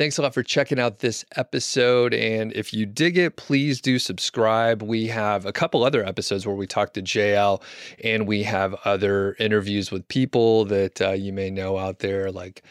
Thanks 0.02 0.18
a 0.18 0.22
lot 0.22 0.34
for 0.34 0.42
checking 0.42 0.80
out 0.80 0.98
this 0.98 1.24
episode. 1.36 2.12
And 2.12 2.52
if 2.54 2.74
you 2.74 2.86
dig 2.86 3.16
it, 3.16 3.36
please 3.36 3.80
do 3.80 4.00
subscribe. 4.00 4.82
We 4.82 5.06
have 5.06 5.46
a 5.46 5.52
couple 5.52 5.84
other 5.84 6.04
episodes 6.04 6.44
where 6.44 6.56
we 6.56 6.66
talk 6.66 6.94
to 6.94 7.02
JL 7.02 7.62
and 8.02 8.26
we 8.26 8.42
have 8.42 8.74
other 8.84 9.36
interviews 9.38 9.92
with 9.92 10.08
people 10.08 10.64
that 10.64 11.00
uh, 11.00 11.12
you 11.12 11.32
may 11.32 11.50
know 11.50 11.78
out 11.78 12.00
there, 12.00 12.32
like 12.32 12.64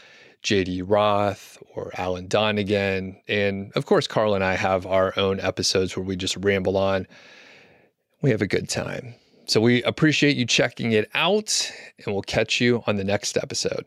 JD 0.44 0.84
Roth 0.86 1.58
or 1.74 1.94
Alan 1.98 2.28
Donegan. 2.28 3.16
And 3.30 3.72
of 3.78 3.86
course, 3.86 4.08
Carl 4.08 4.36
and 4.36 4.44
I 4.44 4.56
have 4.56 4.86
our 4.86 5.18
own 5.18 5.40
episodes 5.40 5.96
where 5.96 6.04
we 6.04 6.18
just 6.18 6.36
ramble 6.36 6.76
on. 6.76 7.08
We 8.22 8.32
have 8.32 8.42
a 8.42 8.46
good 8.46 8.68
time. 8.68 9.16
So 9.46 9.62
we 9.62 9.84
appreciate 9.84 10.36
you 10.36 10.46
checking 10.46 10.92
it 10.92 11.10
out, 11.14 11.72
and 12.04 12.14
we'll 12.14 12.24
catch 12.24 12.60
you 12.60 12.84
on 12.88 12.98
the 12.98 13.06
next 13.06 13.38
episode. 13.38 13.86